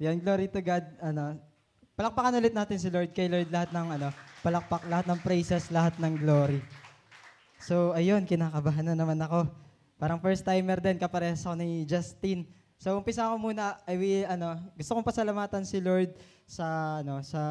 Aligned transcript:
Yan, 0.00 0.16
glory 0.22 0.48
to 0.48 0.60
God. 0.64 0.84
Ano, 1.02 1.36
palakpakan 1.98 2.40
ulit 2.40 2.54
natin 2.56 2.78
si 2.80 2.88
Lord. 2.88 3.12
Kay 3.12 3.28
Lord 3.28 3.48
lahat 3.52 3.70
ng 3.74 3.88
ano, 4.00 4.08
palakpak, 4.40 4.82
lahat 4.88 5.06
ng 5.10 5.20
praises, 5.20 5.68
lahat 5.68 5.96
ng 6.00 6.14
glory. 6.16 6.60
So, 7.62 7.94
ayun, 7.94 8.26
kinakabahan 8.26 8.90
na 8.90 8.98
naman 8.98 9.20
ako. 9.22 9.46
Parang 10.00 10.18
first 10.18 10.42
timer 10.42 10.82
din, 10.82 10.98
kapares 10.98 11.46
ako 11.46 11.54
ni 11.54 11.86
Justin. 11.86 12.42
So, 12.74 12.98
umpisa 12.98 13.30
ko 13.30 13.38
muna, 13.38 13.78
I 13.86 13.94
will, 13.94 14.26
ano, 14.26 14.58
gusto 14.74 14.98
kong 14.98 15.06
pasalamatan 15.06 15.62
si 15.62 15.78
Lord 15.78 16.10
sa, 16.42 16.98
ano, 16.98 17.22
sa 17.22 17.42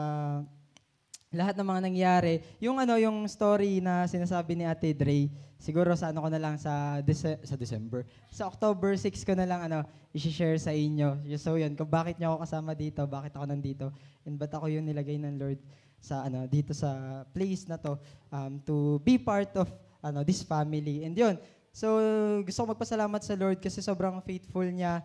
lahat 1.31 1.55
ng 1.55 1.67
mga 1.67 1.81
nangyari. 1.81 2.33
Yung 2.59 2.75
ano, 2.75 2.99
yung 2.99 3.23
story 3.23 3.79
na 3.79 4.03
sinasabi 4.03 4.51
ni 4.51 4.67
Ate 4.67 4.91
Dre, 4.91 5.31
siguro 5.55 5.95
sa 5.95 6.11
ano 6.11 6.19
ko 6.19 6.27
na 6.27 6.35
lang 6.35 6.59
sa 6.59 6.99
Dece- 6.99 7.39
sa 7.47 7.55
December. 7.55 8.03
Sa 8.27 8.51
October 8.51 8.99
6 8.99 9.23
ko 9.23 9.31
na 9.31 9.47
lang 9.47 9.63
ano, 9.71 9.87
i-share 10.11 10.59
sa 10.59 10.75
inyo. 10.75 11.23
So 11.39 11.55
yun, 11.55 11.79
kung 11.79 11.87
bakit 11.87 12.19
niyo 12.19 12.35
ako 12.35 12.43
kasama 12.43 12.75
dito, 12.75 13.07
bakit 13.07 13.31
ako 13.31 13.47
nandito, 13.47 13.95
and 14.27 14.35
ba't 14.35 14.51
ako 14.51 14.67
yung 14.67 14.83
nilagay 14.83 15.15
ng 15.23 15.39
Lord 15.39 15.59
sa 16.01 16.27
ano 16.27 16.49
dito 16.49 16.73
sa 16.75 17.23
place 17.29 17.69
na 17.69 17.77
to 17.77 17.93
um, 18.33 18.57
to 18.65 18.97
be 19.05 19.15
part 19.15 19.55
of 19.55 19.71
ano 20.03 20.27
this 20.27 20.43
family. 20.43 21.07
And 21.07 21.15
yun. 21.15 21.39
So 21.71 21.95
gusto 22.43 22.67
ko 22.67 22.75
magpasalamat 22.75 23.23
sa 23.23 23.39
Lord 23.39 23.63
kasi 23.63 23.79
sobrang 23.79 24.19
faithful 24.19 24.67
niya 24.67 24.99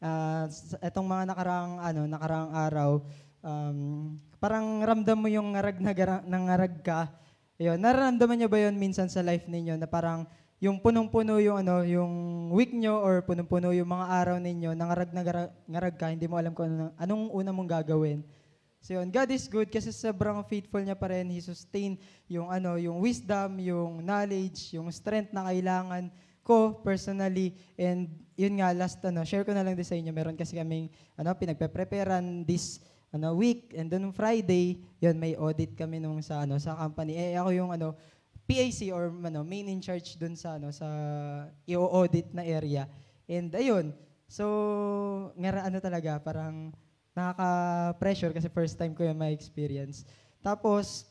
sa 0.00 0.76
etong 0.80 1.04
mga 1.04 1.24
nakarang 1.32 1.70
ano 1.80 2.02
nakarang 2.08 2.48
araw 2.52 3.04
um, 3.44 4.16
parang 4.40 4.80
ramdam 4.84 5.18
mo 5.20 5.28
yung 5.28 5.52
ngarag 5.52 5.78
na 5.80 5.92
gara- 5.92 6.24
nangarag 6.24 6.80
ka 6.80 7.20
Ayun, 7.60 7.76
nararamdaman 7.76 8.40
niyo 8.40 8.48
ba 8.48 8.56
yon 8.56 8.80
minsan 8.80 9.12
sa 9.12 9.20
life 9.20 9.44
ninyo 9.44 9.76
na 9.76 9.84
parang 9.84 10.24
yung 10.64 10.80
punong-puno 10.80 11.36
yung 11.44 11.60
ano, 11.60 11.84
yung 11.84 12.12
week 12.56 12.72
nyo 12.72 13.04
or 13.04 13.20
punong-puno 13.20 13.68
yung 13.76 13.84
mga 13.84 14.06
araw 14.16 14.36
ninyo, 14.40 14.72
nangarag 14.72 15.12
na 15.12 15.20
gara- 15.20 15.52
ngarag 15.68 15.96
ka, 16.00 16.08
hindi 16.08 16.24
mo 16.24 16.40
alam 16.40 16.56
kung 16.56 16.72
ano, 16.72 16.88
anong 16.96 17.28
una 17.28 17.52
mong 17.52 17.68
gagawin. 17.68 18.24
So 18.80 18.96
yun, 18.96 19.12
God 19.12 19.28
is 19.28 19.44
good 19.44 19.68
kasi 19.68 19.92
sobrang 19.92 20.40
faithful 20.48 20.80
niya 20.80 20.96
pa 20.96 21.12
rin. 21.12 21.28
He 21.28 21.44
sustain 21.44 22.00
yung 22.32 22.48
ano, 22.48 22.80
yung 22.80 22.96
wisdom, 22.96 23.60
yung 23.60 24.00
knowledge, 24.00 24.72
yung 24.72 24.88
strength 24.88 25.36
na 25.36 25.44
kailangan 25.52 26.08
ko 26.40 26.80
personally. 26.80 27.52
And 27.76 28.08
yun 28.40 28.56
nga, 28.56 28.72
last 28.72 29.04
ano, 29.04 29.20
share 29.28 29.44
ko 29.44 29.52
na 29.52 29.60
lang 29.60 29.76
din 29.76 29.84
sa 29.84 30.00
inyo. 30.00 30.08
Meron 30.16 30.32
kasi 30.32 30.56
kaming 30.56 30.88
ano, 31.12 31.36
pinagpe-preparean 31.36 32.48
this 32.48 32.80
ano, 33.10 33.34
week. 33.34 33.74
And 33.74 33.90
then 33.90 34.10
Friday, 34.14 34.82
yun, 35.02 35.18
may 35.18 35.34
audit 35.34 35.74
kami 35.74 35.98
nung 35.98 36.22
sa, 36.22 36.46
ano, 36.46 36.58
sa 36.58 36.74
company. 36.78 37.18
Eh, 37.18 37.34
ako 37.38 37.50
yung 37.54 37.70
ano, 37.74 37.94
PAC 38.46 38.90
or 38.90 39.14
ano, 39.14 39.46
main 39.46 39.70
in 39.70 39.78
charge 39.78 40.18
dun 40.18 40.34
sa, 40.34 40.58
ano, 40.58 40.74
sa 40.74 40.86
i-audit 41.66 42.34
na 42.34 42.42
area. 42.42 42.90
And 43.30 43.50
ayun, 43.54 43.94
so, 44.26 44.44
ngara 45.38 45.66
ano 45.66 45.78
talaga, 45.78 46.18
parang 46.18 46.74
nakaka-pressure 47.14 48.34
kasi 48.34 48.46
first 48.50 48.74
time 48.78 48.94
ko 48.94 49.06
yung 49.06 49.18
may 49.18 49.34
experience. 49.34 50.06
Tapos, 50.42 51.06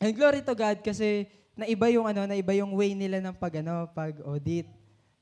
and 0.00 0.12
glory 0.12 0.44
to 0.44 0.52
God 0.56 0.80
kasi 0.84 1.28
naiba 1.54 1.86
yung 1.94 2.04
ano, 2.04 2.26
naiba 2.26 2.52
yung 2.58 2.74
way 2.74 2.92
nila 2.92 3.22
ng 3.22 3.34
pag 3.38 3.62
ano, 3.62 3.86
pag 3.94 4.18
audit. 4.26 4.66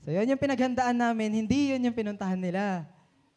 So 0.03 0.11
yun 0.11 0.27
yung 0.27 0.41
pinaghandaan 0.41 0.97
namin, 0.97 1.45
hindi 1.45 1.77
yun 1.77 1.84
yung 1.84 1.95
pinuntahan 1.95 2.41
nila. 2.41 2.89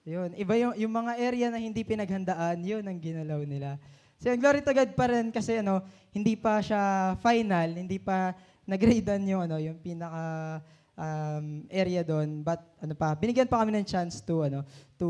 Yun, 0.06 0.38
iba 0.38 0.54
yung, 0.54 0.74
yung 0.78 0.94
mga 0.94 1.14
area 1.18 1.48
na 1.50 1.58
hindi 1.58 1.82
pinaghandaan, 1.82 2.62
yun 2.62 2.86
ang 2.86 3.02
ginalaw 3.02 3.42
nila. 3.42 3.82
So 4.22 4.30
yun, 4.30 4.38
glory 4.38 4.62
to 4.62 4.70
God 4.70 4.94
pa 4.94 5.10
rin 5.10 5.34
kasi 5.34 5.66
ano, 5.66 5.82
hindi 6.14 6.38
pa 6.38 6.62
siya 6.62 7.18
final, 7.20 7.74
hindi 7.74 7.98
pa 7.98 8.38
nag-gradean 8.70 9.26
yung 9.26 9.42
ano, 9.50 9.58
yung 9.58 9.82
pinaka 9.82 10.62
um, 10.94 11.66
area 11.74 12.06
doon. 12.06 12.46
But 12.46 12.62
ano 12.78 12.94
pa, 12.94 13.18
binigyan 13.18 13.50
pa 13.50 13.66
kami 13.66 13.82
ng 13.82 13.88
chance 13.90 14.22
to 14.22 14.46
ano, 14.46 14.62
to 15.02 15.10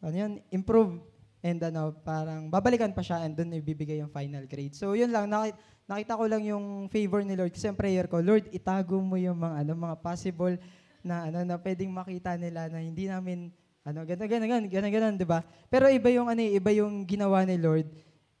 ano 0.00 0.16
yun, 0.16 0.32
improve 0.48 0.96
and 1.44 1.60
ano, 1.60 1.92
parang 2.00 2.48
babalikan 2.48 2.96
pa 2.96 3.04
siya 3.04 3.24
and 3.28 3.36
doon 3.36 3.52
ibibigay 3.60 4.00
yung 4.00 4.12
final 4.12 4.48
grade. 4.48 4.72
So 4.72 4.96
yun 4.96 5.12
lang, 5.12 5.28
nakita, 5.28 5.60
nakita 5.84 6.12
ko 6.16 6.24
lang 6.24 6.42
yung 6.48 6.88
favor 6.88 7.20
ni 7.20 7.36
Lord 7.36 7.52
kasi 7.52 7.68
ang 7.68 7.76
prayer 7.76 8.08
ko, 8.08 8.16
Lord, 8.24 8.48
itago 8.48 8.96
mo 8.96 9.20
yung 9.20 9.36
mga 9.36 9.60
ano, 9.60 9.72
mga 9.76 9.96
possible 10.00 10.56
na 11.00 11.28
ano 11.32 11.44
na 11.44 11.56
pwedeng 11.56 11.92
makita 11.92 12.36
nila 12.36 12.68
na 12.68 12.80
hindi 12.80 13.08
namin 13.08 13.48
ano, 13.80 14.04
ganun, 14.04 14.28
ganun, 14.28 14.48
ganun, 14.48 14.66
ganun, 14.68 14.92
ganun, 14.92 15.14
di 15.16 15.24
ba? 15.24 15.40
Pero 15.72 15.88
iba 15.88 16.12
yung 16.12 16.28
ano, 16.28 16.40
eh, 16.44 16.60
iba 16.60 16.70
yung 16.76 17.08
ginawa 17.08 17.44
ni 17.48 17.56
Lord. 17.56 17.88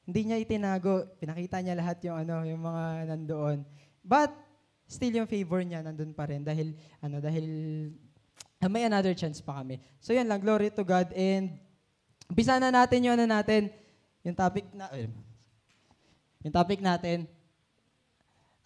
Hindi 0.04 0.20
niya 0.26 0.42
itinago, 0.42 1.08
pinakita 1.16 1.64
niya 1.64 1.78
lahat 1.80 2.02
yung 2.04 2.16
ano, 2.20 2.44
yung 2.44 2.60
mga 2.60 2.84
nandoon. 3.08 3.58
But 4.04 4.34
still 4.90 5.22
yung 5.22 5.30
favor 5.30 5.62
niya 5.62 5.86
nandun 5.86 6.10
pa 6.10 6.26
rin 6.26 6.42
dahil 6.42 6.74
ano, 6.98 7.22
dahil 7.22 7.46
ah, 8.58 8.68
may 8.68 8.84
another 8.84 9.14
chance 9.14 9.38
pa 9.38 9.62
kami. 9.62 9.78
So 10.02 10.10
yan 10.10 10.26
lang, 10.26 10.42
glory 10.42 10.74
to 10.74 10.82
God 10.82 11.14
and 11.14 11.56
umpisa 12.26 12.58
na 12.58 12.74
natin 12.74 13.06
yung 13.06 13.14
ano 13.14 13.24
natin, 13.30 13.70
yung 14.26 14.36
topic 14.36 14.66
na 14.74 14.90
eh, 14.92 15.08
yung 16.44 16.52
topic 16.52 16.82
natin. 16.82 17.24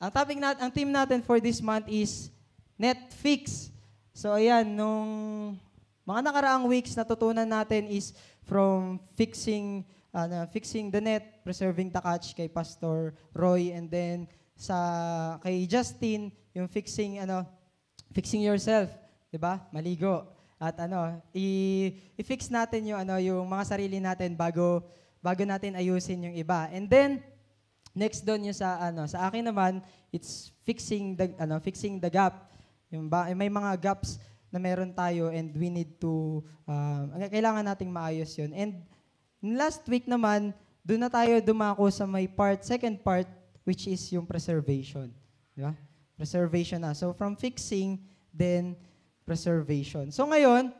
Ang 0.00 0.10
topic 0.10 0.36
nat 0.36 0.58
ang 0.58 0.72
team 0.74 0.90
natin 0.90 1.22
for 1.22 1.38
this 1.38 1.62
month 1.62 1.86
is 1.86 2.28
Netflix. 2.74 3.70
So 4.10 4.34
ayan, 4.34 4.74
nung 4.74 5.10
mga 6.04 6.20
nakaraang 6.20 6.68
weeks 6.68 6.92
natutunan 6.92 7.48
natin 7.48 7.88
is 7.88 8.12
from 8.44 9.00
fixing 9.16 9.88
ano, 10.14 10.46
fixing 10.52 10.92
the 10.92 11.00
net, 11.02 11.42
preserving 11.42 11.90
the 11.90 11.98
catch 11.98 12.36
kay 12.38 12.46
Pastor 12.46 13.16
Roy 13.34 13.74
and 13.74 13.90
then 13.90 14.30
sa 14.54 14.76
kay 15.42 15.66
Justin 15.66 16.30
yung 16.54 16.70
fixing 16.70 17.18
ano 17.18 17.42
fixing 18.14 18.44
yourself, 18.44 18.92
'di 19.32 19.40
ba? 19.40 19.64
Maligo. 19.74 20.30
At 20.60 20.78
ano, 20.78 21.18
i- 21.34 21.98
i-fix 22.14 22.46
natin 22.46 22.94
yung 22.94 23.00
ano 23.02 23.18
yung 23.18 23.42
mga 23.48 23.64
sarili 23.74 23.98
natin 23.98 24.38
bago 24.38 24.86
bago 25.18 25.42
natin 25.42 25.74
ayusin 25.74 26.30
yung 26.30 26.36
iba. 26.36 26.70
And 26.70 26.86
then 26.86 27.24
next 27.96 28.22
doon 28.22 28.52
yung 28.52 28.56
sa 28.56 28.76
ano 28.92 29.08
sa 29.08 29.26
akin 29.26 29.50
naman 29.50 29.80
it's 30.12 30.54
fixing 30.62 31.16
the 31.16 31.32
ano 31.40 31.58
fixing 31.58 31.98
the 31.98 32.12
gap. 32.12 32.52
Yung 32.92 33.10
ba, 33.10 33.26
may 33.34 33.50
mga 33.50 33.74
gaps 33.82 34.22
na 34.54 34.62
meron 34.62 34.94
tayo 34.94 35.34
and 35.34 35.50
we 35.58 35.66
need 35.66 35.98
to 35.98 36.38
um, 36.70 37.10
kailangan 37.26 37.66
nating 37.66 37.90
maayos 37.90 38.30
yun. 38.38 38.54
And 38.54 38.86
last 39.42 39.82
week 39.90 40.06
naman 40.06 40.54
doon 40.86 41.02
na 41.02 41.10
tayo 41.10 41.42
dumako 41.42 41.90
sa 41.90 42.06
may 42.06 42.30
part 42.30 42.62
second 42.62 43.02
part 43.02 43.26
which 43.66 43.90
is 43.90 43.98
yung 44.14 44.22
preservation. 44.22 45.10
Di 45.58 45.66
ba? 45.66 45.74
Preservation 46.14 46.86
na. 46.86 46.94
So 46.94 47.10
from 47.10 47.34
fixing 47.34 47.98
then 48.30 48.78
preservation. 49.26 50.14
So 50.14 50.22
ngayon, 50.30 50.70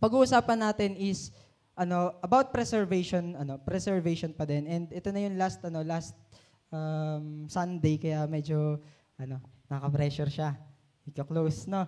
pag-uusapan 0.00 0.64
natin 0.64 0.96
is 0.96 1.28
ano 1.76 2.16
about 2.24 2.54
preservation, 2.54 3.36
ano 3.36 3.60
preservation 3.60 4.32
pa 4.32 4.48
din. 4.48 4.64
And 4.64 4.84
ito 4.88 5.12
na 5.12 5.20
yung 5.20 5.36
last 5.36 5.60
ano 5.60 5.84
last 5.84 6.16
um, 6.72 7.44
Sunday 7.50 8.00
kaya 8.00 8.24
medyo 8.30 8.80
ano 9.20 9.42
naka-pressure 9.68 10.30
siya. 10.30 10.56
Ika-close, 11.04 11.68
no? 11.68 11.84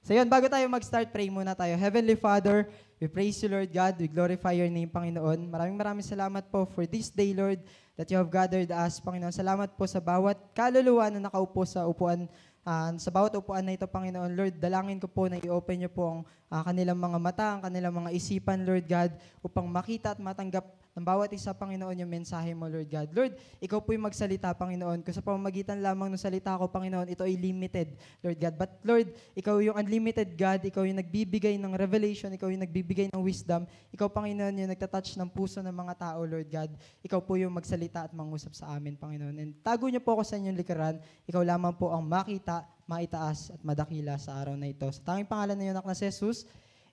So 0.00 0.16
yun, 0.16 0.26
bago 0.32 0.48
tayo 0.48 0.64
mag-start, 0.64 1.12
pray 1.12 1.28
muna 1.28 1.52
tayo. 1.52 1.76
Heavenly 1.76 2.16
Father, 2.16 2.72
we 2.96 3.04
praise 3.04 3.36
you, 3.44 3.52
Lord 3.52 3.68
God. 3.68 4.00
We 4.00 4.08
glorify 4.08 4.56
your 4.56 4.72
name, 4.72 4.88
Panginoon. 4.88 5.44
Maraming 5.44 5.76
maraming 5.76 6.06
salamat 6.06 6.48
po 6.48 6.64
for 6.64 6.88
this 6.88 7.12
day, 7.12 7.36
Lord, 7.36 7.60
that 8.00 8.08
you 8.08 8.16
have 8.16 8.32
gathered 8.32 8.72
us, 8.72 8.96
Panginoon. 8.96 9.28
Salamat 9.28 9.76
po 9.76 9.84
sa 9.84 10.00
bawat 10.00 10.40
kaluluwa 10.56 11.12
na 11.12 11.28
nakaupo 11.28 11.68
sa 11.68 11.84
upuan 11.84 12.24
Ah, 12.60 12.92
sa 13.00 13.08
bawat 13.08 13.32
upuan 13.40 13.64
na 13.64 13.72
ito, 13.72 13.88
Panginoon, 13.88 14.36
Lord, 14.36 14.54
dalangin 14.60 15.00
ko 15.00 15.08
po 15.08 15.32
na 15.32 15.40
i-open 15.40 15.80
niyo 15.80 15.88
po 15.88 16.04
ang 16.12 16.20
ah, 16.52 16.60
kanilang 16.60 17.00
mga 17.00 17.18
mata, 17.18 17.46
ang 17.56 17.62
kanilang 17.64 18.04
mga 18.04 18.12
isipan, 18.12 18.68
Lord 18.68 18.84
God, 18.84 19.16
upang 19.40 19.64
makita 19.64 20.12
at 20.12 20.20
matanggap 20.20 20.68
ng 20.90 21.06
bawat 21.06 21.30
isa, 21.30 21.54
Panginoon, 21.54 22.02
yung 22.02 22.10
mensahe 22.10 22.50
mo, 22.50 22.66
Lord 22.66 22.90
God. 22.90 23.08
Lord, 23.14 23.32
ikaw 23.62 23.78
po 23.78 23.94
yung 23.94 24.10
magsalita, 24.10 24.50
Panginoon. 24.58 25.06
Kung 25.06 25.14
sa 25.14 25.22
pamamagitan 25.22 25.78
lamang 25.78 26.10
ng 26.10 26.18
salita 26.18 26.58
ko, 26.58 26.66
Panginoon, 26.66 27.06
ito 27.14 27.22
ay 27.22 27.38
limited, 27.38 27.94
Lord 28.18 28.38
God. 28.42 28.54
But 28.58 28.72
Lord, 28.82 29.08
ikaw 29.38 29.62
yung 29.62 29.78
unlimited 29.78 30.34
God, 30.34 30.66
ikaw 30.66 30.82
yung 30.82 30.98
nagbibigay 30.98 31.54
ng 31.62 31.72
revelation, 31.78 32.34
ikaw 32.34 32.50
yung 32.50 32.66
nagbibigay 32.66 33.06
ng 33.14 33.22
wisdom, 33.22 33.70
ikaw, 33.94 34.10
Panginoon, 34.10 34.66
yung 34.66 34.70
nagtatouch 34.74 35.14
ng 35.14 35.30
puso 35.30 35.62
ng 35.62 35.70
mga 35.70 35.94
tao, 35.94 36.26
Lord 36.26 36.50
God. 36.50 36.70
Ikaw 37.06 37.20
po 37.22 37.38
yung 37.38 37.54
magsalita 37.54 38.10
at 38.10 38.12
mangusap 38.12 38.50
sa 38.58 38.74
amin, 38.74 38.98
Panginoon. 38.98 39.36
And 39.38 39.50
tago 39.62 39.86
niyo 39.86 40.02
po 40.02 40.18
ako 40.18 40.26
sa 40.26 40.34
inyong 40.42 40.58
likaran, 40.58 40.98
ikaw 41.30 41.46
lamang 41.46 41.78
po 41.78 41.94
ang 41.94 42.02
makita, 42.02 42.66
maitaas 42.90 43.54
at 43.54 43.60
madakila 43.62 44.18
sa 44.18 44.42
araw 44.42 44.58
na 44.58 44.66
ito. 44.66 44.90
Sa 44.90 45.14
tanging 45.14 45.30
pangalan 45.30 45.54
ng 45.54 45.64
iyong 45.70 45.76
anak 45.78 45.86
na 45.86 45.94
si 45.94 46.10
Jesus, 46.10 46.42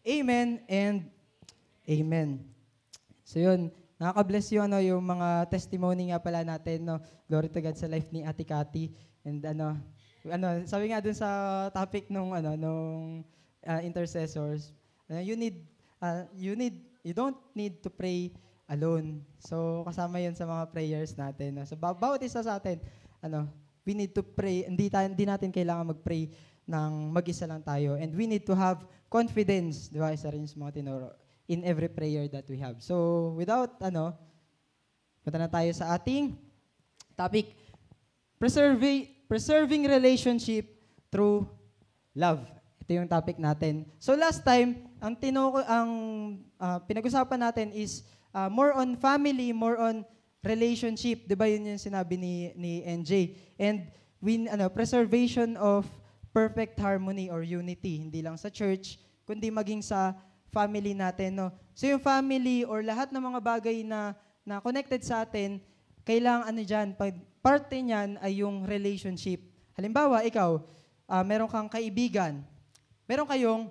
Amen 0.05 0.61
and 0.69 1.09
Amen. 1.89 2.43
So 3.23 3.39
yun, 3.39 3.71
nakaka-bless 3.97 4.53
yung, 4.53 4.65
ano, 4.69 4.77
yung 4.81 5.01
mga 5.01 5.49
testimony 5.49 6.13
nga 6.13 6.21
pala 6.21 6.45
natin, 6.45 6.85
no? 6.85 6.97
Glory 7.25 7.49
to 7.49 7.61
God 7.61 7.77
sa 7.77 7.89
life 7.89 8.09
ni 8.13 8.21
Ate 8.21 8.45
Cathy. 8.45 8.93
And 9.25 9.41
ano, 9.43 9.77
ano, 10.25 10.47
sabi 10.69 10.93
nga 10.93 11.01
dun 11.01 11.17
sa 11.17 11.29
topic 11.73 12.07
nung, 12.13 12.33
ano, 12.33 12.53
nung 12.53 13.25
uh, 13.65 13.81
intercessors, 13.81 14.71
uh, 15.09 15.21
you 15.21 15.33
need, 15.33 15.65
uh, 15.99 16.29
you 16.37 16.53
need, 16.53 16.77
you 17.01 17.13
don't 17.13 17.37
need 17.57 17.81
to 17.81 17.89
pray 17.89 18.29
alone. 18.69 19.23
So, 19.41 19.83
kasama 19.87 20.21
yun 20.21 20.35
sa 20.35 20.45
mga 20.45 20.69
prayers 20.69 21.15
natin. 21.15 21.57
No? 21.57 21.63
So, 21.65 21.79
ba- 21.79 21.97
bawat 21.97 22.21
isa 22.21 22.43
sa 22.43 22.59
atin, 22.59 22.77
ano, 23.23 23.49
we 23.87 23.95
need 23.95 24.11
to 24.11 24.21
pray, 24.21 24.67
hindi, 24.67 24.91
tayo, 24.91 25.07
hindi 25.07 25.25
natin 25.25 25.49
kailangan 25.49 25.95
mag-pray 25.95 26.27
ng 26.67 26.91
mag-isa 27.15 27.47
lang 27.47 27.63
tayo. 27.63 27.95
And 27.95 28.11
we 28.11 28.27
need 28.27 28.43
to 28.45 28.53
have 28.53 28.83
confidence, 29.07 29.87
di 29.87 30.03
ba? 30.03 30.11
Isa 30.11 30.27
rin 30.27 30.43
sa 30.43 30.59
mga 30.59 30.83
tinuro. 30.83 31.15
In 31.47 31.63
every 31.63 31.87
prayer 31.87 32.27
that 32.27 32.45
we 32.51 32.59
have. 32.59 32.83
So, 32.83 33.31
without 33.39 33.79
ano, 33.79 34.13
punta 35.23 35.39
na 35.39 35.51
tayo 35.51 35.71
sa 35.71 35.95
ating 35.95 36.35
topic, 37.15 37.55
preserving, 38.39 39.27
preserving 39.27 39.87
relationship 39.87 40.67
through 41.11 41.47
love. 42.15 42.43
Ito 42.83 43.03
yung 43.03 43.09
topic 43.11 43.35
natin. 43.35 43.83
So 43.99 44.15
last 44.15 44.47
time, 44.47 44.87
ang 45.03 45.19
tino 45.19 45.59
ang 45.67 45.89
ah, 46.55 46.79
pinag-usapan 46.79 47.39
natin 47.43 47.67
is 47.75 48.07
ah, 48.31 48.47
more 48.47 48.71
on 48.71 48.95
family, 48.95 49.51
more 49.51 49.75
on 49.75 50.07
relationship. 50.45 51.27
'Di 51.27 51.35
ba 51.35 51.51
yun 51.51 51.75
yung 51.75 51.81
sinabi 51.81 52.15
ni 52.15 52.33
ni 52.55 52.79
NJ? 52.87 53.35
And 53.59 53.91
win 54.23 54.47
ano, 54.47 54.71
preservation 54.71 55.59
of 55.59 55.83
perfect 56.31 56.77
harmony 56.79 57.27
or 57.27 57.41
unity, 57.41 57.97
hindi 57.97 58.21
lang 58.21 58.37
sa 58.37 58.47
church, 58.47 59.01
kundi 59.25 59.49
maging 59.49 59.81
sa 59.81 60.13
family 60.57 60.97
natin, 60.97 61.37
no. 61.37 61.47
So 61.77 61.85
yung 61.85 62.01
family 62.01 62.65
or 62.65 62.81
lahat 62.81 63.13
ng 63.13 63.21
mga 63.21 63.39
bagay 63.45 63.85
na 63.85 64.17
na 64.41 64.57
connected 64.57 65.05
sa 65.05 65.21
atin, 65.21 65.61
kailangan 66.01 66.49
ano 66.49 66.61
diyan, 66.65 66.87
pag 66.97 67.13
parte 67.43 67.77
niyan 67.77 68.17
ay 68.23 68.41
yung 68.41 68.65
relationship. 68.65 69.43
Halimbawa, 69.77 70.25
ikaw, 70.25 70.57
ah, 71.05 71.21
meron 71.21 71.51
kang 71.51 71.69
kaibigan, 71.69 72.41
meron 73.05 73.29
kayong 73.29 73.69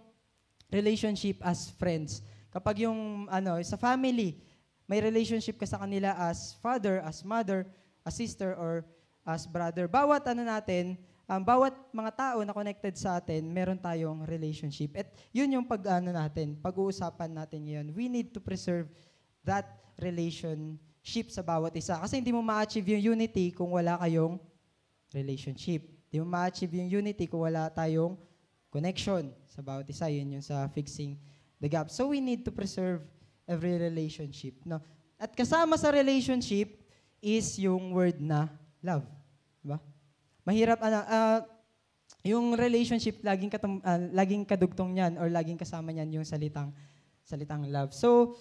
relationship 0.70 1.42
as 1.42 1.72
friends. 1.74 2.22
Kapag 2.52 2.86
yung 2.86 3.26
ano, 3.26 3.58
sa 3.64 3.74
family, 3.80 4.38
may 4.86 5.02
relationship 5.02 5.58
ka 5.58 5.66
sa 5.66 5.82
kanila 5.82 6.14
as 6.30 6.54
father, 6.62 7.02
as 7.02 7.26
mother, 7.26 7.66
as 8.06 8.14
sister, 8.14 8.54
or 8.54 8.86
as 9.26 9.48
brother. 9.48 9.90
Bawat 9.90 10.22
ano 10.30 10.46
natin, 10.46 10.94
um, 11.26 11.42
bawat 11.42 11.74
mga 11.90 12.12
tao 12.14 12.38
na 12.42 12.54
connected 12.54 12.94
sa 12.94 13.18
atin, 13.18 13.46
meron 13.50 13.78
tayong 13.78 14.24
relationship. 14.24 14.94
At 14.96 15.10
yun 15.34 15.50
yung 15.52 15.66
pag 15.66 15.82
ano 16.02 16.14
natin, 16.14 16.56
pag-uusapan 16.58 17.30
natin 17.34 17.66
ngayon. 17.66 17.86
We 17.92 18.06
need 18.06 18.32
to 18.34 18.40
preserve 18.40 18.90
that 19.42 19.66
relationship 19.98 21.30
sa 21.30 21.42
bawat 21.42 21.74
isa. 21.74 21.98
Kasi 21.98 22.22
hindi 22.22 22.30
mo 22.34 22.42
ma-achieve 22.42 22.96
yung 22.96 23.18
unity 23.18 23.50
kung 23.50 23.74
wala 23.74 23.98
kayong 24.00 24.38
relationship. 25.14 25.82
Hindi 26.08 26.18
mo 26.22 26.26
ma-achieve 26.30 26.72
yung 26.78 27.02
unity 27.02 27.26
kung 27.26 27.42
wala 27.42 27.70
tayong 27.70 28.14
connection 28.70 29.34
sa 29.46 29.60
bawat 29.62 29.86
isa. 29.90 30.06
Yun 30.10 30.38
yung 30.38 30.46
sa 30.46 30.66
fixing 30.70 31.18
the 31.58 31.68
gap. 31.70 31.90
So 31.90 32.10
we 32.10 32.22
need 32.22 32.46
to 32.46 32.52
preserve 32.54 33.02
every 33.46 33.78
relationship. 33.78 34.62
No? 34.66 34.82
At 35.16 35.32
kasama 35.32 35.80
sa 35.80 35.88
relationship 35.90 36.76
is 37.24 37.56
yung 37.56 37.90
word 37.96 38.20
na 38.20 38.52
love. 38.84 39.06
Diba? 39.64 39.80
Mahirap, 40.46 40.78
ano, 40.78 40.98
ah, 41.10 41.40
yung 42.22 42.54
relationship, 42.54 43.18
laging, 43.26 43.50
katum, 43.50 43.82
ah, 43.82 43.98
laging 44.14 44.46
kadugtong 44.46 44.94
niyan 44.94 45.18
or 45.18 45.26
laging 45.26 45.58
kasama 45.58 45.90
niyan 45.90 46.22
yung 46.22 46.26
salitang, 46.26 46.70
salitang 47.26 47.66
love. 47.66 47.90
So, 47.90 48.38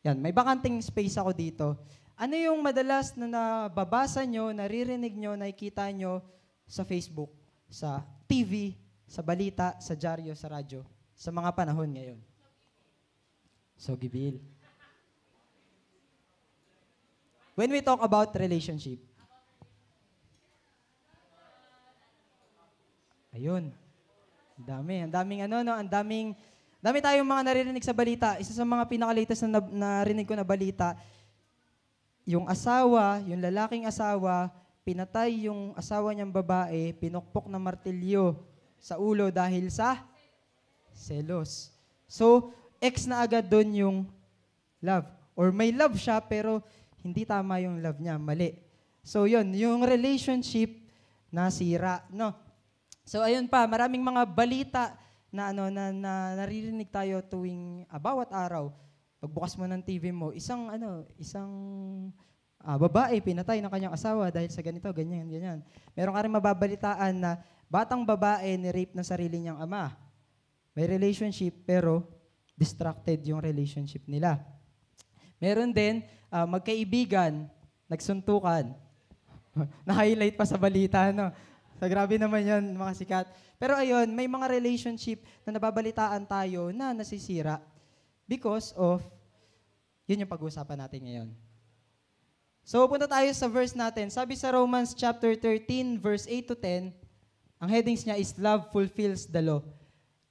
yan, 0.00 0.16
may 0.24 0.32
bakanting 0.32 0.80
space 0.80 1.20
ako 1.20 1.36
dito. 1.36 1.76
Ano 2.16 2.32
yung 2.32 2.64
madalas 2.64 3.12
na 3.12 3.28
nababasa 3.28 4.24
nyo, 4.24 4.50
naririnig 4.56 5.14
nyo, 5.14 5.36
nakikita 5.36 5.84
nyo 5.92 6.24
sa 6.64 6.82
Facebook, 6.82 7.30
sa 7.68 8.02
TV, 8.24 8.72
sa 9.04 9.20
balita, 9.20 9.76
sa 9.78 9.92
dyaryo, 9.92 10.32
sa 10.32 10.48
radyo, 10.48 10.80
sa 11.12 11.28
mga 11.28 11.52
panahon 11.52 11.92
ngayon? 11.92 12.18
Sogi 13.78 14.08
Bill. 14.10 14.40
When 17.54 17.70
we 17.70 17.82
talk 17.82 18.02
about 18.02 18.34
relationship, 18.34 19.07
ayun. 23.38 23.70
Ang 24.58 24.66
dami, 24.66 24.94
ang 25.06 25.12
daming 25.14 25.40
ano, 25.46 25.62
no, 25.62 25.74
ang 25.78 25.86
daming, 25.86 26.34
dami 26.82 26.98
tayong 26.98 27.22
mga 27.30 27.42
naririnig 27.46 27.86
sa 27.86 27.94
balita. 27.94 28.34
Isa 28.42 28.50
sa 28.50 28.66
mga 28.66 28.90
pinaka-latest 28.90 29.46
na 29.46 29.62
narinig 29.62 30.26
ko 30.26 30.34
na 30.34 30.42
balita, 30.42 30.98
yung 32.26 32.50
asawa, 32.50 33.22
yung 33.24 33.38
lalaking 33.38 33.86
asawa, 33.86 34.50
pinatay 34.82 35.46
yung 35.46 35.72
asawa 35.78 36.10
niyang 36.10 36.34
babae, 36.34 36.90
pinukpok 36.98 37.46
na 37.46 37.62
martilyo 37.62 38.42
sa 38.82 38.98
ulo 38.98 39.30
dahil 39.30 39.70
sa 39.70 40.02
selos. 40.90 41.70
So, 42.10 42.50
ex 42.82 43.06
na 43.06 43.22
agad 43.22 43.46
doon 43.46 43.70
yung 43.72 43.96
love. 44.82 45.06
Or 45.38 45.54
may 45.54 45.70
love 45.70 45.94
siya, 45.94 46.18
pero 46.18 46.60
hindi 47.06 47.22
tama 47.22 47.62
yung 47.62 47.78
love 47.78 48.02
niya, 48.02 48.18
mali. 48.18 48.58
So, 49.06 49.30
yun, 49.30 49.54
yung 49.54 49.86
relationship 49.86 50.74
nasira, 51.30 52.02
no? 52.10 52.47
So, 53.08 53.24
ayun 53.24 53.48
pa, 53.48 53.64
maraming 53.64 54.04
mga 54.04 54.22
balita 54.28 54.92
na 55.32 55.48
ano 55.48 55.72
na, 55.72 55.88
na 55.88 56.12
naririnig 56.44 56.92
tayo 56.92 57.24
tuwing 57.24 57.88
ah, 57.88 57.96
bawat 57.96 58.28
araw. 58.28 58.68
Pagbukas 59.16 59.56
mo 59.56 59.64
ng 59.64 59.80
TV 59.80 60.12
mo, 60.12 60.28
isang 60.36 60.68
ano, 60.68 61.08
isang 61.16 61.48
ah, 62.60 62.76
babae 62.76 63.16
pinatay 63.24 63.64
ng 63.64 63.72
kanyang 63.72 63.96
asawa 63.96 64.28
dahil 64.28 64.52
sa 64.52 64.60
ganito, 64.60 64.84
ganyan, 64.92 65.24
ganyan. 65.24 65.64
Meron 65.96 66.12
ka 66.12 66.20
rin 66.20 66.36
mababalitaan 66.36 67.14
na 67.16 67.40
batang 67.72 68.04
babae 68.04 68.60
ni 68.60 68.68
rape 68.68 68.92
ng 68.92 69.08
sarili 69.08 69.40
niyang 69.40 69.56
ama. 69.56 69.96
May 70.76 70.84
relationship 70.84 71.64
pero 71.64 72.04
distracted 72.60 73.24
yung 73.24 73.40
relationship 73.40 74.04
nila. 74.04 74.36
Meron 75.40 75.72
din 75.72 76.04
ah, 76.28 76.44
magkaibigan, 76.44 77.48
nagsuntukan. 77.88 78.68
Na-highlight 79.88 80.36
pa 80.36 80.44
sa 80.44 80.60
balita, 80.60 81.08
no? 81.08 81.32
So, 81.78 81.86
grabe 81.86 82.18
naman 82.18 82.42
yan, 82.42 82.74
mga 82.74 82.92
sikat. 82.98 83.26
Pero 83.54 83.78
ayun, 83.78 84.10
may 84.10 84.26
mga 84.26 84.50
relationship 84.50 85.22
na 85.46 85.54
nababalitaan 85.54 86.26
tayo 86.26 86.74
na 86.74 86.90
nasisira 86.90 87.62
because 88.26 88.74
of, 88.74 89.02
yun 90.10 90.26
yung 90.26 90.30
pag-uusapan 90.30 90.78
natin 90.78 91.00
ngayon. 91.06 91.28
So, 92.66 92.84
punta 92.90 93.06
tayo 93.06 93.30
sa 93.32 93.46
verse 93.46 93.72
natin. 93.78 94.10
Sabi 94.10 94.34
sa 94.34 94.52
Romans 94.52 94.92
chapter 94.92 95.32
13, 95.38 95.96
verse 96.02 96.26
8 96.26 96.50
to 96.50 96.56
10, 96.58 96.92
ang 97.58 97.70
headings 97.70 98.06
niya 98.06 98.18
is 98.18 98.34
Love 98.38 98.70
fulfills 98.70 99.26
the 99.26 99.42
law. 99.42 99.62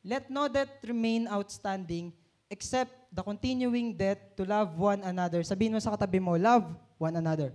Let 0.08 0.32
no 0.32 0.48
debt 0.48 0.80
remain 0.88 1.28
outstanding 1.28 2.16
except 2.48 2.96
the 3.12 3.20
continuing 3.20 3.92
debt 3.92 4.40
to 4.40 4.48
love 4.48 4.80
one 4.80 5.04
another. 5.04 5.44
Sabihin 5.44 5.76
mo 5.76 5.84
sa 5.84 5.92
katabi 5.92 6.24
mo, 6.24 6.40
love 6.40 6.64
one 6.96 7.20
another. 7.20 7.52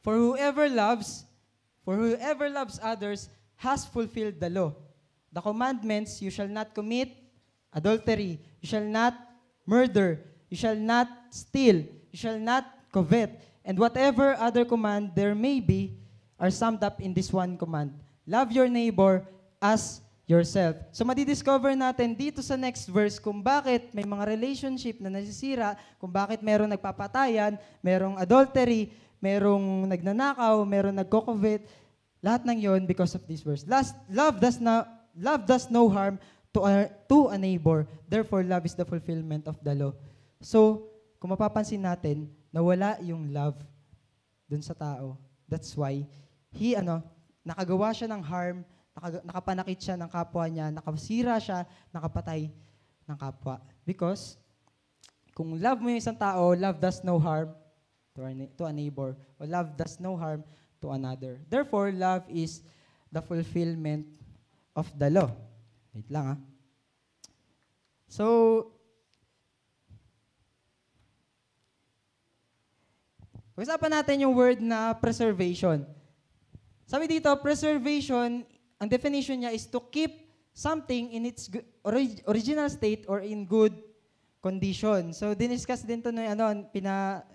For 0.00 0.16
whoever 0.16 0.72
loves, 0.72 1.27
for 1.88 1.96
whoever 1.96 2.52
loves 2.52 2.76
others 2.84 3.32
has 3.56 3.88
fulfilled 3.88 4.36
the 4.36 4.52
law. 4.52 4.76
The 5.32 5.40
commandments, 5.40 6.20
you 6.20 6.28
shall 6.28 6.44
not 6.44 6.76
commit 6.76 7.16
adultery, 7.72 8.36
you 8.60 8.68
shall 8.68 8.84
not 8.84 9.16
murder, 9.64 10.20
you 10.52 10.56
shall 10.60 10.76
not 10.76 11.08
steal, 11.32 11.88
you 12.12 12.18
shall 12.20 12.36
not 12.36 12.68
covet, 12.92 13.40
and 13.64 13.80
whatever 13.80 14.36
other 14.36 14.68
command 14.68 15.16
there 15.16 15.32
may 15.32 15.64
be 15.64 15.96
are 16.36 16.52
summed 16.52 16.84
up 16.84 17.00
in 17.00 17.16
this 17.16 17.32
one 17.32 17.56
command. 17.56 17.96
Love 18.28 18.52
your 18.52 18.68
neighbor 18.68 19.24
as 19.56 20.04
yourself. 20.28 20.76
So 20.92 21.08
madidiscover 21.08 21.72
natin 21.72 22.12
dito 22.12 22.44
sa 22.44 22.60
next 22.60 22.84
verse 22.84 23.16
kung 23.16 23.40
bakit 23.40 23.96
may 23.96 24.04
mga 24.04 24.28
relationship 24.28 25.00
na 25.00 25.08
nasisira, 25.08 25.72
kung 25.96 26.12
bakit 26.12 26.44
merong 26.44 26.68
nagpapatayan, 26.68 27.56
merong 27.80 28.20
adultery, 28.20 28.92
merong 29.18 29.86
nagnanakaw, 29.90 30.62
merong 30.62 30.94
nagko-covet, 30.94 31.66
lahat 32.22 32.42
ng 32.46 32.58
yon 32.58 32.82
because 32.86 33.14
of 33.14 33.22
this 33.26 33.42
verse. 33.42 33.62
Last, 33.66 33.94
love 34.10 34.42
does 34.42 34.58
not 34.58 34.88
love 35.18 35.46
does 35.46 35.70
no 35.70 35.90
harm 35.90 36.18
to 36.54 36.60
a, 36.62 36.90
to 37.10 37.28
a 37.30 37.36
neighbor. 37.38 37.86
Therefore, 38.06 38.42
love 38.42 38.64
is 38.66 38.74
the 38.74 38.86
fulfillment 38.86 39.46
of 39.46 39.58
the 39.62 39.74
law. 39.74 39.92
So, 40.42 40.90
kung 41.18 41.34
mapapansin 41.34 41.82
natin, 41.82 42.30
nawala 42.54 42.98
yung 43.02 43.34
love 43.34 43.58
dun 44.46 44.62
sa 44.62 44.74
tao. 44.74 45.18
That's 45.50 45.74
why 45.74 46.06
he 46.54 46.78
ano, 46.78 47.02
nakagawa 47.42 47.92
siya 47.92 48.08
ng 48.08 48.22
harm, 48.22 48.62
nakaga- 48.96 49.24
nakapanakit 49.26 49.78
siya 49.82 49.96
ng 49.98 50.10
kapwa 50.10 50.44
niya, 50.46 50.66
nakasira 50.72 51.36
siya, 51.42 51.66
nakapatay 51.90 52.48
ng 53.08 53.16
kapwa. 53.18 53.60
Because 53.82 54.38
kung 55.34 55.54
love 55.58 55.78
mo 55.78 55.90
yung 55.90 56.00
isang 56.02 56.18
tao, 56.18 56.54
love 56.54 56.78
does 56.82 57.02
no 57.06 57.18
harm 57.18 57.54
to, 58.14 58.26
our, 58.26 58.34
to 58.58 58.64
a 58.66 58.72
neighbor. 58.74 59.14
Or 59.38 59.46
love 59.46 59.78
does 59.78 60.02
no 60.02 60.18
harm 60.18 60.42
to 60.80 60.94
another. 60.94 61.38
Therefore, 61.50 61.90
love 61.90 62.24
is 62.30 62.62
the 63.10 63.22
fulfillment 63.22 64.06
of 64.76 64.86
the 64.94 65.10
law. 65.10 65.30
Wait 65.94 66.08
lang 66.10 66.36
ah. 66.36 66.38
So, 68.08 68.24
pag-usapan 73.52 73.90
natin 74.00 74.24
yung 74.24 74.32
word 74.32 74.62
na 74.62 74.96
preservation. 74.96 75.84
Sabi 76.88 77.04
dito, 77.04 77.28
preservation, 77.44 78.46
ang 78.80 78.88
definition 78.88 79.44
niya 79.44 79.52
is 79.52 79.68
to 79.68 79.82
keep 79.92 80.30
something 80.56 81.12
in 81.12 81.28
its 81.28 81.52
orig- 81.84 82.24
original 82.24 82.70
state 82.72 83.04
or 83.10 83.20
in 83.20 83.44
good 83.44 83.76
condition. 84.40 85.12
So, 85.12 85.34
diniscuss 85.34 85.84
din 85.84 86.00
to 86.00 86.14
ni 86.14 86.24
ano, 86.24 86.64
pina 86.72 87.26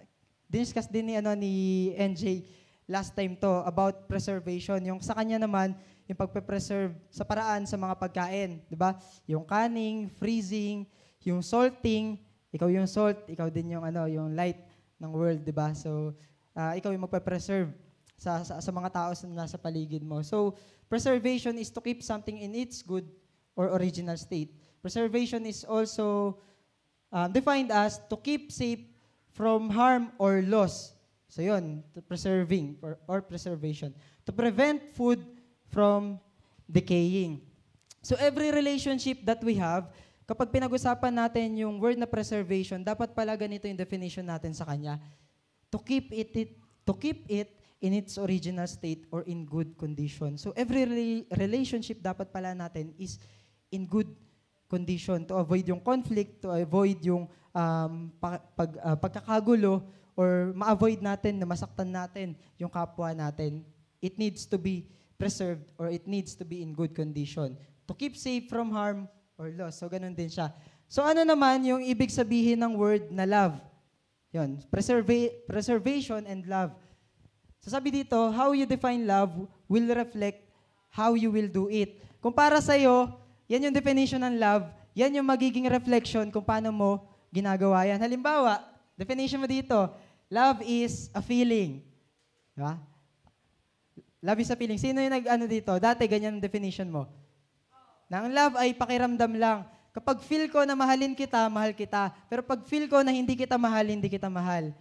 diniscuss 0.49 0.89
din 0.89 1.11
ni 1.11 1.15
ano 1.19 1.35
ni 1.37 1.53
NJ 1.93 2.47
last 2.87 3.15
time 3.15 3.35
to 3.39 3.63
about 3.63 4.07
preservation. 4.07 4.79
Yung 4.83 4.99
sa 4.99 5.15
kanya 5.15 5.39
naman 5.39 5.75
yung 6.07 6.19
pagpe-preserve 6.19 6.91
sa 7.07 7.23
paraan 7.23 7.63
sa 7.63 7.79
mga 7.79 7.95
pagkain, 7.95 8.59
'di 8.67 8.75
ba? 8.75 8.99
Yung 9.27 9.47
canning, 9.47 10.11
freezing, 10.19 10.83
yung 11.23 11.39
salting, 11.39 12.19
ikaw 12.51 12.67
yung 12.67 12.87
salt, 12.87 13.23
ikaw 13.31 13.47
din 13.47 13.79
yung 13.79 13.83
ano, 13.87 14.03
yung 14.11 14.35
light 14.35 14.59
ng 14.99 15.11
world, 15.11 15.41
'di 15.41 15.55
ba? 15.55 15.71
So, 15.71 16.11
ah, 16.51 16.75
ikaw 16.75 16.91
yung 16.91 17.07
magpe-preserve 17.07 17.71
sa, 18.19 18.43
sa 18.43 18.59
sa 18.59 18.71
mga 18.71 18.89
tao 18.91 19.11
na 19.31 19.47
nasa 19.47 19.55
paligid 19.55 20.03
mo. 20.03 20.19
So, 20.21 20.59
preservation 20.91 21.55
is 21.55 21.71
to 21.71 21.79
keep 21.79 22.03
something 22.03 22.35
in 22.35 22.51
its 22.53 22.83
good 22.83 23.07
or 23.55 23.71
original 23.79 24.19
state. 24.19 24.53
Preservation 24.83 25.47
is 25.47 25.63
also 25.63 26.37
um, 27.13 27.31
defined 27.31 27.71
as 27.71 28.01
to 28.11 28.19
keep 28.19 28.51
safe 28.51 28.83
from 29.31 29.69
harm 29.71 30.11
or 30.19 30.43
loss. 30.45 30.93
So 31.33 31.41
yun, 31.41 31.81
to 31.97 31.99
preserving 32.05 32.77
or, 32.77 33.01
or 33.09 33.25
preservation. 33.25 33.89
To 34.29 34.31
prevent 34.31 34.93
food 34.93 35.25
from 35.73 36.21
decaying. 36.69 37.41
So 38.05 38.13
every 38.21 38.53
relationship 38.53 39.25
that 39.25 39.41
we 39.41 39.57
have, 39.57 39.89
kapag 40.29 40.53
pinag-usapan 40.53 41.09
natin 41.09 41.57
yung 41.57 41.81
word 41.81 41.97
na 41.97 42.05
preservation, 42.05 42.85
dapat 42.85 43.17
pala 43.17 43.33
ganito 43.33 43.65
yung 43.65 43.81
definition 43.81 44.29
natin 44.29 44.53
sa 44.53 44.69
kanya. 44.69 45.01
To 45.73 45.81
keep 45.81 46.13
it, 46.13 46.29
it 46.37 46.49
to 46.85 46.93
keep 46.93 47.25
it 47.25 47.49
in 47.81 47.97
its 47.97 48.21
original 48.21 48.69
state 48.69 49.09
or 49.09 49.25
in 49.25 49.41
good 49.41 49.73
condition. 49.73 50.37
So 50.37 50.53
every 50.53 50.85
rela- 50.85 51.25
relationship 51.33 51.97
dapat 51.97 52.29
pala 52.29 52.53
natin 52.53 52.93
is 53.01 53.17
in 53.73 53.89
good 53.89 54.13
condition 54.69 55.25
to 55.25 55.41
avoid 55.41 55.65
yung 55.65 55.81
conflict, 55.81 56.45
to 56.45 56.53
avoid 56.53 57.01
yung 57.01 57.25
um, 57.57 58.13
pa- 58.21 58.45
pag, 58.53 58.77
ah, 58.85 58.93
pagkakagulo 59.01 59.81
or 60.13 60.53
ma-avoid 60.53 61.01
natin 61.01 61.41
na 61.41 61.45
masaktan 61.45 61.89
natin 61.89 62.37
yung 62.57 62.69
kapwa 62.69 63.13
natin. 63.13 63.65
It 64.03 64.19
needs 64.19 64.45
to 64.49 64.57
be 64.59 64.89
preserved 65.17 65.69
or 65.79 65.89
it 65.89 66.05
needs 66.05 66.35
to 66.37 66.43
be 66.43 66.61
in 66.61 66.75
good 66.75 66.91
condition 66.91 67.55
to 67.87 67.93
keep 67.95 68.15
safe 68.15 68.47
from 68.47 68.71
harm 68.71 69.07
or 69.39 69.51
loss. 69.55 69.79
So 69.79 69.89
ganun 69.89 70.15
din 70.15 70.31
siya. 70.31 70.51
So 70.87 71.01
ano 71.03 71.25
naman 71.25 71.63
yung 71.65 71.81
ibig 71.83 72.11
sabihin 72.13 72.61
ng 72.61 72.73
word 72.77 73.09
na 73.09 73.25
love? 73.25 73.57
Yun, 74.33 74.61
preserva- 74.69 75.33
preservation 75.45 76.25
and 76.25 76.45
love. 76.49 76.73
So 77.63 77.71
sabi 77.71 77.93
dito, 77.93 78.17
how 78.33 78.51
you 78.51 78.67
define 78.67 79.05
love 79.07 79.31
will 79.69 79.87
reflect 79.93 80.43
how 80.93 81.17
you 81.17 81.33
will 81.33 81.49
do 81.49 81.71
it. 81.73 81.97
Kung 82.21 82.35
para 82.35 82.61
sa'yo, 82.61 83.17
yan 83.49 83.69
yung 83.69 83.75
definition 83.75 84.21
ng 84.21 84.37
love, 84.37 84.69
yan 84.93 85.17
yung 85.17 85.25
magiging 85.25 85.65
reflection 85.65 86.29
kung 86.29 86.45
paano 86.45 86.69
mo 86.69 87.01
ginagawa 87.33 87.89
yan. 87.89 87.97
Halimbawa, 87.97 88.61
definition 88.93 89.41
mo 89.41 89.49
dito, 89.49 89.89
love 90.33 90.65
is 90.65 91.13
a 91.13 91.21
feeling. 91.21 91.85
Di 92.57 92.61
ba? 92.65 92.81
Love 94.25 94.41
is 94.41 94.49
a 94.49 94.57
feeling. 94.57 94.81
Sino 94.81 94.97
yung 94.97 95.13
nag-ano 95.13 95.45
dito? 95.45 95.77
Dati, 95.77 96.09
ganyan 96.09 96.39
ang 96.39 96.43
definition 96.43 96.89
mo. 96.89 97.05
Na 98.09 98.25
ang 98.25 98.33
love 98.33 98.57
ay 98.57 98.73
pakiramdam 98.73 99.37
lang. 99.37 99.69
Kapag 99.93 100.25
feel 100.25 100.49
ko 100.49 100.65
na 100.65 100.73
mahalin 100.73 101.13
kita, 101.13 101.45
mahal 101.53 101.69
kita. 101.77 102.09
Pero 102.25 102.41
pag 102.41 102.65
feel 102.65 102.89
ko 102.89 103.05
na 103.05 103.13
hindi 103.13 103.37
kita 103.37 103.61
mahal, 103.61 103.85
hindi 103.85 104.09
kita 104.09 104.25
mahal. 104.25 104.73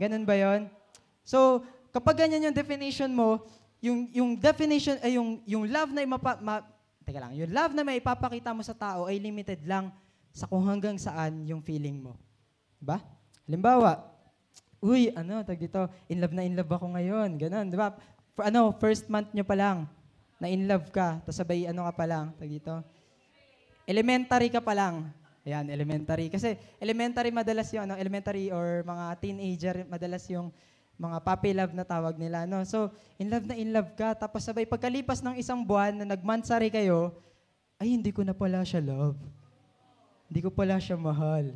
Ganun 0.00 0.24
ba 0.24 0.32
yon? 0.40 0.72
So, 1.20 1.60
kapag 1.92 2.24
ganyan 2.24 2.48
yung 2.48 2.56
definition 2.56 3.12
mo, 3.12 3.44
yung, 3.84 4.08
yung 4.08 4.30
definition, 4.40 4.96
ay 5.04 5.20
yung, 5.20 5.44
yung 5.44 5.68
love 5.68 5.92
na 5.92 6.00
mapa, 6.08 6.40
ma, 6.40 6.64
teka 7.04 7.20
lang, 7.20 7.36
yung 7.36 7.52
love 7.52 7.76
na 7.76 7.84
may 7.84 8.00
ipapakita 8.00 8.56
mo 8.56 8.64
sa 8.64 8.72
tao 8.72 9.04
ay 9.04 9.20
limited 9.20 9.60
lang 9.68 9.92
sa 10.32 10.48
kung 10.48 10.64
hanggang 10.64 10.96
saan 10.96 11.44
yung 11.44 11.60
feeling 11.60 12.00
mo. 12.00 12.16
Diba? 12.80 13.04
Halimbawa, 13.44 14.13
uy, 14.84 15.08
ano, 15.16 15.40
tag 15.40 15.56
dito, 15.56 15.88
in 16.12 16.20
love 16.20 16.36
na 16.36 16.44
in 16.44 16.52
love 16.52 16.68
ako 16.68 16.92
ngayon, 16.92 17.40
ganun, 17.40 17.72
di 17.72 17.80
ba? 17.80 17.96
For, 18.36 18.44
ano, 18.44 18.76
first 18.76 19.08
month 19.08 19.32
nyo 19.32 19.40
pa 19.48 19.56
lang, 19.56 19.88
na 20.36 20.52
in 20.52 20.68
love 20.68 20.92
ka, 20.92 21.24
tapos 21.24 21.40
sabay 21.40 21.64
ano 21.64 21.88
ka 21.88 21.92
pa 21.96 22.04
lang, 22.04 22.36
tag 22.36 22.52
dito, 22.52 22.84
elementary 23.88 24.52
ka 24.52 24.60
pa 24.60 24.76
lang. 24.76 25.08
Ayan, 25.44 25.68
elementary. 25.68 26.32
Kasi 26.32 26.56
elementary 26.80 27.28
madalas 27.28 27.68
yung, 27.72 27.84
ano, 27.88 27.96
elementary 28.00 28.48
or 28.48 28.80
mga 28.84 29.04
teenager, 29.20 29.76
madalas 29.88 30.24
yung 30.32 30.48
mga 30.96 31.20
puppy 31.20 31.52
love 31.52 31.76
na 31.76 31.84
tawag 31.84 32.16
nila. 32.16 32.48
No? 32.48 32.64
So, 32.64 32.88
in 33.20 33.28
love 33.28 33.44
na 33.44 33.52
in 33.52 33.68
love 33.68 33.92
ka. 33.92 34.16
Tapos 34.16 34.40
sabay, 34.40 34.64
pagkalipas 34.64 35.20
ng 35.20 35.36
isang 35.36 35.60
buwan 35.60 36.00
na 36.00 36.06
nagmansari 36.16 36.72
kayo, 36.72 37.12
ay, 37.76 37.92
hindi 37.92 38.08
ko 38.08 38.24
na 38.24 38.32
pala 38.32 38.64
siya 38.64 38.80
love. 38.80 39.18
Hindi 40.30 40.40
ko 40.40 40.48
pala 40.48 40.80
siya 40.80 40.96
mahal. 40.96 41.52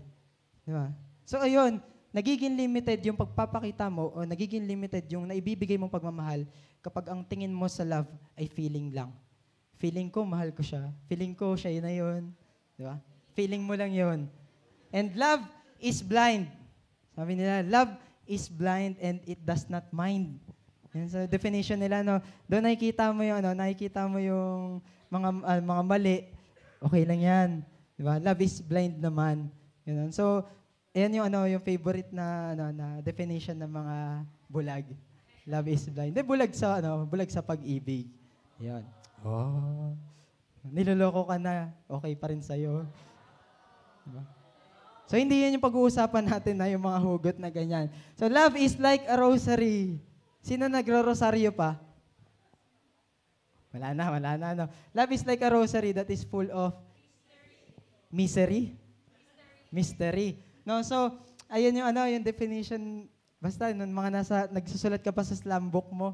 Di 0.67 0.71
ba? 0.75 0.93
So, 1.25 1.41
ayun, 1.41 1.81
nagiging 2.13 2.57
limited 2.57 3.01
yung 3.05 3.19
pagpapakita 3.19 3.89
mo 3.93 4.13
o 4.17 4.25
nagiging 4.25 4.65
limited 4.65 5.05
yung 5.13 5.29
naibibigay 5.29 5.77
mong 5.77 5.93
pagmamahal 5.93 6.49
kapag 6.81 7.13
ang 7.13 7.21
tingin 7.27 7.53
mo 7.53 7.69
sa 7.69 7.85
love 7.85 8.09
ay 8.39 8.49
feeling 8.49 8.93
lang. 8.95 9.13
Feeling 9.79 10.11
ko, 10.11 10.27
mahal 10.27 10.51
ko 10.51 10.65
siya. 10.65 10.91
Feeling 11.07 11.39
ko, 11.39 11.55
siya 11.55 11.71
yun 11.71 11.85
na 11.87 11.95
yun. 11.95 12.23
Di 12.75 12.83
ba? 12.83 12.99
Feeling 13.39 13.63
mo 13.63 13.79
lang 13.79 13.95
yun. 13.95 14.27
And 14.91 15.15
love 15.15 15.47
is 15.79 16.03
blind. 16.03 16.51
Sabi 17.15 17.39
nila, 17.39 17.63
love 17.63 17.95
is 18.27 18.51
blind 18.51 18.99
and 18.99 19.23
it 19.29 19.39
does 19.47 19.71
not 19.71 19.87
mind. 19.95 20.43
Yan 20.97 21.07
sa 21.07 21.21
definition 21.31 21.79
nila, 21.79 22.03
no? 22.03 22.19
Doon 22.51 22.67
nakikita 22.67 23.15
mo 23.15 23.23
yung, 23.23 23.39
ano, 23.39 23.55
nakikita 23.55 24.11
mo 24.11 24.19
yung 24.19 24.83
mga, 25.13 25.29
ah, 25.47 25.63
mga 25.63 25.83
mali. 25.87 26.19
Okay 26.83 27.03
lang 27.07 27.21
yan. 27.23 27.49
Di 27.95 28.03
ba? 28.03 28.19
Love 28.19 28.41
is 28.43 28.59
blind 28.59 28.99
naman. 28.99 29.47
Ganun. 29.87 30.11
So, 30.11 30.43
ayan 30.93 31.17
yung, 31.21 31.27
ano, 31.29 31.49
yung 31.49 31.65
favorite 31.65 32.11
na, 32.13 32.57
ano, 32.57 32.65
na 32.73 32.87
definition 33.05 33.57
ng 33.59 33.73
mga 33.73 33.97
bulag. 34.49 34.87
Love 35.49 35.69
is 35.73 35.89
blind. 35.89 36.13
Hindi, 36.13 36.23
bulag 36.25 36.53
sa, 36.53 36.81
ano, 36.81 37.09
bulag 37.09 37.33
sa 37.33 37.41
pag-ibig. 37.41 38.09
Yan. 38.61 38.85
Oh. 39.25 39.97
Niloloko 40.69 41.25
ka 41.29 41.37
na, 41.41 41.73
okay 41.89 42.13
pa 42.13 42.29
rin 42.29 42.45
sa'yo. 42.45 42.85
Diba? 44.05 44.23
So, 45.09 45.17
hindi 45.17 45.41
yan 45.41 45.57
yung 45.57 45.65
pag-uusapan 45.65 46.29
natin 46.29 46.61
na 46.61 46.69
yung 46.69 46.85
mga 46.85 47.01
hugot 47.01 47.37
na 47.41 47.49
ganyan. 47.49 47.89
So, 48.21 48.29
love 48.29 48.61
is 48.61 48.77
like 48.77 49.09
a 49.09 49.17
rosary. 49.17 49.97
Sino 50.45 50.69
nagro-rosaryo 50.69 51.49
pa? 51.57 51.81
Wala 53.73 53.97
na, 53.97 54.05
wala 54.13 54.31
na. 54.37 54.49
No. 54.53 54.65
Love 54.93 55.13
is 55.17 55.25
like 55.25 55.41
a 55.41 55.49
rosary 55.49 55.97
that 55.97 56.09
is 56.13 56.25
full 56.29 56.49
of 56.53 56.77
misery. 58.13 58.77
Mystery. 59.73 60.41
No, 60.69 60.85
so, 60.85 61.17
ayun 61.49 61.81
yung 61.81 61.89
ano, 61.89 62.05
yung 62.05 62.21
definition, 62.21 63.09
basta 63.41 63.73
nung 63.73 63.89
mga 63.89 64.21
nasa, 64.21 64.37
nagsusulat 64.53 65.01
ka 65.01 65.09
pa 65.09 65.25
sa 65.25 65.33
slam 65.33 65.73
book 65.73 65.89
mo, 65.89 66.13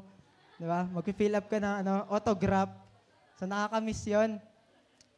di 0.55 0.63
ba? 0.63 0.87
Mag-fill 0.95 1.35
up 1.35 1.51
ka 1.51 1.59
na 1.59 1.83
ano, 1.83 2.07
autograph. 2.07 2.71
So, 3.35 3.43
nakakamiss 3.43 4.07
yon. 4.07 4.39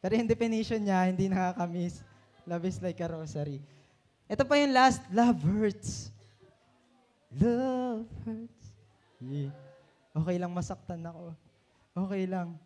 Pero 0.02 0.18
yung 0.18 0.26
definition 0.26 0.82
niya, 0.82 1.06
hindi 1.06 1.30
nakakamiss. 1.30 2.02
Love 2.50 2.66
is 2.66 2.82
like 2.82 2.98
a 2.98 3.06
rosary. 3.14 3.62
Ito 4.26 4.42
pa 4.42 4.58
yung 4.58 4.74
last, 4.74 5.06
love 5.14 5.38
hurts. 5.38 6.10
Love 7.30 8.10
hurts. 8.26 8.66
Yeah. 9.22 9.54
Okay 10.18 10.34
lang 10.34 10.50
masaktan 10.50 11.06
ako. 11.06 11.30
Okay 11.94 12.26
lang. 12.26 12.58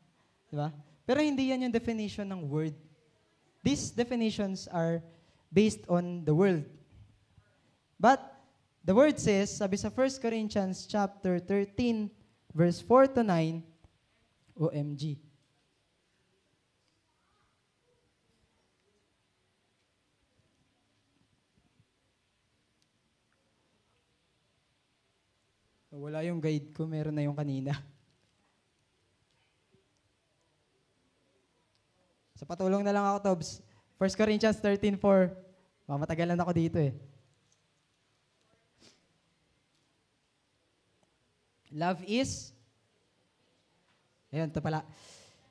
Di 0.49 0.57
ba? 0.57 0.73
Pero 1.05 1.21
hindi 1.21 1.53
yan 1.53 1.69
yung 1.69 1.75
definition 1.77 2.25
ng 2.33 2.49
word. 2.49 2.73
These 3.61 3.93
definitions 3.93 4.73
are 4.73 5.05
based 5.53 5.85
on 5.87 6.25
the 6.25 6.33
world. 6.35 6.65
But 8.01 8.19
the 8.83 8.97
word 8.97 9.21
says, 9.21 9.53
sabi 9.53 9.77
sa 9.77 9.93
1 9.93 10.19
Corinthians 10.19 10.89
chapter 10.89 11.39
13, 11.39 12.09
verse 12.57 12.81
4 12.81 13.21
to 13.21 13.23
9, 13.23 13.63
OMG. 14.59 15.21
Wala 25.93 26.25
yung 26.25 26.41
guide 26.41 26.73
ko, 26.73 26.89
meron 26.89 27.13
na 27.13 27.29
yung 27.29 27.37
kanina. 27.37 27.77
So 32.41 32.49
patulong 32.49 32.83
na 32.83 32.91
lang 32.91 33.05
ako, 33.07 33.19
Tobs. 33.23 33.63
1 34.03 34.19
Corinthians 34.19 34.59
13.4. 34.59 34.99
Oh, 35.87 35.95
matagalan 35.95 36.35
ako 36.43 36.51
dito 36.51 36.75
eh. 36.83 36.91
Love 41.71 42.03
is, 42.11 42.51
ayun, 44.35 44.51
ito 44.51 44.59
pala. 44.59 44.83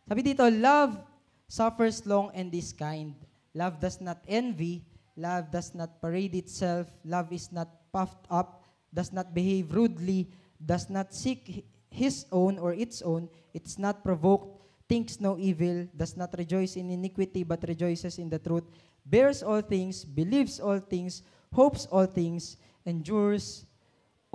Sabi 0.04 0.20
dito, 0.20 0.44
love 0.52 1.00
suffers 1.48 2.04
long 2.04 2.28
and 2.36 2.52
is 2.52 2.76
kind. 2.76 3.16
Love 3.56 3.80
does 3.80 4.04
not 4.04 4.20
envy. 4.28 4.84
Love 5.16 5.48
does 5.48 5.72
not 5.72 6.04
parade 6.04 6.36
itself. 6.36 6.92
Love 7.08 7.32
is 7.32 7.56
not 7.56 7.72
puffed 7.96 8.28
up. 8.28 8.68
Does 8.92 9.16
not 9.16 9.32
behave 9.32 9.72
rudely. 9.72 10.28
Does 10.60 10.92
not 10.92 11.16
seek 11.16 11.48
hi- 11.48 11.64
his 11.88 12.28
own 12.36 12.60
or 12.60 12.76
its 12.76 13.00
own. 13.00 13.32
It's 13.56 13.80
not 13.80 14.04
provoked. 14.04 14.61
Thinks 14.92 15.24
no 15.24 15.40
evil. 15.40 15.88
Does 15.96 16.20
not 16.20 16.36
rejoice 16.36 16.76
in 16.76 16.92
iniquity 16.92 17.48
but 17.48 17.64
rejoices 17.64 18.20
in 18.20 18.28
the 18.28 18.36
truth. 18.36 18.68
Bears 19.08 19.40
all 19.40 19.64
things. 19.64 20.04
Believes 20.04 20.60
all 20.60 20.84
things. 20.84 21.24
Hopes 21.56 21.88
all 21.88 22.04
things. 22.04 22.60
Endures 22.84 23.64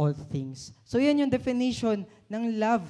all 0.00 0.16
things. 0.16 0.72
So 0.88 0.96
yan 0.96 1.20
yung 1.20 1.28
definition 1.28 2.08
ng 2.32 2.56
love 2.56 2.88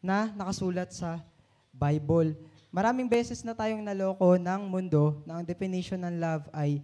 na 0.00 0.32
nakasulat 0.32 0.88
sa 0.96 1.20
Bible. 1.68 2.32
Maraming 2.72 3.12
beses 3.12 3.44
na 3.44 3.52
tayong 3.52 3.84
naloko 3.84 4.40
ng 4.40 4.64
mundo 4.64 5.20
na 5.28 5.36
ang 5.36 5.44
definition 5.44 6.00
ng 6.00 6.16
love 6.16 6.48
ay 6.56 6.80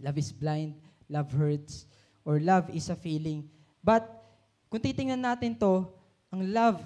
love 0.00 0.16
is 0.16 0.32
blind, 0.32 0.72
love 1.04 1.28
hurts, 1.36 1.84
or 2.24 2.40
love 2.40 2.72
is 2.72 2.88
a 2.88 2.96
feeling. 2.96 3.44
But 3.84 4.08
kung 4.72 4.80
titingnan 4.80 5.20
natin 5.20 5.52
to, 5.60 5.84
ang 6.32 6.48
love, 6.48 6.80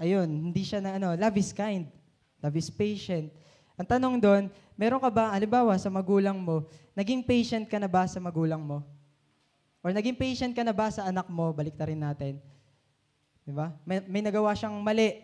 ayun, 0.00 0.26
hindi 0.50 0.64
siya 0.64 0.80
na 0.80 0.96
ano, 0.96 1.12
love 1.12 1.36
is 1.36 1.52
kind, 1.52 1.84
love 2.40 2.56
is 2.56 2.72
patient. 2.72 3.28
Ang 3.76 3.88
tanong 3.88 4.16
doon, 4.16 4.42
meron 4.80 5.00
ka 5.00 5.12
ba, 5.12 5.36
halimbawa 5.36 5.76
sa 5.76 5.92
magulang 5.92 6.40
mo, 6.40 6.64
naging 6.96 7.20
patient 7.20 7.68
ka 7.68 7.76
na 7.76 7.88
ba 7.88 8.08
sa 8.08 8.16
magulang 8.16 8.64
mo? 8.64 8.80
Or 9.84 9.92
naging 9.92 10.16
patient 10.16 10.52
ka 10.56 10.64
na 10.64 10.72
ba 10.72 10.88
sa 10.88 11.08
anak 11.08 11.28
mo? 11.28 11.52
Balik 11.52 11.76
rin 11.80 12.00
natin. 12.00 12.40
Di 13.44 13.52
ba? 13.52 13.72
May, 13.84 14.04
may 14.04 14.20
nagawa 14.20 14.52
siyang 14.52 14.76
mali. 14.80 15.20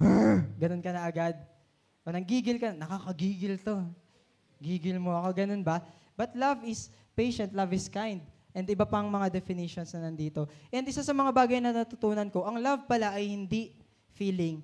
Ganun 0.60 0.80
ka 0.80 0.92
na 0.92 1.04
agad. 1.04 1.36
O 2.02 2.10
nanggigil 2.10 2.56
ka, 2.56 2.72
nakakagigil 2.72 3.60
to. 3.60 3.84
Gigil 4.62 5.02
mo 5.02 5.18
ako, 5.18 5.34
ganun 5.34 5.62
ba? 5.66 5.82
But 6.14 6.38
love 6.38 6.62
is 6.62 6.90
patient, 7.18 7.50
love 7.50 7.74
is 7.74 7.90
kind. 7.90 8.22
And 8.52 8.68
iba 8.68 8.84
pang 8.84 9.08
mga 9.08 9.32
definitions 9.32 9.96
na 9.96 10.12
nandito. 10.12 10.44
And 10.68 10.84
isa 10.84 11.00
sa 11.00 11.16
mga 11.16 11.32
bagay 11.32 11.58
na 11.58 11.72
natutunan 11.72 12.28
ko, 12.28 12.44
ang 12.44 12.60
love 12.60 12.84
pala 12.84 13.16
ay 13.16 13.32
hindi 13.32 13.72
feeling. 14.12 14.60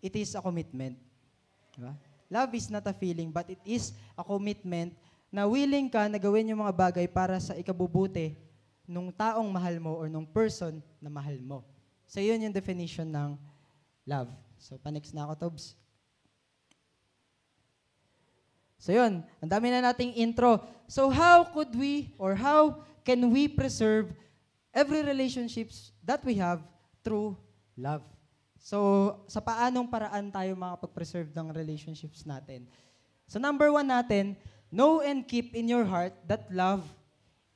It 0.00 0.16
is 0.16 0.32
a 0.32 0.40
commitment. 0.40 0.96
Diba? 1.76 1.92
Love 2.28 2.52
is 2.56 2.68
not 2.72 2.84
a 2.88 2.94
feeling, 2.96 3.32
but 3.32 3.48
it 3.48 3.60
is 3.64 3.92
a 4.16 4.24
commitment 4.24 4.96
na 5.28 5.44
willing 5.44 5.92
ka 5.92 6.08
na 6.08 6.16
gawin 6.16 6.48
yung 6.48 6.64
mga 6.64 6.76
bagay 6.76 7.06
para 7.08 7.36
sa 7.36 7.52
ikabubuti 7.56 8.36
nung 8.88 9.12
taong 9.12 9.48
mahal 9.52 9.76
mo 9.76 9.92
or 9.96 10.08
nung 10.08 10.24
person 10.24 10.80
na 10.96 11.12
mahal 11.12 11.36
mo. 11.44 11.60
So, 12.08 12.24
yun 12.24 12.40
yung 12.40 12.56
definition 12.56 13.12
ng 13.12 13.36
love. 14.08 14.32
So, 14.56 14.80
pa-next 14.80 15.12
na 15.12 15.28
ako, 15.28 15.34
Tobs. 15.36 15.76
So, 18.78 18.94
yun. 18.94 19.26
Ang 19.42 19.50
dami 19.50 19.74
na 19.74 19.90
nating 19.90 20.14
intro. 20.16 20.62
So, 20.86 21.10
how 21.10 21.44
could 21.50 21.74
we 21.74 22.14
or 22.16 22.38
how 22.38 22.86
can 23.02 23.28
we 23.28 23.50
preserve 23.50 24.14
every 24.72 25.02
relationships 25.02 25.90
that 26.06 26.22
we 26.22 26.38
have 26.38 26.62
through 27.02 27.34
love? 27.74 28.06
So, 28.62 29.20
sa 29.26 29.42
paanong 29.42 29.90
paraan 29.90 30.30
tayo 30.30 30.54
makapag-preserve 30.54 31.34
ng 31.34 31.50
relationships 31.52 32.22
natin? 32.22 32.70
So, 33.28 33.36
number 33.36 33.68
one 33.68 33.90
natin, 33.90 34.38
Know 34.68 35.00
and 35.00 35.24
keep 35.24 35.56
in 35.56 35.68
your 35.68 35.84
heart 35.84 36.12
that 36.28 36.52
love 36.52 36.84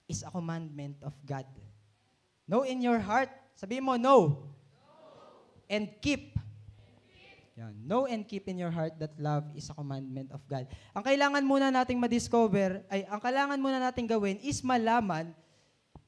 is 0.08 0.24
a 0.24 0.32
commandment 0.32 0.96
of 1.04 1.12
God. 1.28 1.44
Know 2.48 2.64
in 2.64 2.80
your 2.80 2.98
heart. 2.98 3.28
Sabi 3.52 3.84
mo, 3.84 4.00
know. 4.00 4.48
And 5.68 5.92
keep. 6.00 6.40
Yan. 7.62 7.74
Know 7.86 8.10
and 8.10 8.26
keep 8.26 8.50
in 8.50 8.58
your 8.58 8.74
heart 8.74 8.98
that 8.98 9.14
love 9.22 9.46
is 9.54 9.70
a 9.70 9.74
commandment 9.78 10.34
of 10.34 10.42
God. 10.50 10.66
Ang 10.98 11.06
kailangan 11.06 11.46
muna 11.46 11.70
nating 11.70 11.94
ma-discover, 11.94 12.82
ay 12.90 13.06
ang 13.06 13.22
kailangan 13.22 13.62
muna 13.62 13.78
nating 13.78 14.10
gawin 14.10 14.42
is 14.42 14.66
malaman 14.66 15.30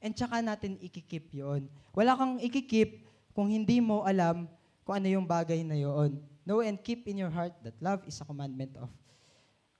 and 0.03 0.11
tsaka 0.11 0.43
natin 0.43 0.75
ikikip 0.83 1.31
yon. 1.31 1.71
Wala 1.95 2.19
kang 2.19 2.43
ikikip 2.43 3.07
kung 3.31 3.47
hindi 3.47 3.79
mo 3.79 4.03
alam 4.03 4.51
kung 4.83 4.99
ano 4.99 5.07
yung 5.07 5.23
bagay 5.23 5.63
na 5.63 5.79
yon. 5.79 6.19
Know 6.43 6.59
and 6.59 6.75
keep 6.83 7.07
in 7.07 7.23
your 7.23 7.31
heart 7.31 7.55
that 7.63 7.79
love 7.79 8.03
is 8.03 8.19
a 8.19 8.27
commandment 8.27 8.75
of 8.75 8.91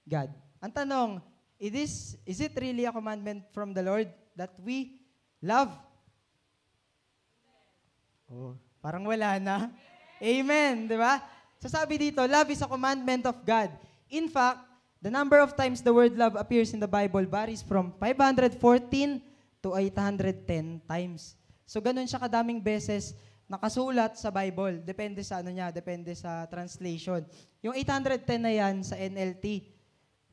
God. 0.08 0.32
Ang 0.64 0.72
tanong, 0.72 1.10
is, 1.60 1.72
this, 1.76 1.94
is 2.24 2.40
it 2.40 2.56
really 2.56 2.88
a 2.88 2.96
commandment 2.96 3.44
from 3.52 3.76
the 3.76 3.84
Lord 3.84 4.08
that 4.40 4.56
we 4.64 5.04
love? 5.44 5.76
Oh, 8.32 8.56
parang 8.80 9.04
wala 9.04 9.38
na. 9.44 9.70
Amen, 10.24 10.88
di 10.88 10.96
ba? 10.96 11.35
So 11.60 11.72
sabi 11.72 11.98
dito, 11.98 12.22
love 12.26 12.52
is 12.52 12.62
a 12.62 12.70
commandment 12.70 13.26
of 13.26 13.38
God. 13.44 13.72
In 14.12 14.30
fact, 14.30 14.64
the 15.02 15.10
number 15.10 15.40
of 15.42 15.56
times 15.56 15.82
the 15.82 15.94
word 15.94 16.14
love 16.14 16.36
appears 16.36 16.76
in 16.76 16.82
the 16.82 16.90
Bible 16.90 17.24
varies 17.26 17.64
from 17.64 17.94
514 18.00 18.60
to 19.66 19.70
810 19.74 20.86
times. 20.86 21.38
So 21.66 21.82
ganun 21.82 22.06
siya 22.06 22.22
kadaming 22.22 22.62
beses 22.62 23.18
nakasulat 23.46 24.18
sa 24.18 24.30
Bible. 24.34 24.82
Depende 24.82 25.22
sa 25.22 25.42
ano 25.42 25.50
niya, 25.54 25.70
depende 25.70 26.14
sa 26.14 26.46
translation. 26.50 27.26
Yung 27.62 27.74
810 27.74 28.42
na 28.42 28.52
yan 28.54 28.76
sa 28.86 28.98
NLT. 28.98 29.74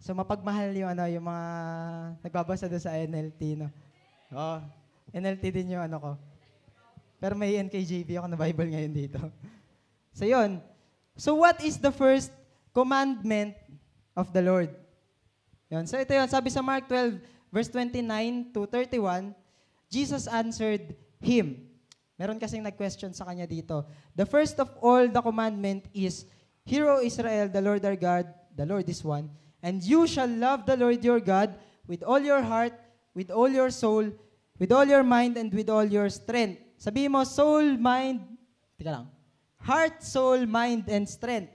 So 0.02 0.12
mapagmahal 0.16 0.74
yung 0.74 0.90
ano 0.92 1.06
yung 1.06 1.24
mga 1.24 1.46
nagbabasa 2.26 2.66
doon 2.66 2.82
sa 2.82 2.92
NLT 2.96 3.42
no. 3.56 3.68
Oh, 4.32 4.60
NLT 5.12 5.44
din 5.52 5.76
yung 5.76 5.84
ano 5.84 5.96
ko. 6.00 6.10
Pero 7.22 7.38
may 7.38 7.54
NKJV 7.54 8.18
ako 8.18 8.26
na 8.26 8.40
Bible 8.40 8.68
ngayon 8.72 8.94
dito. 8.96 9.20
So 10.12 10.26
yun. 10.26 10.71
So 11.16 11.34
what 11.36 11.60
is 11.60 11.78
the 11.78 11.92
first 11.92 12.32
commandment 12.72 13.54
of 14.16 14.32
the 14.32 14.42
Lord? 14.42 14.70
Yun. 15.68 15.86
So 15.88 15.96
ito 16.00 16.12
yun, 16.12 16.28
sabi 16.28 16.48
sa 16.48 16.60
Mark 16.60 16.88
12 16.88 17.20
verse 17.52 17.68
29 17.68 18.52
to 18.56 18.64
31, 18.66 19.36
Jesus 19.92 20.24
answered 20.28 20.96
him. 21.20 21.68
Meron 22.16 22.40
kasing 22.40 22.64
nag-question 22.64 23.12
sa 23.12 23.28
kanya 23.28 23.44
dito. 23.44 23.84
The 24.16 24.24
first 24.24 24.56
of 24.60 24.72
all 24.80 25.08
the 25.08 25.20
commandment 25.20 25.88
is, 25.92 26.24
Hear, 26.62 26.86
O 26.86 27.02
Israel, 27.02 27.50
the 27.50 27.60
Lord 27.60 27.82
our 27.82 27.98
God, 27.98 28.30
the 28.54 28.64
Lord 28.64 28.86
is 28.86 29.02
one, 29.02 29.26
And 29.62 29.82
you 29.82 30.06
shall 30.06 30.30
love 30.30 30.66
the 30.66 30.76
Lord 30.76 31.02
your 31.02 31.18
God 31.18 31.54
with 31.86 32.02
all 32.02 32.18
your 32.18 32.42
heart, 32.42 32.74
with 33.14 33.30
all 33.30 33.48
your 33.48 33.70
soul, 33.70 34.10
with 34.58 34.70
all 34.70 34.84
your 34.86 35.02
mind, 35.02 35.36
and 35.36 35.50
with 35.54 35.70
all 35.70 35.84
your 35.84 36.10
strength. 36.10 36.62
Sabi 36.78 37.06
mo, 37.06 37.22
soul, 37.22 37.78
mind, 37.78 38.22
tika 38.78 38.90
lang. 38.90 39.06
Heart, 39.62 40.02
soul, 40.02 40.42
mind, 40.50 40.90
and 40.90 41.06
strength. 41.06 41.54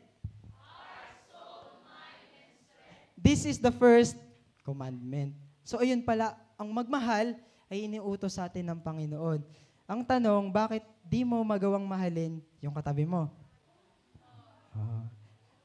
Heart, 0.55 1.11
soul, 1.27 1.83
mind, 1.83 2.23
and 2.31 2.47
strength. 2.55 3.19
This 3.19 3.43
is 3.43 3.59
the 3.59 3.71
first 3.75 4.15
commandment. 4.63 5.35
So 5.67 5.83
ayun 5.83 6.07
pala, 6.07 6.39
ang 6.55 6.71
magmahal 6.71 7.35
ay 7.67 7.83
iniutos 7.83 8.39
sa 8.39 8.47
atin 8.47 8.71
ng 8.71 8.79
Panginoon. 8.79 9.43
Ang 9.91 10.01
tanong, 10.07 10.47
bakit 10.47 10.87
di 11.03 11.27
mo 11.27 11.43
magawang 11.43 11.83
mahalin 11.83 12.39
yung 12.63 12.71
katabi 12.71 13.03
mo? 13.03 13.27
Uh, 14.71 15.03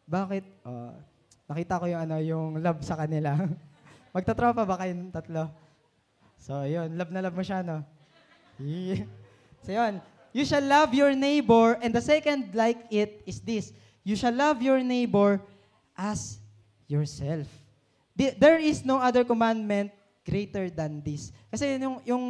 bakit? 0.03 0.43
Uh, 0.67 0.99
nakita 1.47 1.79
ko 1.79 1.87
yung 1.87 2.03
ano, 2.03 2.17
yung 2.19 2.59
love 2.59 2.83
sa 2.83 2.99
kanila. 2.99 3.39
Magtatropa 4.15 4.67
ba 4.67 4.83
kayong 4.83 5.15
tatlo? 5.15 5.47
So, 6.43 6.67
yun. 6.67 6.99
Love 6.99 7.15
na 7.15 7.23
love 7.23 7.39
mo 7.39 7.47
siya, 7.47 7.63
no? 7.63 7.87
So, 9.63 9.71
yun. 9.71 10.03
You 10.33 10.49
shall 10.49 10.65
love 10.65 10.97
your 10.97 11.13
neighbor, 11.13 11.77
and 11.85 11.93
the 11.93 12.01
second 12.01 12.57
like 12.57 12.81
it 12.89 13.21
is 13.29 13.41
this. 13.41 13.73
You 14.01 14.17
shall 14.17 14.33
love 14.33 14.65
your 14.65 14.81
neighbor 14.81 15.41
as 15.93 16.41
yourself. 16.89 17.47
There 18.17 18.57
is 18.59 18.85
no 18.85 18.97
other 18.97 19.25
commandment 19.25 19.93
greater 20.25 20.71
than 20.71 21.03
this. 21.05 21.35
Kasi 21.51 21.77
yung, 21.77 22.01
yung 22.07 22.25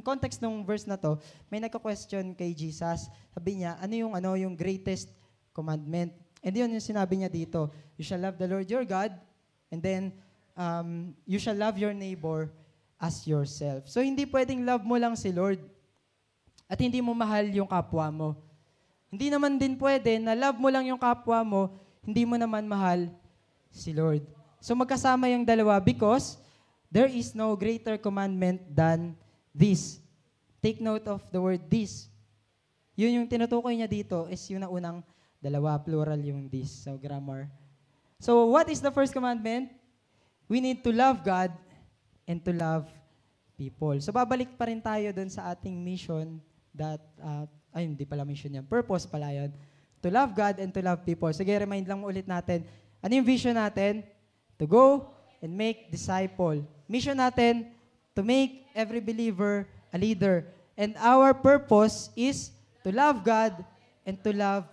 context 0.00 0.40
ng 0.40 0.64
verse 0.64 0.86
na 0.86 0.96
to, 0.96 1.18
may 1.50 1.60
nagka-question 1.60 2.32
kay 2.32 2.54
Jesus. 2.54 3.10
Sabi 3.34 3.60
niya, 3.60 3.76
ano 3.76 3.94
yung, 3.94 4.12
ano, 4.14 4.38
yung 4.38 4.54
greatest 4.56 5.10
commandment? 5.52 6.14
And 6.44 6.54
yun 6.54 6.70
yung 6.72 6.84
sinabi 6.84 7.20
niya 7.20 7.30
dito, 7.32 7.72
you 7.96 8.04
shall 8.04 8.20
love 8.20 8.38
the 8.38 8.48
Lord 8.48 8.68
your 8.70 8.84
God, 8.84 9.12
and 9.72 9.80
then 9.82 10.12
um, 10.56 11.16
you 11.26 11.40
shall 11.40 11.56
love 11.56 11.76
your 11.76 11.92
neighbor 11.92 12.52
as 13.00 13.26
yourself. 13.26 13.88
So 13.90 14.00
hindi 14.00 14.24
pwedeng 14.28 14.62
love 14.62 14.86
mo 14.86 14.94
lang 14.96 15.18
si 15.18 15.34
Lord 15.34 15.58
at 16.68 16.78
hindi 16.80 17.00
mo 17.00 17.12
mahal 17.12 17.48
yung 17.52 17.68
kapwa 17.68 18.08
mo. 18.10 18.28
Hindi 19.12 19.30
naman 19.30 19.60
din 19.60 19.78
pwede 19.78 20.18
na 20.18 20.34
love 20.34 20.58
mo 20.58 20.68
lang 20.68 20.84
yung 20.88 20.98
kapwa 20.98 21.40
mo, 21.44 21.62
hindi 22.02 22.26
mo 22.26 22.34
naman 22.34 22.66
mahal 22.66 23.08
si 23.70 23.94
Lord. 23.94 24.24
So 24.58 24.72
magkasama 24.74 25.30
yung 25.30 25.44
dalawa 25.44 25.78
because 25.78 26.40
there 26.88 27.10
is 27.10 27.36
no 27.36 27.52
greater 27.54 28.00
commandment 28.00 28.64
than 28.70 29.14
this. 29.52 30.00
Take 30.64 30.80
note 30.80 31.04
of 31.06 31.20
the 31.28 31.40
word 31.40 31.62
this. 31.68 32.08
Yun 32.96 33.22
yung 33.22 33.28
tinutukoy 33.28 33.76
niya 33.76 33.90
dito 33.90 34.30
is 34.30 34.40
yung 34.48 34.64
na 34.64 34.70
unang 34.72 35.04
Dalawa, 35.44 35.76
plural 35.76 36.16
yung 36.24 36.48
this. 36.48 36.72
So, 36.72 36.96
grammar. 36.96 37.52
So, 38.16 38.48
what 38.48 38.64
is 38.72 38.80
the 38.80 38.88
first 38.88 39.12
commandment? 39.12 39.68
We 40.48 40.64
need 40.64 40.80
to 40.80 40.88
love 40.88 41.20
God 41.20 41.52
and 42.24 42.40
to 42.48 42.52
love 42.56 42.88
people. 43.52 43.92
So, 44.00 44.08
babalik 44.08 44.56
pa 44.56 44.72
rin 44.72 44.80
tayo 44.80 45.12
dun 45.12 45.28
sa 45.28 45.52
ating 45.52 45.76
mission 45.76 46.40
that, 46.74 47.00
uh, 47.22 47.46
ay, 47.72 47.86
hindi 47.86 48.02
pala 48.04 48.26
mission 48.26 48.54
yan. 48.54 48.66
Purpose 48.66 49.06
pala 49.06 49.30
yun. 49.30 49.50
To 50.02 50.10
love 50.10 50.34
God 50.36 50.60
and 50.60 50.74
to 50.74 50.82
love 50.82 51.06
people. 51.06 51.30
Sige, 51.32 51.54
remind 51.54 51.88
lang 51.88 52.02
ulit 52.02 52.26
natin. 52.28 52.66
Ano 53.00 53.14
yung 53.14 53.24
vision 53.24 53.56
natin? 53.56 54.04
To 54.58 54.66
go 54.68 55.08
and 55.40 55.54
make 55.54 55.88
disciple. 55.88 56.60
Mission 56.90 57.16
natin, 57.16 57.72
to 58.12 58.20
make 58.20 58.68
every 58.76 59.00
believer 59.00 59.66
a 59.94 59.98
leader. 59.98 60.44
And 60.76 60.98
our 60.98 61.32
purpose 61.32 62.10
is 62.18 62.50
to 62.82 62.90
love 62.92 63.22
God 63.22 63.64
and 64.04 64.18
to 64.22 64.30
love 64.34 64.68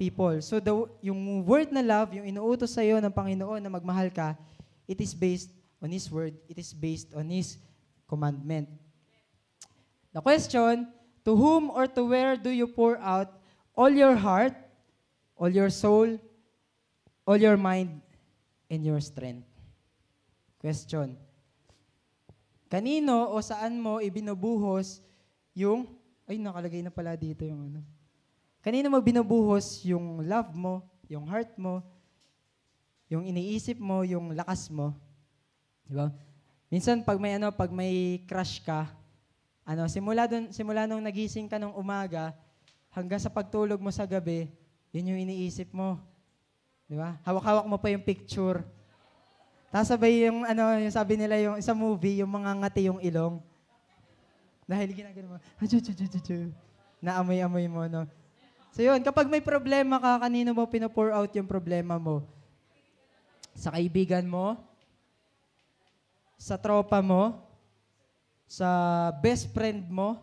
people. 0.00 0.40
So 0.40 0.60
the, 0.60 0.72
yung 1.04 1.44
word 1.44 1.68
na 1.72 1.84
love, 1.84 2.16
yung 2.16 2.24
inuutos 2.24 2.72
sa 2.72 2.80
iyo 2.80 2.96
ng 2.96 3.12
Panginoon 3.12 3.60
na 3.60 3.68
magmahal 3.68 4.08
ka, 4.08 4.32
it 4.88 4.96
is 5.00 5.12
based 5.12 5.52
on 5.80 5.92
His 5.92 6.08
word. 6.08 6.32
It 6.48 6.56
is 6.56 6.72
based 6.72 7.12
on 7.12 7.28
His 7.28 7.60
commandment. 8.08 8.68
The 10.10 10.24
question, 10.24 10.88
to 11.24 11.36
whom 11.36 11.70
or 11.70 11.86
to 11.86 12.02
where 12.04 12.36
do 12.36 12.50
you 12.50 12.66
pour 12.66 12.96
out 12.98 13.28
all 13.76 13.90
your 13.90 14.16
heart, 14.16 14.56
all 15.36 15.48
your 15.48 15.70
soul, 15.70 16.18
all 17.26 17.36
your 17.36 17.56
mind, 17.56 18.00
and 18.68 18.84
your 18.84 19.00
strength. 19.00 19.48
Question. 20.60 21.16
Kanino 22.70 23.34
o 23.34 23.42
saan 23.42 23.80
mo 23.82 23.98
ibinubuhos 23.98 25.02
yung, 25.56 25.88
ay 26.30 26.38
nakalagay 26.38 26.84
na 26.84 26.92
pala 26.94 27.18
dito 27.18 27.42
yung 27.42 27.66
ano. 27.66 27.80
Kanino 28.60 28.92
mo 28.92 29.00
binubuhos 29.00 29.82
yung 29.88 30.22
love 30.22 30.52
mo, 30.52 30.84
yung 31.08 31.26
heart 31.26 31.56
mo, 31.56 31.82
yung 33.10 33.26
iniisip 33.26 33.80
mo, 33.80 34.06
yung 34.06 34.36
lakas 34.36 34.70
mo. 34.70 34.94
Di 35.82 35.96
ba? 35.96 36.12
Minsan 36.70 37.02
pag 37.02 37.18
may 37.18 37.34
ano, 37.34 37.50
pag 37.50 37.72
may 37.74 38.22
crush 38.30 38.62
ka, 38.62 38.86
ano, 39.70 39.86
simula 39.86 40.26
dun, 40.26 40.50
simula 40.50 40.90
nung 40.90 40.98
nagising 40.98 41.46
ka 41.46 41.62
nung 41.62 41.78
umaga, 41.78 42.34
hanggang 42.90 43.22
sa 43.22 43.30
pagtulog 43.30 43.78
mo 43.78 43.94
sa 43.94 44.02
gabi, 44.02 44.50
yun 44.90 45.14
yung 45.14 45.22
iniisip 45.22 45.70
mo. 45.70 46.02
Di 46.90 46.98
ba? 46.98 47.14
Hawak-hawak 47.22 47.70
mo 47.70 47.78
pa 47.78 47.86
yung 47.94 48.02
picture. 48.02 48.66
Tapos 49.70 49.86
sabay 49.86 50.26
yung, 50.26 50.42
ano, 50.42 50.74
yung 50.74 50.90
sabi 50.90 51.14
nila 51.14 51.38
yung 51.38 51.62
sa 51.62 51.70
movie, 51.70 52.18
yung 52.18 52.34
mga 52.34 52.50
ngati 52.58 52.90
yung 52.90 52.98
ilong. 52.98 53.38
Dahil 54.66 54.90
ginagano 54.90 55.26
mo, 55.30 55.36
"Achu, 55.62 55.78
chu, 55.78 55.94
chu, 55.94 56.06
chu, 56.10 56.18
chu." 56.18 56.38
naamoy-amoy 57.00 57.66
mo, 57.66 57.88
no? 57.88 58.04
So 58.70 58.84
yun, 58.84 59.02
kapag 59.02 59.26
may 59.26 59.42
problema 59.42 59.98
ka, 59.98 60.28
kanino 60.28 60.54
mo 60.54 60.68
pinopour 60.68 61.10
out 61.10 61.32
yung 61.34 61.48
problema 61.48 61.98
mo? 61.98 62.22
Sa 63.56 63.74
kaibigan 63.74 64.22
mo? 64.28 64.60
Sa 66.38 66.54
tropa 66.54 67.02
mo? 67.02 67.49
Sa 68.50 68.66
best 69.22 69.54
friend 69.54 69.86
mo? 69.86 70.18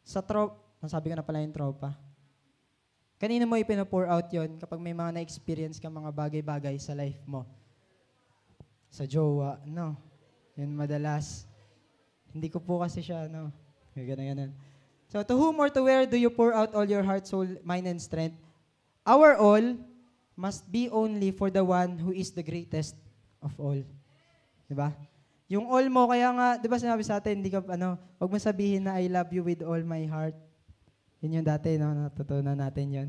Sa 0.00 0.24
tro... 0.24 0.56
Nasabi 0.80 1.12
ko 1.12 1.20
na 1.20 1.24
pala 1.24 1.44
yung 1.44 1.52
tropa. 1.52 1.92
Kanino 3.20 3.44
mo 3.44 3.60
ipinopour 3.60 4.08
out 4.08 4.28
yon 4.32 4.56
kapag 4.56 4.80
may 4.80 4.96
mga 4.96 5.20
na-experience 5.20 5.76
ka 5.76 5.92
mga 5.92 6.12
bagay-bagay 6.12 6.76
sa 6.80 6.96
life 6.96 7.20
mo? 7.28 7.44
Sa 8.88 9.04
jowa, 9.04 9.60
no. 9.68 9.96
Yun 10.56 10.72
madalas. 10.72 11.44
Hindi 12.32 12.48
ko 12.48 12.60
po 12.60 12.80
kasi 12.80 13.04
siya, 13.04 13.28
no. 13.28 13.52
Ganun, 13.92 14.28
ganun. 14.32 14.52
So, 15.08 15.20
to 15.24 15.36
whom 15.36 15.60
or 15.60 15.68
to 15.72 15.84
where 15.84 16.04
do 16.08 16.16
you 16.16 16.32
pour 16.32 16.52
out 16.56 16.72
all 16.72 16.88
your 16.88 17.04
heart, 17.04 17.28
soul, 17.28 17.48
mind, 17.64 17.88
and 17.88 18.00
strength? 18.00 18.36
Our 19.04 19.36
all 19.36 19.76
must 20.36 20.68
be 20.68 20.88
only 20.88 21.32
for 21.32 21.52
the 21.52 21.64
one 21.64 22.00
who 22.00 22.16
is 22.16 22.32
the 22.32 22.42
greatest 22.42 22.96
of 23.44 23.52
all. 23.60 23.78
Di 24.68 24.74
ba? 24.74 24.92
Yung 25.52 25.68
all 25.68 25.84
mo, 25.92 26.08
kaya 26.08 26.32
nga, 26.32 26.48
di 26.56 26.66
ba 26.68 26.80
sinabi 26.80 27.04
sa 27.04 27.20
atin, 27.20 27.44
hindi 27.44 27.52
ka, 27.52 27.60
ano, 27.68 28.00
huwag 28.16 28.30
mo 28.32 28.38
sabihin 28.40 28.88
na 28.88 28.96
I 28.96 29.12
love 29.12 29.28
you 29.32 29.44
with 29.44 29.60
all 29.60 29.80
my 29.84 30.04
heart. 30.08 30.36
Yun 31.20 31.40
yung 31.40 31.46
dati, 31.46 31.76
no, 31.76 31.92
natutunan 31.92 32.56
natin 32.56 32.86
yun. 32.88 33.08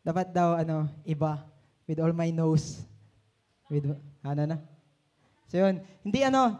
Dapat 0.00 0.32
daw, 0.32 0.56
ano, 0.56 0.88
iba. 1.04 1.44
With 1.84 2.00
all 2.00 2.16
my 2.16 2.32
nose. 2.32 2.80
With, 3.68 3.92
ano 4.24 4.42
na? 4.48 4.56
So 5.46 5.60
yun, 5.60 5.84
hindi 6.02 6.26
ano, 6.26 6.58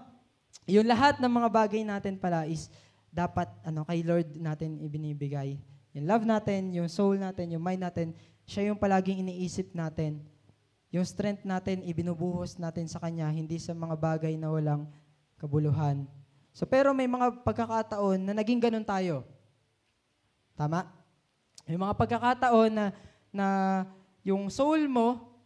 yung 0.67 0.87
lahat 0.87 1.19
ng 1.19 1.33
mga 1.33 1.49
bagay 1.51 1.83
natin 1.83 2.19
pala 2.19 2.47
is 2.47 2.71
dapat 3.11 3.49
ano 3.65 3.87
kay 3.87 4.03
Lord 4.05 4.37
natin 4.37 4.79
ibinibigay. 4.83 5.59
Yung 5.97 6.07
love 6.07 6.29
natin, 6.29 6.77
yung 6.77 6.91
soul 6.93 7.17
natin, 7.17 7.57
yung 7.57 7.65
mind 7.65 7.81
natin, 7.81 8.13
siya 8.45 8.69
yung 8.69 8.77
palaging 8.77 9.25
iniisip 9.25 9.73
natin. 9.73 10.21
Yung 10.93 11.03
strength 11.09 11.43
natin, 11.49 11.83
ibinubuhos 11.83 12.61
natin 12.61 12.85
sa 12.87 13.01
Kanya, 13.01 13.33
hindi 13.33 13.57
sa 13.57 13.73
mga 13.73 13.97
bagay 13.97 14.37
na 14.37 14.53
walang 14.53 14.87
kabuluhan. 15.37 16.05
So 16.57 16.65
pero 16.65 16.97
may 16.97 17.09
mga 17.09 17.45
pagkakataon 17.45 18.21
na 18.21 18.33
naging 18.37 18.61
ganun 18.61 18.85
tayo. 18.85 19.25
Tama? 20.57 20.89
May 21.69 21.77
mga 21.77 21.95
pagkakataon 21.99 22.71
na, 22.73 22.87
na 23.35 23.47
yung 24.25 24.49
soul 24.49 24.89
mo, 24.89 25.37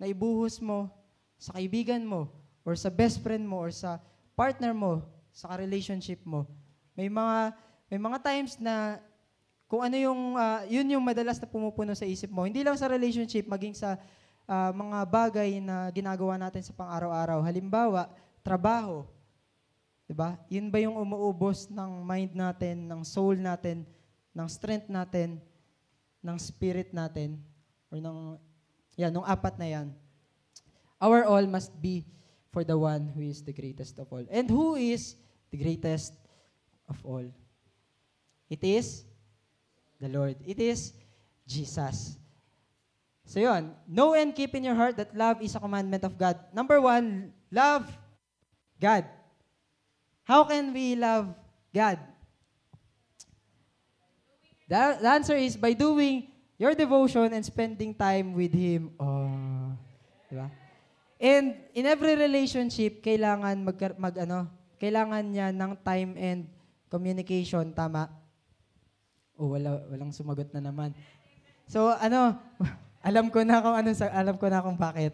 na 0.00 0.08
ibuhos 0.08 0.56
mo 0.64 0.88
sa 1.36 1.56
kaibigan 1.56 2.00
mo, 2.00 2.32
or 2.64 2.72
sa 2.72 2.88
best 2.88 3.20
friend 3.20 3.44
mo, 3.44 3.60
or 3.60 3.72
sa 3.72 4.00
partner 4.32 4.72
mo, 4.72 5.04
sa 5.28 5.52
relationship 5.56 6.24
mo. 6.24 6.48
May 6.96 7.12
mga, 7.12 7.52
may 7.92 8.00
mga 8.00 8.18
times 8.24 8.56
na 8.56 9.00
kung 9.68 9.84
ano 9.84 9.96
yung, 9.96 10.40
ah, 10.40 10.64
yun 10.66 10.88
yung 10.88 11.04
madalas 11.04 11.36
na 11.36 11.46
pumupuno 11.46 11.92
sa 11.92 12.08
isip 12.08 12.32
mo. 12.32 12.48
Hindi 12.48 12.64
lang 12.64 12.80
sa 12.80 12.88
relationship, 12.88 13.44
maging 13.44 13.76
sa 13.76 14.00
ah, 14.48 14.72
mga 14.72 14.98
bagay 15.06 15.60
na 15.60 15.92
ginagawa 15.92 16.40
natin 16.40 16.64
sa 16.64 16.72
pang-araw-araw. 16.72 17.44
Halimbawa, 17.44 18.08
trabaho. 18.40 19.04
'Di 20.10 20.18
ba? 20.18 20.34
Yun 20.50 20.74
ba 20.74 20.82
yung 20.82 20.98
umuubos 20.98 21.70
ng 21.70 22.02
mind 22.02 22.34
natin, 22.34 22.90
ng 22.90 23.06
soul 23.06 23.38
natin, 23.38 23.86
ng 24.34 24.48
strength 24.50 24.90
natin, 24.90 25.38
ng 26.18 26.34
spirit 26.34 26.90
natin, 26.90 27.38
or 27.94 28.02
ng, 28.02 28.34
yan, 28.98 29.14
ng 29.14 29.22
apat 29.22 29.54
na 29.54 29.70
yan. 29.70 29.94
Our 30.98 31.30
all 31.30 31.46
must 31.46 31.70
be 31.78 32.02
for 32.50 32.66
the 32.66 32.74
one 32.74 33.06
who 33.14 33.22
is 33.22 33.38
the 33.46 33.54
greatest 33.54 34.02
of 34.02 34.10
all. 34.10 34.26
And 34.34 34.50
who 34.50 34.74
is 34.74 35.14
the 35.54 35.62
greatest 35.62 36.18
of 36.90 36.98
all? 37.06 37.30
It 38.50 38.66
is 38.66 39.06
the 40.02 40.10
Lord. 40.10 40.42
It 40.42 40.58
is 40.58 40.90
Jesus. 41.46 42.18
So 43.30 43.38
yun, 43.38 43.78
know 43.86 44.18
and 44.18 44.34
keep 44.34 44.58
in 44.58 44.66
your 44.66 44.74
heart 44.74 44.98
that 44.98 45.14
love 45.14 45.38
is 45.38 45.54
a 45.54 45.62
commandment 45.62 46.02
of 46.02 46.18
God. 46.18 46.34
Number 46.50 46.82
one, 46.82 47.30
love 47.54 47.86
God. 48.74 49.06
How 50.24 50.44
can 50.44 50.72
we 50.72 50.94
love 50.94 51.32
God? 51.74 51.98
The, 54.70 55.02
answer 55.02 55.34
is 55.34 55.58
by 55.58 55.74
doing 55.74 56.30
your 56.54 56.78
devotion 56.78 57.34
and 57.34 57.42
spending 57.42 57.90
time 57.90 58.38
with 58.38 58.54
Him. 58.54 58.94
Oh, 59.02 59.74
di 60.30 60.38
ba? 60.38 60.46
And 61.20 61.58
in 61.74 61.84
every 61.84 62.14
relationship, 62.16 63.02
kailangan 63.02 63.60
mag, 63.60 63.76
mag 63.98 64.14
ano, 64.22 64.46
kailangan 64.80 65.26
niya 65.26 65.52
ng 65.52 65.72
time 65.82 66.14
and 66.16 66.40
communication, 66.88 67.74
tama? 67.74 68.08
Oh, 69.36 69.52
wala 69.52 69.84
walang 69.90 70.14
sumagot 70.14 70.48
na 70.54 70.64
naman. 70.64 70.94
So, 71.68 71.92
ano, 71.92 72.38
alam 73.08 73.28
ko 73.28 73.44
na 73.44 73.60
kung 73.60 73.76
ano 73.76 73.90
alam 73.92 74.36
ko 74.38 74.46
na 74.48 74.64
kung 74.64 74.78
bakit. 74.78 75.12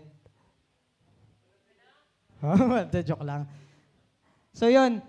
Joke 3.09 3.25
lang. 3.25 3.49
So, 4.57 4.73
'yon. 4.73 5.05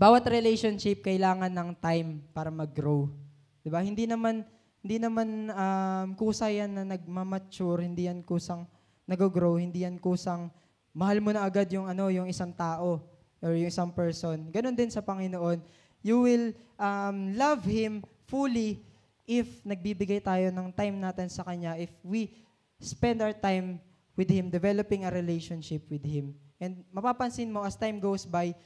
Bawat 0.00 0.24
relationship 0.24 1.04
kailangan 1.04 1.52
ng 1.52 1.76
time 1.76 2.24
para 2.32 2.48
mag-grow. 2.48 3.12
'Di 3.60 3.68
ba? 3.68 3.84
Hindi 3.84 4.08
naman 4.08 4.40
hindi 4.80 4.96
naman 4.96 5.52
um, 5.52 6.08
kusa 6.16 6.48
yan 6.48 6.72
na 6.72 6.84
nagmamature, 6.96 7.84
hindi 7.84 8.08
yan 8.08 8.24
kusang 8.24 8.64
nag-grow, 9.04 9.60
hindi 9.60 9.84
yan 9.84 10.00
kusang 10.00 10.48
mahal 10.96 11.20
mo 11.20 11.32
na 11.32 11.44
agad 11.44 11.68
yung 11.76 11.88
ano, 11.88 12.08
yung 12.08 12.24
isang 12.24 12.56
tao 12.56 13.04
or 13.44 13.52
yung 13.52 13.68
isang 13.68 13.92
person. 13.92 14.48
Ganon 14.48 14.76
din 14.76 14.88
sa 14.88 15.04
Panginoon. 15.04 15.60
You 16.00 16.24
will 16.24 16.56
um, 16.80 17.36
love 17.36 17.64
Him 17.68 18.00
fully 18.28 18.80
if 19.24 19.60
nagbibigay 19.64 20.20
tayo 20.24 20.52
ng 20.52 20.68
time 20.72 20.96
natin 21.00 21.28
sa 21.28 21.44
Kanya, 21.44 21.76
if 21.80 21.92
we 22.04 22.32
spend 22.80 23.24
our 23.24 23.32
time 23.32 23.80
with 24.16 24.28
Him, 24.28 24.52
developing 24.52 25.04
a 25.04 25.12
relationship 25.12 25.84
with 25.88 26.04
Him. 26.04 26.36
And 26.64 26.80
mapapansin 26.88 27.52
mo, 27.52 27.60
as 27.60 27.76
time 27.76 28.00
goes 28.00 28.24
by, 28.24 28.56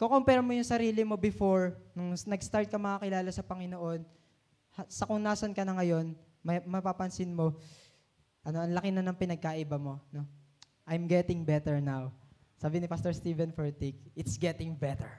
kukompare 0.00 0.40
mo 0.40 0.56
yung 0.56 0.64
sarili 0.64 1.04
mo 1.04 1.20
before, 1.20 1.76
nung 1.92 2.16
nag-start 2.16 2.72
ka 2.72 2.80
makakilala 2.80 3.28
sa 3.28 3.44
Panginoon, 3.44 4.00
sa 4.88 5.04
kung 5.04 5.20
nasan 5.20 5.52
ka 5.52 5.60
na 5.60 5.76
ngayon, 5.76 6.16
may, 6.40 6.64
mapapansin 6.64 7.36
mo, 7.36 7.60
ano, 8.44 8.64
ang 8.64 8.72
laki 8.72 8.88
na 8.88 9.04
ng 9.04 9.16
pinagkaiba 9.16 9.76
mo. 9.76 10.00
No? 10.08 10.24
I'm 10.88 11.04
getting 11.04 11.44
better 11.44 11.84
now. 11.84 12.12
Sabi 12.56 12.80
ni 12.80 12.88
Pastor 12.88 13.12
Stephen 13.12 13.52
Furtick, 13.52 13.96
it's 14.16 14.40
getting 14.40 14.72
better. 14.72 15.12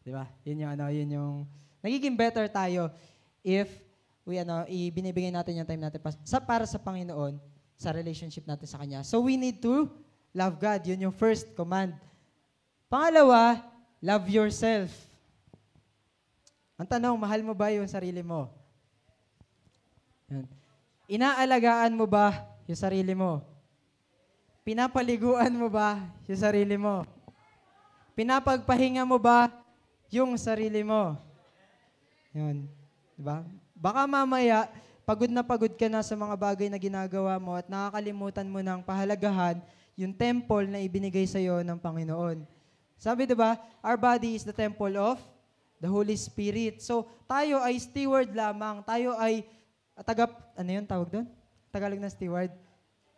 Di 0.00 0.12
ba? 0.12 0.24
Yun 0.48 0.64
yung, 0.64 0.70
ano, 0.72 0.84
yun 0.88 1.08
yung, 1.12 1.34
nagiging 1.84 2.16
better 2.16 2.48
tayo 2.48 2.88
if 3.44 3.68
we, 4.24 4.40
ano, 4.40 4.64
ibinibigay 4.64 5.28
natin 5.28 5.60
yung 5.60 5.68
time 5.68 5.84
natin 5.84 6.00
pas- 6.00 6.20
sa, 6.24 6.40
para 6.40 6.64
sa 6.64 6.80
Panginoon, 6.80 7.36
sa 7.78 7.94
relationship 7.94 8.42
natin 8.44 8.66
sa 8.66 8.80
Kanya. 8.82 9.06
So 9.06 9.22
we 9.22 9.38
need 9.38 9.62
to 9.62 9.86
love 10.38 10.54
God. 10.62 10.86
Yun 10.86 11.10
yung 11.10 11.16
first 11.18 11.50
command. 11.58 11.98
Pangalawa, 12.86 13.58
love 13.98 14.30
yourself. 14.30 14.94
Ang 16.78 16.86
tanong, 16.86 17.18
mahal 17.18 17.42
mo 17.42 17.50
ba 17.58 17.74
yung 17.74 17.90
sarili 17.90 18.22
mo? 18.22 18.46
Yan. 20.30 20.46
Inaalagaan 21.10 21.90
mo 21.98 22.06
ba 22.06 22.46
yung 22.70 22.78
sarili 22.78 23.18
mo? 23.18 23.42
Pinapaliguan 24.62 25.50
mo 25.50 25.66
ba 25.66 25.98
yung 26.30 26.38
sarili 26.38 26.78
mo? 26.78 27.02
Pinapagpahinga 28.14 29.02
mo 29.02 29.18
ba 29.18 29.50
yung 30.06 30.38
sarili 30.38 30.86
mo? 30.86 31.18
Yun. 32.30 32.68
Diba? 33.18 33.42
Baka 33.74 34.06
mamaya, 34.06 34.70
pagod 35.02 35.32
na 35.32 35.42
pagod 35.42 35.72
ka 35.72 35.88
na 35.88 36.04
sa 36.04 36.14
mga 36.14 36.36
bagay 36.36 36.68
na 36.68 36.78
ginagawa 36.78 37.40
mo 37.40 37.56
at 37.56 37.66
nakakalimutan 37.66 38.46
mo 38.46 38.60
ng 38.60 38.84
pahalagahan 38.84 39.58
yung 39.98 40.14
temple 40.14 40.70
na 40.70 40.78
ibinigay 40.78 41.26
sa 41.26 41.42
iyo 41.42 41.58
ng 41.66 41.74
Panginoon. 41.74 42.46
Sabi 42.94 43.26
'di 43.26 43.34
ba? 43.34 43.58
Our 43.82 43.98
body 43.98 44.38
is 44.38 44.46
the 44.46 44.54
temple 44.54 44.94
of 44.94 45.18
the 45.82 45.90
Holy 45.90 46.14
Spirit. 46.14 46.78
So, 46.78 47.10
tayo 47.26 47.58
ay 47.58 47.82
steward 47.82 48.30
lamang. 48.30 48.86
Tayo 48.86 49.18
ay 49.18 49.42
taga 50.06 50.30
ano 50.54 50.70
'yun 50.70 50.86
tawag 50.86 51.10
doon? 51.10 51.26
Tagalog 51.74 51.98
na 51.98 52.10
steward? 52.14 52.54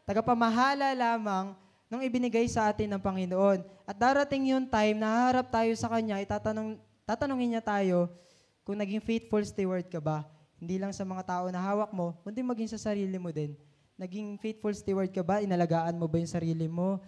Tagapamahala 0.08 0.96
lamang 0.96 1.52
nung 1.92 2.00
ibinigay 2.00 2.48
sa 2.48 2.72
atin 2.72 2.96
ng 2.96 3.02
Panginoon. 3.02 3.60
At 3.84 4.00
darating 4.00 4.56
yung 4.56 4.64
time 4.64 4.96
na 4.96 5.10
haharap 5.10 5.52
tayo 5.52 5.74
sa 5.74 5.90
Kanya, 5.90 6.22
itatanong, 6.22 6.78
tatanungin 7.02 7.54
niya 7.58 7.62
tayo 7.62 8.10
kung 8.62 8.78
naging 8.78 9.02
faithful 9.02 9.42
steward 9.42 9.90
ka 9.90 9.98
ba. 9.98 10.22
Hindi 10.58 10.78
lang 10.78 10.94
sa 10.94 11.02
mga 11.02 11.26
tao 11.26 11.44
na 11.50 11.58
hawak 11.58 11.90
mo, 11.90 12.14
kundi 12.22 12.42
maging 12.46 12.70
sa 12.70 12.78
sarili 12.78 13.18
mo 13.18 13.34
din. 13.34 13.58
Naging 14.00 14.40
faithful 14.40 14.72
steward 14.72 15.12
ka 15.12 15.20
ba? 15.20 15.44
Inalagaan 15.44 16.00
mo 16.00 16.08
ba 16.08 16.16
yung 16.16 16.32
sarili 16.32 16.64
mo? 16.64 17.04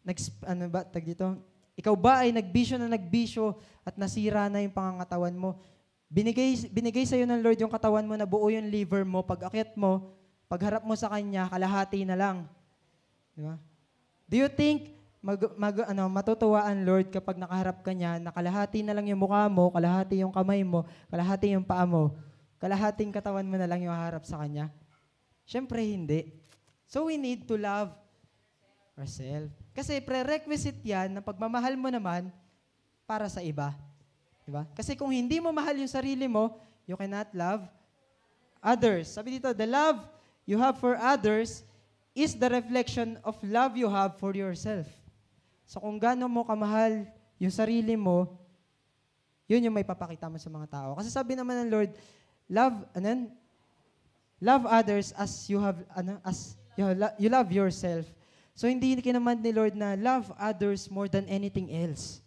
Nag, 0.00 0.16
ano 0.48 0.64
ba, 0.72 0.80
tag 0.80 1.04
dito? 1.04 1.36
Ikaw 1.76 1.92
ba 1.92 2.24
ay 2.24 2.32
nagbisyo 2.32 2.80
na 2.80 2.88
nagbisyo 2.88 3.52
at 3.84 4.00
nasira 4.00 4.48
na 4.48 4.64
yung 4.64 4.72
pangangatawan 4.72 5.36
mo? 5.36 5.60
Binigay, 6.08 6.72
binigay 6.72 7.04
sa'yo 7.04 7.28
ng 7.28 7.44
Lord 7.44 7.60
yung 7.60 7.68
katawan 7.68 8.08
mo 8.08 8.16
na 8.16 8.24
buo 8.24 8.48
yung 8.48 8.64
liver 8.72 9.04
mo. 9.04 9.20
Pag 9.20 9.52
akyat 9.52 9.76
mo, 9.76 10.16
pagharap 10.48 10.88
mo 10.88 10.96
sa 10.96 11.12
Kanya, 11.12 11.52
kalahati 11.52 12.08
na 12.08 12.16
lang. 12.16 12.48
Di 13.36 13.44
ba? 13.44 13.60
Do 14.24 14.40
you 14.40 14.48
think 14.48 14.96
mag, 15.20 15.36
mag, 15.52 15.76
ano, 15.84 16.08
matutuwa 16.08 16.64
ang 16.64 16.80
Lord 16.80 17.12
kapag 17.12 17.36
nakaharap 17.36 17.84
ka 17.84 17.92
niya, 17.92 18.16
nakalahati 18.16 18.80
na 18.80 18.96
lang 18.96 19.04
yung 19.04 19.20
mukha 19.20 19.52
mo, 19.52 19.68
kalahati 19.68 20.24
yung 20.24 20.32
kamay 20.32 20.64
mo, 20.64 20.88
kalahati 21.12 21.52
yung 21.52 21.66
paa 21.66 21.84
mo, 21.84 22.16
kalahating 22.56 23.12
katawan 23.12 23.44
mo 23.44 23.60
na 23.60 23.68
lang 23.68 23.84
yung 23.84 23.92
harap 23.92 24.24
sa 24.24 24.40
Kanya? 24.40 24.72
Siyempre, 25.46 25.80
hindi. 25.86 26.34
So 26.90 27.06
we 27.06 27.14
need 27.14 27.46
to 27.46 27.54
love 27.54 27.94
ourselves. 28.98 29.54
Kasi 29.70 30.02
prerequisite 30.02 30.82
yan 30.82 31.14
na 31.14 31.22
pagmamahal 31.22 31.78
mo 31.78 31.86
naman 31.86 32.28
para 33.06 33.30
sa 33.30 33.40
iba. 33.40 33.70
Diba? 34.42 34.66
Kasi 34.74 34.98
kung 34.98 35.14
hindi 35.14 35.38
mo 35.38 35.54
mahal 35.54 35.78
yung 35.78 35.90
sarili 35.90 36.26
mo, 36.26 36.58
you 36.86 36.98
cannot 36.98 37.30
love 37.34 37.62
others. 38.62 39.10
Sabi 39.10 39.38
dito, 39.38 39.54
the 39.54 39.66
love 39.66 40.02
you 40.46 40.58
have 40.58 40.78
for 40.78 40.98
others 40.98 41.62
is 42.14 42.34
the 42.34 42.50
reflection 42.50 43.18
of 43.22 43.38
love 43.42 43.74
you 43.78 43.90
have 43.90 44.18
for 44.18 44.34
yourself. 44.34 44.86
So 45.66 45.82
kung 45.82 45.98
gaano 45.98 46.30
mo 46.30 46.46
kamahal 46.46 47.06
yung 47.42 47.52
sarili 47.52 47.98
mo, 47.98 48.38
yun 49.46 49.66
yung 49.66 49.74
may 49.74 49.86
papakita 49.86 50.26
mo 50.30 50.38
sa 50.38 50.50
mga 50.50 50.66
tao. 50.70 50.90
Kasi 50.98 51.10
sabi 51.10 51.34
naman 51.38 51.66
ng 51.66 51.70
Lord, 51.70 51.90
love, 52.50 52.74
yan? 52.98 53.30
Love 54.40 54.68
others 54.68 55.16
as 55.16 55.48
you 55.48 55.56
have, 55.60 55.80
ano, 55.96 56.20
as 56.20 56.56
you, 56.76 56.84
you 57.16 57.28
love 57.32 57.48
yourself. 57.48 58.04
So 58.56 58.68
hindi 58.68 58.96
kinaman 59.00 59.40
ni 59.44 59.52
Lord 59.52 59.76
na 59.76 59.96
love 59.96 60.32
others 60.36 60.88
more 60.88 61.08
than 61.08 61.28
anything 61.28 61.68
else. 61.72 62.24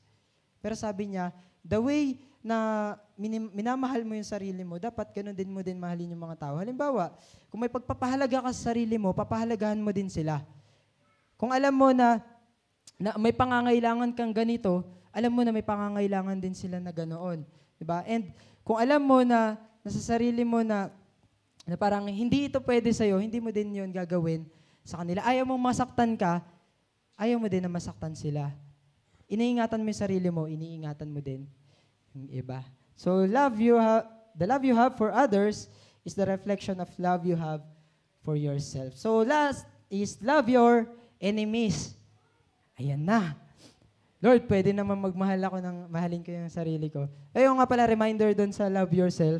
Pero 0.61 0.77
sabi 0.77 1.13
niya, 1.13 1.33
the 1.65 1.77
way 1.81 2.21
na 2.39 2.95
minim, 3.19 3.51
minamahal 3.51 4.05
mo 4.07 4.15
yung 4.15 4.27
sarili 4.27 4.63
mo, 4.63 4.79
dapat 4.79 5.11
ganun 5.11 5.35
din 5.35 5.51
mo 5.51 5.59
din 5.59 5.75
mahalin 5.75 6.13
yung 6.15 6.23
mga 6.23 6.39
tao. 6.39 6.55
Halimbawa, 6.57 7.11
kung 7.51 7.59
may 7.59 7.71
pagpapahalaga 7.71 8.45
ka 8.45 8.51
sa 8.55 8.71
sarili 8.71 8.95
mo, 8.95 9.11
papahalagahan 9.11 9.79
mo 9.79 9.91
din 9.91 10.07
sila. 10.07 10.39
Kung 11.35 11.51
alam 11.51 11.73
mo 11.75 11.91
na, 11.91 12.23
na 12.95 13.15
may 13.19 13.31
pangangailangan 13.35 14.15
kang 14.15 14.31
ganito, 14.31 14.87
alam 15.11 15.31
mo 15.33 15.41
na 15.43 15.51
may 15.51 15.65
pangangailangan 15.65 16.37
din 16.39 16.55
sila 16.55 16.79
na 16.79 16.93
ganoon. 16.93 17.43
Diba? 17.79 18.03
And 18.07 18.31
kung 18.63 18.77
alam 18.77 19.01
mo 19.03 19.23
na 19.23 19.57
nasa 19.83 19.99
sarili 19.99 20.45
mo 20.45 20.63
na, 20.63 20.91
na 21.69 21.77
parang 21.77 22.09
hindi 22.09 22.49
ito 22.49 22.57
pwede 22.65 22.89
sa'yo, 22.89 23.21
hindi 23.21 23.37
mo 23.37 23.53
din 23.53 23.77
yon 23.77 23.93
gagawin 23.93 24.43
sa 24.81 25.05
kanila. 25.05 25.21
Ayaw 25.21 25.45
mo 25.45 25.55
masaktan 25.55 26.17
ka, 26.17 26.41
ayaw 27.15 27.37
mo 27.37 27.45
din 27.45 27.61
na 27.61 27.71
masaktan 27.71 28.17
sila. 28.17 28.49
Iniingatan 29.29 29.79
mo 29.79 29.87
yung 29.93 30.01
sarili 30.01 30.29
mo, 30.33 30.49
iniingatan 30.49 31.09
mo 31.13 31.21
din 31.21 31.45
yung 32.17 32.27
iba. 32.33 32.65
So 32.97 33.23
love 33.29 33.61
you 33.61 33.77
ha- 33.77 34.09
the 34.33 34.49
love 34.49 34.65
you 34.65 34.73
have 34.73 34.97
for 34.97 35.13
others 35.13 35.69
is 36.01 36.17
the 36.17 36.25
reflection 36.25 36.81
of 36.81 36.89
love 36.97 37.23
you 37.23 37.37
have 37.37 37.61
for 38.25 38.33
yourself. 38.33 38.97
So 38.97 39.21
last 39.21 39.69
is 39.93 40.17
love 40.25 40.49
your 40.49 40.89
enemies. 41.21 41.93
Ayan 42.79 43.05
na. 43.05 43.35
Lord, 44.19 44.43
pwede 44.51 44.75
naman 44.75 44.99
magmahal 44.99 45.39
ako 45.47 45.57
ng 45.63 45.77
mahalin 45.87 46.19
ko 46.19 46.31
yung 46.35 46.51
sarili 46.51 46.91
ko. 46.91 47.07
Ayun 47.31 47.55
nga 47.55 47.67
pala, 47.67 47.87
reminder 47.87 48.35
doon 48.35 48.51
sa 48.51 48.67
love 48.67 48.91
yourself. 48.91 49.39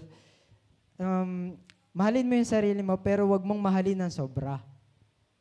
Um, 0.96 1.60
mahalin 1.94 2.28
mo 2.28 2.34
yung 2.38 2.50
sarili 2.50 2.82
mo, 2.82 2.98
pero 3.00 3.28
wag 3.30 3.44
mong 3.44 3.62
mahalin 3.62 3.98
ng 4.06 4.12
sobra. 4.14 4.62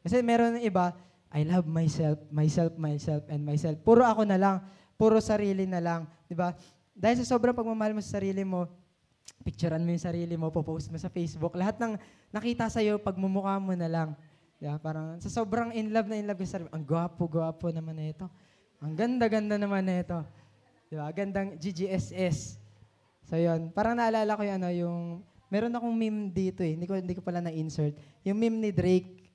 Kasi 0.03 0.23
meron 0.25 0.59
ng 0.59 0.65
iba, 0.65 0.97
I 1.29 1.45
love 1.45 1.69
myself, 1.69 2.17
myself, 2.33 2.73
myself, 2.81 3.23
and 3.29 3.45
myself. 3.45 3.77
Puro 3.85 4.01
ako 4.05 4.25
na 4.25 4.41
lang. 4.41 4.57
Puro 4.97 5.21
sarili 5.21 5.69
na 5.69 5.79
lang. 5.79 6.09
Di 6.25 6.33
ba? 6.33 6.57
Dahil 6.97 7.21
sa 7.21 7.37
sobrang 7.37 7.53
pagmamahal 7.55 7.93
mo 7.95 8.01
sa 8.01 8.19
sarili 8.19 8.43
mo, 8.43 8.67
picturean 9.45 9.85
mo 9.85 9.93
yung 9.93 10.03
sarili 10.03 10.35
mo, 10.35 10.49
popost 10.49 10.89
mo 10.89 10.97
sa 10.97 11.13
Facebook. 11.13 11.55
Lahat 11.55 11.77
ng 11.79 12.01
nakita 12.33 12.67
sa'yo, 12.73 12.99
pagmumukha 12.99 13.61
mo 13.61 13.77
na 13.77 13.87
lang. 13.87 14.09
Yeah, 14.59 14.75
parang 14.83 15.23
sa 15.23 15.31
sobrang 15.31 15.71
in 15.71 15.95
love 15.95 16.11
na 16.11 16.19
in 16.19 16.27
love 16.27 16.41
yung 16.43 16.51
sarili, 16.51 16.71
ang 16.75 16.83
gwapo-gwapo 16.83 17.71
naman 17.71 17.95
na 17.95 18.11
ito. 18.11 18.27
Ang 18.83 18.99
ganda-ganda 18.99 19.55
naman 19.55 19.87
na 19.87 20.03
ito. 20.03 20.19
Di 20.91 20.99
ba? 20.99 21.13
Gandang 21.15 21.61
GGSS. 21.61 22.59
So 23.29 23.37
yun, 23.37 23.71
parang 23.71 24.01
naalala 24.01 24.35
ko 24.35 24.43
yung 24.43 24.57
ano, 24.59 24.69
yung, 24.73 24.99
meron 25.49 25.73
akong 25.73 25.97
meme 25.97 26.29
dito 26.33 26.61
eh, 26.61 26.77
hindi 26.77 26.85
ko, 26.85 26.95
hindi 26.97 27.17
ko 27.17 27.25
pala 27.25 27.41
na-insert. 27.41 27.97
Yung 28.25 28.37
meme 28.37 28.69
ni 28.69 28.71
Drake, 28.73 29.29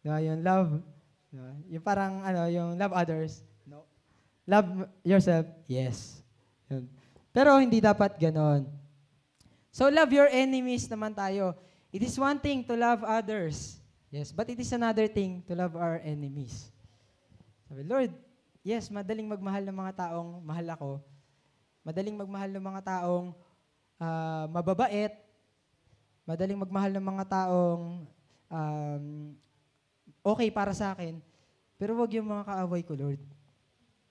di 0.00 0.08
ba? 0.08 0.18
Yung 0.20 0.40
love, 0.40 0.80
di 1.28 1.36
ba? 1.36 1.50
Yung 1.68 1.84
parang 1.84 2.12
ano, 2.24 2.40
yung 2.48 2.76
love 2.76 2.92
others. 2.96 3.44
No. 3.68 3.84
Love 4.48 4.88
yourself, 5.04 5.46
yes. 5.68 6.24
Yun. 6.72 6.88
Pero 7.30 7.54
hindi 7.60 7.78
dapat 7.78 8.18
ganon. 8.18 8.66
So 9.70 9.86
love 9.86 10.10
your 10.10 10.26
enemies 10.26 10.90
naman 10.90 11.14
tayo. 11.14 11.54
It 11.94 12.02
is 12.02 12.18
one 12.18 12.42
thing 12.42 12.66
to 12.66 12.74
love 12.74 13.06
others. 13.06 13.78
Yes, 14.10 14.34
but 14.34 14.50
it 14.50 14.58
is 14.58 14.74
another 14.74 15.06
thing 15.06 15.46
to 15.46 15.54
love 15.54 15.78
our 15.78 16.02
enemies. 16.02 16.66
Sabi, 17.70 17.86
Lord, 17.86 18.10
yes, 18.66 18.90
madaling 18.90 19.30
magmahal 19.30 19.62
ng 19.62 19.78
mga 19.78 19.92
taong 20.06 20.42
mahal 20.42 20.66
ako. 20.74 20.90
Madaling 21.86 22.18
magmahal 22.18 22.50
ng 22.50 22.64
mga 22.66 22.82
taong 22.82 23.30
uh, 24.02 24.44
mababait. 24.50 25.14
Madaling 26.28 26.60
magmahal 26.60 26.92
ng 26.94 27.06
mga 27.06 27.24
taong 27.28 27.84
um, 28.50 29.04
okay 30.24 30.48
para 30.52 30.74
sa 30.76 30.92
akin. 30.92 31.18
Pero 31.80 31.96
wag 31.96 32.12
yung 32.12 32.28
mga 32.28 32.44
kaaway 32.44 32.82
ko, 32.84 32.92
Lord. 32.92 33.20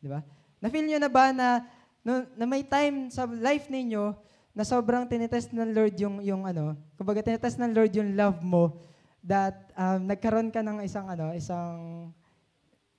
Di 0.01 0.09
ba? 0.09 0.25
Na-feel 0.57 0.89
nyo 0.89 0.99
na 0.99 1.11
ba 1.11 1.29
na 1.29 1.63
no, 2.01 2.25
na 2.33 2.45
may 2.49 2.65
time 2.65 3.11
sa 3.13 3.27
life 3.29 3.69
ninyo 3.69 4.15
na 4.55 4.63
sobrang 4.65 5.05
tinetest 5.05 5.53
ng 5.53 5.71
Lord 5.71 5.95
yung, 6.01 6.17
yung 6.25 6.43
ano, 6.43 6.75
kumbaga 6.97 7.23
tinetest 7.23 7.61
ng 7.61 7.71
Lord 7.71 7.93
yung 7.95 8.17
love 8.17 8.41
mo 8.41 8.81
that 9.23 9.71
um, 9.75 10.07
nagkaroon 10.07 10.49
ka 10.49 10.63
ng 10.63 10.83
isang 10.83 11.07
ano, 11.07 11.31
isang 11.35 12.09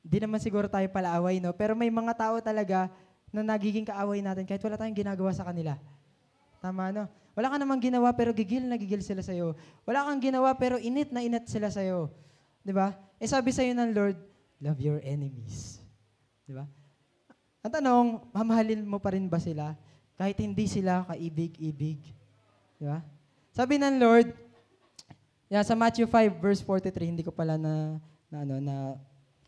di 0.01 0.17
naman 0.17 0.41
siguro 0.41 0.69
tayo 0.69 0.89
palaaway, 0.89 1.43
no? 1.43 1.53
Pero 1.53 1.77
may 1.77 1.93
mga 1.93 2.17
tao 2.17 2.41
talaga 2.41 2.89
na 3.29 3.45
nagiging 3.45 3.85
kaaway 3.85 4.25
natin 4.25 4.49
kahit 4.49 4.63
wala 4.65 4.81
tayong 4.81 4.97
ginagawa 4.97 5.31
sa 5.37 5.45
kanila. 5.45 5.77
Tama, 6.61 6.93
no? 6.93 7.05
Wala 7.35 7.47
ka 7.51 7.57
namang 7.57 7.83
ginawa 7.83 8.11
pero 8.13 8.35
gigil 8.35 8.67
na 8.67 8.75
gigil 8.75 9.01
sila 9.01 9.23
sa'yo. 9.23 9.55
Wala 9.87 10.07
kang 10.07 10.21
ginawa 10.21 10.51
pero 10.59 10.77
init 10.77 11.15
na 11.15 11.23
init 11.23 11.47
sila 11.47 11.71
sa'yo. 11.71 12.11
Di 12.61 12.75
ba? 12.75 12.93
Eh 13.23 13.29
sabi 13.31 13.55
sa'yo 13.55 13.73
ng 13.77 13.91
Lord, 13.95 14.19
love 14.61 14.81
your 14.83 14.99
enemies. 15.07 15.81
Di 16.45 16.53
ba? 16.53 16.67
Ang 17.61 17.73
tanong, 17.73 18.07
mamahalin 18.33 18.83
mo 18.83 18.97
pa 18.97 19.13
rin 19.13 19.29
ba 19.29 19.37
sila 19.37 19.77
kahit 20.17 20.37
hindi 20.41 20.65
sila 20.69 21.05
kaibig-ibig? 21.09 22.01
Di 22.81 22.85
ba? 22.85 23.05
Sabi 23.53 23.77
ng 23.77 23.97
Lord, 24.01 24.33
yeah, 25.53 25.65
sa 25.65 25.77
Matthew 25.77 26.09
5 26.09 26.41
verse 26.41 26.63
43, 26.65 27.13
hindi 27.13 27.25
ko 27.25 27.33
pala 27.33 27.61
na, 27.61 28.01
na, 28.33 28.37
ano, 28.45 28.55
na 28.61 28.77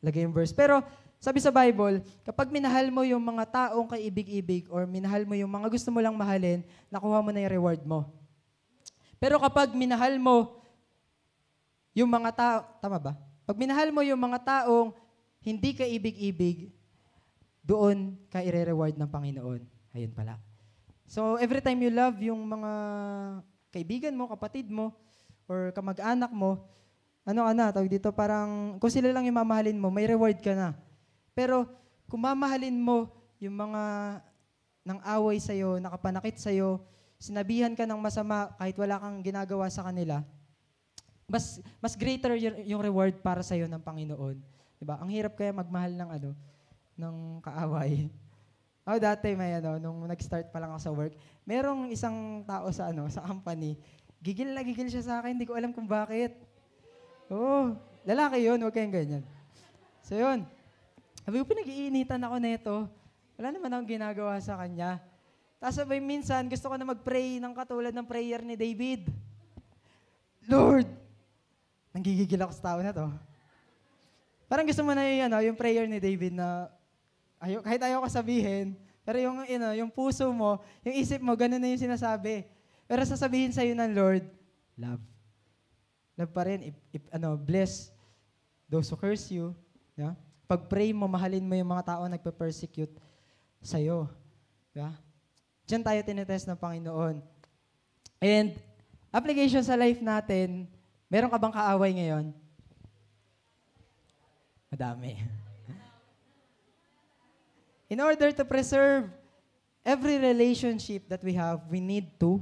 lagay 0.03 0.27
yung 0.27 0.35
verse. 0.35 0.53
Pero 0.53 0.83
sabi 1.23 1.39
sa 1.39 1.55
Bible, 1.55 2.03
kapag 2.27 2.51
minahal 2.51 2.91
mo 2.91 3.07
yung 3.07 3.23
mga 3.23 3.47
taong 3.47 3.87
kaibig-ibig 3.95 4.67
or 4.67 4.91
minahal 4.91 5.23
mo 5.23 5.39
yung 5.39 5.55
mga 5.55 5.71
gusto 5.71 5.95
mo 5.95 6.03
lang 6.03 6.19
mahalin, 6.19 6.67
nakuha 6.91 7.23
mo 7.23 7.31
na 7.31 7.47
yung 7.47 7.55
reward 7.63 7.79
mo. 7.87 8.11
Pero 9.23 9.39
kapag 9.39 9.71
minahal 9.71 10.19
mo 10.19 10.59
yung 11.95 12.11
mga 12.11 12.31
tao, 12.35 12.59
tama 12.83 12.99
ba? 12.99 13.13
Pag 13.47 13.55
minahal 13.55 13.95
mo 13.95 14.03
yung 14.03 14.19
mga 14.19 14.67
taong 14.67 14.91
hindi 15.47 15.71
ka 15.79 15.87
ibig-ibig, 15.87 16.75
doon 17.63 18.19
ka 18.27 18.43
ire-reward 18.43 18.99
ng 18.99 19.07
Panginoon. 19.07 19.63
Ayun 19.95 20.11
pala. 20.11 20.43
So, 21.07 21.39
every 21.39 21.63
time 21.63 21.79
you 21.87 21.95
love 21.95 22.19
yung 22.19 22.43
mga 22.51 22.73
kaibigan 23.71 24.19
mo, 24.19 24.27
kapatid 24.27 24.67
mo, 24.67 24.91
or 25.47 25.71
kamag-anak 25.71 26.35
mo, 26.35 26.67
ano 27.23 27.47
ka 27.47 27.53
na, 27.55 27.71
tawag 27.71 27.95
dito, 27.95 28.11
parang, 28.11 28.75
kung 28.83 28.91
sila 28.91 29.15
lang 29.15 29.23
yung 29.23 29.39
mamahalin 29.39 29.79
mo, 29.79 29.87
may 29.87 30.11
reward 30.11 30.43
ka 30.43 30.59
na. 30.59 30.75
Pero, 31.33 31.65
kung 32.09 32.21
mamahalin 32.21 32.77
mo 32.77 33.09
yung 33.41 33.57
mga 33.57 33.83
nang 34.83 35.01
away 35.07 35.39
sa'yo, 35.39 35.79
nakapanakit 35.79 36.39
sa'yo, 36.43 36.83
sinabihan 37.23 37.73
ka 37.79 37.87
ng 37.87 38.03
masama 38.03 38.51
kahit 38.59 38.75
wala 38.75 38.99
kang 38.99 39.23
ginagawa 39.23 39.71
sa 39.71 39.87
kanila, 39.87 40.27
mas 41.31 41.63
mas 41.79 41.95
greater 41.95 42.35
yung 42.67 42.83
reward 42.83 43.23
para 43.23 43.47
sa'yo 43.47 43.71
ng 43.71 43.79
Panginoon. 43.79 44.37
Diba? 44.83 44.99
Ang 44.99 45.15
hirap 45.15 45.39
kaya 45.39 45.55
magmahal 45.55 45.95
ng 45.95 46.11
ano, 46.11 46.31
ng 46.99 47.17
kaaway. 47.41 47.93
Oh, 48.83 48.99
dati 48.99 49.31
may 49.39 49.63
ano, 49.63 49.79
nung 49.79 50.11
nag-start 50.11 50.51
pa 50.51 50.59
lang 50.59 50.75
ako 50.75 50.81
sa 50.83 50.91
work, 50.91 51.15
merong 51.47 51.95
isang 51.95 52.43
tao 52.43 52.67
sa 52.75 52.91
ano, 52.91 53.07
sa 53.07 53.23
company, 53.23 53.79
gigil 54.19 54.51
na 54.51 54.67
gigil 54.67 54.91
siya 54.91 55.07
sa 55.07 55.15
akin, 55.23 55.39
hindi 55.39 55.47
ko 55.47 55.55
alam 55.55 55.71
kung 55.71 55.87
bakit. 55.87 56.35
Oo, 57.31 57.79
lalaki 58.03 58.43
yun, 58.43 58.59
huwag 58.59 58.75
kayong 58.75 58.91
ganyan. 58.91 59.23
So 60.03 60.19
yun, 60.19 60.43
sabi 61.23 61.39
ko, 61.39 61.45
pinag-iinitan 61.47 62.23
ako 62.23 62.37
nito. 62.43 62.75
Wala 63.39 63.49
naman 63.55 63.71
akong 63.71 63.91
ginagawa 63.95 64.39
sa 64.43 64.59
kanya. 64.59 64.99
Tapos 65.63 65.79
sabay 65.79 66.03
minsan, 66.03 66.51
gusto 66.51 66.67
ko 66.67 66.75
na 66.75 66.83
mag-pray 66.83 67.39
ng 67.39 67.55
katulad 67.55 67.95
ng 67.95 68.07
prayer 68.07 68.43
ni 68.43 68.59
David. 68.59 69.07
Lord, 70.51 70.91
nanggigigil 71.95 72.43
ako 72.43 72.53
sa 72.59 72.75
tao 72.75 72.79
na 72.83 72.91
to. 72.91 73.07
Parang 74.51 74.67
gusto 74.67 74.83
mo 74.83 74.91
na 74.91 75.07
yung, 75.07 75.31
ano, 75.31 75.39
yung 75.39 75.55
prayer 75.55 75.87
ni 75.87 76.03
David 76.03 76.35
na 76.35 76.67
ayo, 77.39 77.63
kahit 77.63 77.79
ayaw 77.79 78.03
ka 78.03 78.11
sabihin, 78.11 78.75
pero 79.07 79.23
yung, 79.23 79.47
you 79.47 79.59
know, 79.63 79.75
yung 79.75 79.91
puso 79.91 80.27
mo, 80.35 80.59
yung 80.83 80.99
isip 80.99 81.23
mo, 81.23 81.35
ganun 81.39 81.63
na 81.63 81.71
yung 81.71 81.83
sinasabi. 81.83 82.43
Pero 82.91 83.03
sasabihin 83.07 83.55
sa'yo 83.55 83.79
ng 83.79 83.95
Lord, 83.95 84.27
love. 84.79 85.03
Love 86.19 86.33
pa 86.35 86.43
rin. 86.47 86.75
If, 86.75 86.77
if, 86.91 87.03
ano, 87.15 87.39
bless 87.39 87.95
those 88.67 88.91
who 88.91 88.99
curse 88.99 89.31
you. 89.31 89.55
Yeah? 89.95 90.19
Pag 90.47 90.69
pray 90.69 90.91
mo, 90.93 91.09
mahalin 91.09 91.47
mo 91.47 91.55
yung 91.57 91.71
mga 91.71 91.97
tao 91.97 92.03
na 92.07 92.19
nagpe-persecute 92.19 92.93
sa'yo. 93.63 94.11
Yeah? 94.75 94.93
Diyan 95.65 95.83
tayo 95.87 96.01
tinetest 96.03 96.47
ng 96.51 96.59
Panginoon. 96.59 97.23
And 98.23 98.55
application 99.15 99.63
sa 99.63 99.79
life 99.79 100.03
natin, 100.03 100.67
meron 101.07 101.31
ka 101.31 101.39
bang 101.39 101.55
kaaway 101.55 101.91
ngayon? 101.97 102.27
Madami. 104.73 105.21
In 107.93 108.01
order 108.01 108.33
to 108.33 108.45
preserve 108.49 109.13
every 109.85 110.17
relationship 110.17 111.05
that 111.13 111.21
we 111.21 111.37
have, 111.37 111.61
we 111.69 111.77
need 111.77 112.09
to 112.17 112.41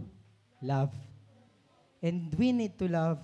love. 0.63 0.95
And 1.99 2.33
we 2.39 2.55
need 2.55 2.79
to 2.79 2.87
love, 2.87 3.19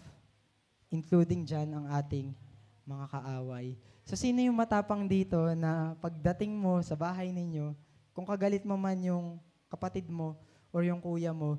including 0.91 1.47
dyan 1.47 1.71
ang 1.73 1.87
ating 1.87 2.35
mga 2.83 3.07
kaaway. 3.09 3.79
So 4.07 4.15
sino 4.15 4.39
yung 4.39 4.55
matapang 4.55 5.11
dito 5.11 5.51
na 5.59 5.99
pagdating 5.99 6.55
mo 6.55 6.79
sa 6.79 6.95
bahay 6.95 7.35
ninyo, 7.35 7.75
kung 8.15 8.23
kagalit 8.23 8.63
mo 8.63 8.79
man 8.79 8.95
yung 9.03 9.43
kapatid 9.67 10.07
mo 10.07 10.39
or 10.71 10.87
yung 10.87 11.03
kuya 11.03 11.35
mo, 11.35 11.59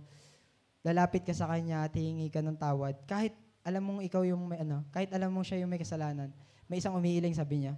lalapit 0.80 1.28
ka 1.28 1.36
sa 1.36 1.52
kanya 1.52 1.84
at 1.84 1.92
hihingi 1.92 2.32
ka 2.32 2.40
ng 2.40 2.56
tawad, 2.56 2.96
kahit 3.04 3.36
alam 3.68 3.84
mong 3.84 4.02
ikaw 4.08 4.24
yung 4.24 4.48
may 4.48 4.64
ano, 4.64 4.88
kahit 4.96 5.12
alam 5.12 5.28
mong 5.28 5.44
siya 5.44 5.60
yung 5.60 5.68
may 5.68 5.84
kasalanan, 5.84 6.32
may 6.72 6.80
isang 6.80 6.96
umiiling 6.96 7.36
sabi 7.36 7.68
niya, 7.68 7.76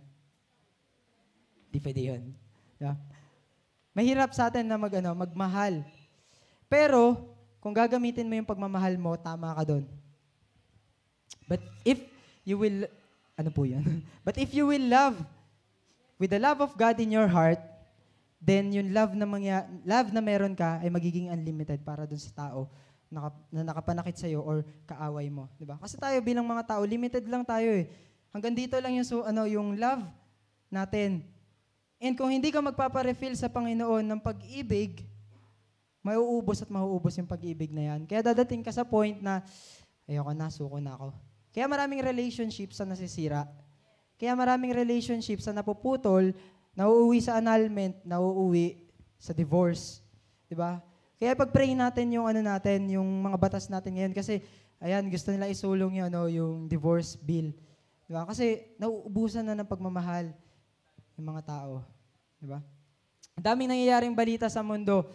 di 1.73 1.81
pwede 1.81 2.01
yun. 2.05 2.23
Yeah. 2.77 2.93
Mahirap 3.97 4.37
sa 4.37 4.53
atin 4.53 4.69
na 4.69 4.77
mag, 4.77 4.93
ano, 4.93 5.17
magmahal. 5.17 5.81
Pero, 6.69 7.33
kung 7.57 7.73
gagamitin 7.73 8.29
mo 8.29 8.37
yung 8.37 8.45
pagmamahal 8.45 8.95
mo, 9.01 9.17
tama 9.17 9.49
ka 9.57 9.65
doon. 9.65 9.85
But 11.49 11.65
if 11.81 11.97
you 12.45 12.61
will, 12.61 12.85
ano 13.39 13.49
po 13.55 13.63
yan? 13.63 14.03
But 14.27 14.35
if 14.35 14.51
you 14.51 14.67
will 14.67 14.83
love 14.83 15.15
with 16.19 16.35
the 16.35 16.41
love 16.43 16.59
of 16.59 16.75
God 16.75 16.99
in 16.99 17.15
your 17.15 17.31
heart, 17.31 17.63
then 18.43 18.75
yung 18.75 18.91
love 18.91 19.15
na, 19.15 19.23
mangya, 19.23 19.63
love 19.87 20.11
na 20.11 20.19
meron 20.19 20.51
ka 20.51 20.83
ay 20.83 20.91
magiging 20.91 21.31
unlimited 21.31 21.79
para 21.87 22.03
doon 22.03 22.19
sa 22.19 22.35
tao 22.35 22.67
na, 23.07 23.31
na 23.47 23.71
nakapanakit 23.71 24.19
sa'yo 24.19 24.43
or 24.43 24.67
kaaway 24.83 25.31
mo. 25.31 25.47
Di 25.55 25.63
ba? 25.63 25.79
Kasi 25.79 25.95
tayo 25.95 26.19
bilang 26.19 26.43
mga 26.43 26.75
tao, 26.75 26.83
limited 26.83 27.23
lang 27.31 27.47
tayo 27.47 27.71
eh. 27.71 27.87
Hanggang 28.35 28.53
dito 28.53 28.75
lang 28.77 28.93
yung, 28.99 29.07
so, 29.07 29.23
ano, 29.23 29.47
yung 29.47 29.79
love 29.79 30.03
natin. 30.67 31.23
And 31.97 32.13
kung 32.15 32.29
hindi 32.31 32.51
ka 32.51 32.59
magpaparefill 32.59 33.33
sa 33.39 33.49
Panginoon 33.49 34.03
ng 34.03 34.21
pag-ibig, 34.21 35.03
mauubos 35.99 36.63
at 36.63 36.69
mauubos 36.71 37.17
yung 37.19 37.27
pag-ibig 37.27 37.71
na 37.75 37.95
yan. 37.95 38.07
Kaya 38.07 38.23
dadating 38.23 38.63
ka 38.63 38.71
sa 38.71 38.87
point 38.87 39.19
na, 39.19 39.43
ayoko 40.07 40.31
na, 40.31 40.47
suko 40.47 40.77
na 40.79 40.95
ako. 40.95 41.28
Kaya 41.49 41.65
maraming 41.65 42.05
relationships 42.05 42.77
na 42.81 42.93
nasisira. 42.93 43.49
Kaya 44.19 44.35
maraming 44.35 44.75
relationships 44.75 45.47
na 45.49 45.63
napuputol, 45.63 46.35
nauuwi 46.75 47.23
sa 47.23 47.39
annulment, 47.39 47.97
nauuwi 48.05 48.85
sa 49.17 49.33
divorce. 49.33 50.03
Di 50.45 50.53
ba? 50.53 50.83
Kaya 51.19 51.35
pag-pray 51.35 51.75
natin 51.75 52.15
yung 52.15 52.27
ano 52.29 52.39
natin, 52.39 52.87
yung 52.87 53.07
mga 53.23 53.37
batas 53.39 53.67
natin 53.67 53.97
ngayon 53.97 54.13
kasi 54.15 54.39
ayan, 54.79 55.03
gusto 55.11 55.33
nila 55.35 55.51
isulong 55.51 55.99
yung 55.99 56.07
ano, 56.07 56.31
yung 56.31 56.67
divorce 56.69 57.19
bill. 57.19 57.51
Di 58.07 58.11
ba? 58.15 58.23
Kasi 58.23 58.75
nauubusan 58.79 59.43
na 59.43 59.57
ng 59.57 59.67
pagmamahal 59.67 60.31
yung 61.19 61.27
mga 61.35 61.43
tao. 61.43 61.83
Di 62.39 62.47
ba? 62.47 62.63
Ang 63.35 63.43
daming 63.43 63.71
nangyayaring 63.71 64.15
balita 64.15 64.47
sa 64.47 64.63
mundo 64.63 65.07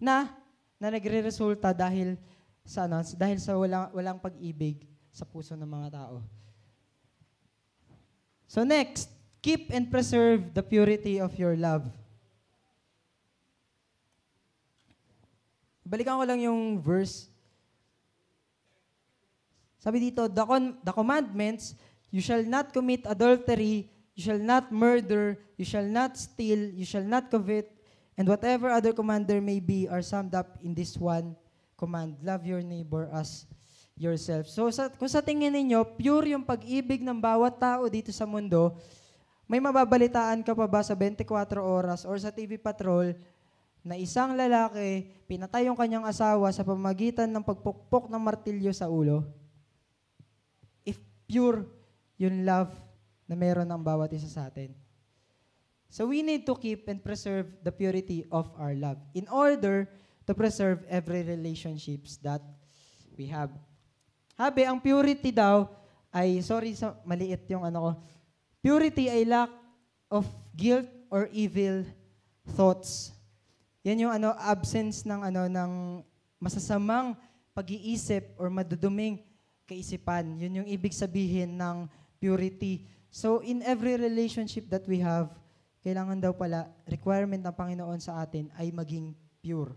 na 0.00 0.32
na 0.80 0.88
nagre-resulta 0.88 1.76
dahil 1.76 2.16
sa 2.64 2.88
ano, 2.88 3.04
dahil 3.04 3.36
sa 3.36 3.52
walang 3.56 3.92
walang 3.92 4.18
pag-ibig 4.20 4.89
sa 5.10 5.26
puso 5.26 5.58
ng 5.58 5.66
mga 5.66 5.98
tao. 5.98 6.22
So 8.50 8.66
next, 8.66 9.10
keep 9.42 9.70
and 9.70 9.86
preserve 9.86 10.54
the 10.54 10.62
purity 10.62 11.22
of 11.22 11.34
your 11.38 11.54
love. 11.54 11.86
Balikan 15.86 16.18
ko 16.18 16.24
lang 16.26 16.38
yung 16.38 16.78
verse. 16.78 17.26
Sabi 19.82 20.10
dito, 20.10 20.30
the, 20.30 20.44
con- 20.46 20.78
the 20.86 20.94
commandments, 20.94 21.74
you 22.14 22.22
shall 22.22 22.42
not 22.46 22.70
commit 22.70 23.02
adultery, 23.08 23.90
you 24.14 24.22
shall 24.22 24.38
not 24.38 24.70
murder, 24.70 25.38
you 25.56 25.64
shall 25.64 25.86
not 25.86 26.14
steal, 26.14 26.70
you 26.74 26.84
shall 26.84 27.02
not 27.02 27.30
covet, 27.30 27.66
and 28.14 28.28
whatever 28.28 28.70
other 28.70 28.92
command 28.92 29.26
there 29.26 29.40
may 29.40 29.58
be 29.58 29.88
are 29.88 30.02
summed 30.02 30.34
up 30.34 30.58
in 30.62 30.74
this 30.74 30.94
one 30.94 31.34
command, 31.80 32.20
love 32.20 32.44
your 32.44 32.60
neighbor 32.60 33.08
as 33.08 33.48
yourself. 34.00 34.48
So 34.48 34.72
sa, 34.72 34.88
kung 34.88 35.12
sa 35.12 35.20
tingin 35.20 35.52
ninyo, 35.52 35.84
pure 36.00 36.32
yung 36.32 36.40
pag-ibig 36.40 37.04
ng 37.04 37.20
bawat 37.20 37.60
tao 37.60 37.84
dito 37.92 38.08
sa 38.10 38.24
mundo, 38.24 38.72
may 39.44 39.60
mababalitaan 39.60 40.40
ka 40.40 40.56
pa 40.56 40.64
ba 40.64 40.80
sa 40.80 40.96
24 40.96 41.28
oras 41.60 42.08
or 42.08 42.16
sa 42.16 42.32
TV 42.32 42.56
Patrol 42.56 43.12
na 43.84 44.00
isang 44.00 44.32
lalaki 44.32 45.12
pinatay 45.28 45.68
yung 45.68 45.76
kanyang 45.76 46.08
asawa 46.08 46.48
sa 46.48 46.64
pamagitan 46.64 47.28
ng 47.28 47.44
pagpukpok 47.44 48.08
ng 48.08 48.22
martilyo 48.22 48.72
sa 48.72 48.88
ulo? 48.88 49.28
If 50.88 50.96
pure 51.28 51.68
yung 52.16 52.48
love 52.48 52.72
na 53.28 53.36
meron 53.36 53.68
ng 53.68 53.82
bawat 53.84 54.16
isa 54.16 54.26
sa 54.26 54.48
atin. 54.48 54.72
So 55.90 56.06
we 56.06 56.22
need 56.22 56.46
to 56.46 56.54
keep 56.54 56.86
and 56.86 57.02
preserve 57.02 57.50
the 57.66 57.74
purity 57.74 58.22
of 58.30 58.46
our 58.54 58.74
love 58.78 59.02
in 59.12 59.26
order 59.26 59.90
to 60.26 60.32
preserve 60.32 60.86
every 60.86 61.26
relationships 61.26 62.14
that 62.22 62.42
we 63.18 63.26
have. 63.26 63.50
Habi, 64.40 64.64
ang 64.64 64.80
purity 64.80 65.28
daw 65.28 65.68
ay, 66.08 66.40
sorry, 66.40 66.72
sa, 66.72 66.96
maliit 67.04 67.44
yung 67.52 67.68
ano 67.68 67.78
ko, 67.84 67.90
Purity 68.60 69.08
ay 69.08 69.24
lack 69.24 69.48
of 70.12 70.28
guilt 70.52 70.84
or 71.08 71.32
evil 71.32 71.80
thoughts. 72.52 73.16
Yan 73.80 74.04
yung 74.04 74.12
ano 74.12 74.36
absence 74.36 75.08
ng 75.08 75.32
ano 75.32 75.48
ng 75.48 75.72
masasamang 76.36 77.16
pag-iisip 77.56 78.36
or 78.36 78.52
maduduming 78.52 79.24
kaisipan. 79.64 80.36
Yun 80.36 80.60
yung 80.60 80.68
ibig 80.68 80.92
sabihin 80.92 81.56
ng 81.56 81.88
purity. 82.20 82.84
So 83.08 83.40
in 83.40 83.64
every 83.64 83.96
relationship 83.96 84.68
that 84.68 84.84
we 84.84 85.00
have, 85.00 85.32
kailangan 85.80 86.20
daw 86.20 86.36
pala 86.36 86.68
requirement 86.84 87.40
ng 87.40 87.56
Panginoon 87.56 87.96
sa 87.96 88.20
atin 88.20 88.52
ay 88.60 88.68
maging 88.68 89.16
pure 89.40 89.72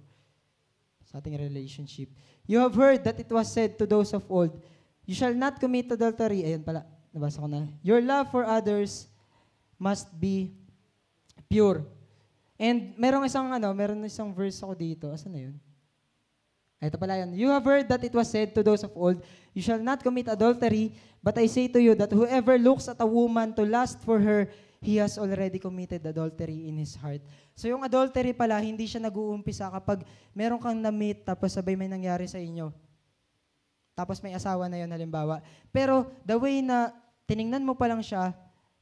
sa 1.08 1.24
ating 1.24 1.40
relationship. 1.40 2.12
You 2.44 2.60
have 2.60 2.76
heard 2.76 3.04
that 3.04 3.20
it 3.20 3.32
was 3.32 3.48
said 3.48 3.80
to 3.80 3.86
those 3.88 4.12
of 4.12 4.28
old, 4.28 4.52
you 5.08 5.16
shall 5.16 5.34
not 5.34 5.60
commit 5.60 5.92
adultery. 5.92 6.44
Ayan 6.44 6.64
pala, 6.64 6.84
nabasa 7.12 7.40
ko 7.40 7.48
na. 7.48 7.68
Your 7.84 8.00
love 8.04 8.32
for 8.32 8.44
others 8.44 9.08
must 9.80 10.12
be 10.16 10.52
pure. 11.48 11.84
And 12.60 12.96
merong 12.96 13.28
isang 13.28 13.52
ano, 13.52 13.72
meron 13.76 14.00
isang 14.04 14.32
verse 14.32 14.60
ako 14.64 14.76
dito. 14.76 15.12
Asan 15.12 15.36
na 15.36 15.42
yun? 15.50 15.56
Ay, 16.84 16.92
Ito 16.92 17.00
pala 17.00 17.20
yun. 17.24 17.32
You 17.36 17.48
have 17.52 17.64
heard 17.64 17.88
that 17.88 18.04
it 18.04 18.12
was 18.12 18.28
said 18.28 18.52
to 18.56 18.62
those 18.64 18.84
of 18.84 18.92
old, 18.96 19.24
You 19.56 19.64
shall 19.64 19.80
not 19.80 20.04
commit 20.04 20.28
adultery, 20.28 20.96
but 21.24 21.40
I 21.40 21.48
say 21.48 21.72
to 21.72 21.80
you 21.80 21.96
that 21.96 22.12
whoever 22.12 22.60
looks 22.60 22.92
at 22.92 23.00
a 23.00 23.08
woman 23.08 23.56
to 23.56 23.64
lust 23.64 24.04
for 24.04 24.20
her, 24.20 24.52
he 24.84 25.00
has 25.00 25.16
already 25.16 25.58
committed 25.58 26.04
adultery 26.04 26.68
in 26.68 26.76
his 26.76 27.00
heart. 27.00 27.24
So 27.56 27.72
yung 27.72 27.88
adultery 27.88 28.36
pala, 28.36 28.60
hindi 28.60 28.84
siya 28.84 29.00
nag-uumpisa 29.08 29.72
kapag 29.72 30.04
meron 30.36 30.60
kang 30.60 30.76
na-meet 30.76 31.24
tapos 31.24 31.56
sabay 31.56 31.80
may 31.80 31.88
nangyari 31.88 32.28
sa 32.28 32.38
inyo. 32.38 32.70
Tapos 33.96 34.20
may 34.20 34.36
asawa 34.36 34.68
na 34.68 34.84
yun 34.84 34.92
halimbawa. 34.92 35.40
Pero 35.72 36.12
the 36.28 36.36
way 36.36 36.60
na 36.60 36.92
tiningnan 37.24 37.64
mo 37.64 37.80
pa 37.80 37.88
lang 37.88 38.04
siya, 38.04 38.36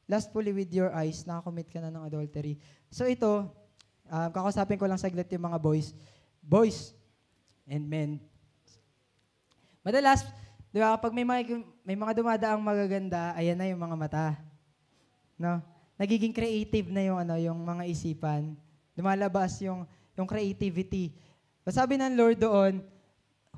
lustfully 0.10 0.50
with 0.52 0.74
your 0.74 0.90
eyes, 0.92 1.22
nakakommit 1.24 1.70
ka 1.70 1.78
na 1.78 1.94
ng 1.94 2.04
adultery. 2.10 2.58
So 2.90 3.06
ito, 3.06 3.46
uh, 4.10 4.28
kakasapin 4.34 4.82
ko 4.82 4.90
lang 4.90 4.98
saglit 4.98 5.30
yung 5.30 5.46
mga 5.54 5.62
boys. 5.62 5.94
Boys 6.42 6.98
and 7.70 7.86
men. 7.86 8.18
Madalas, 9.86 10.26
di 10.74 10.82
ba, 10.82 10.98
kapag 10.98 11.14
may 11.14 11.26
mga, 11.26 11.62
may 11.86 11.98
mga 11.98 12.14
dumadaang 12.18 12.62
magaganda, 12.62 13.38
ayan 13.38 13.58
na 13.58 13.70
yung 13.70 13.82
mga 13.82 13.96
mata. 13.98 14.26
No? 15.38 15.71
Nagiging 16.02 16.34
creative 16.34 16.90
na 16.90 17.06
yung, 17.06 17.22
ano, 17.22 17.38
yung 17.38 17.62
mga 17.62 17.86
isipan. 17.86 18.58
Lumalabas 18.98 19.62
yung, 19.62 19.86
yung 20.18 20.26
creativity. 20.26 21.14
Sabi 21.70 22.02
ng 22.02 22.18
Lord 22.18 22.42
doon, 22.42 22.82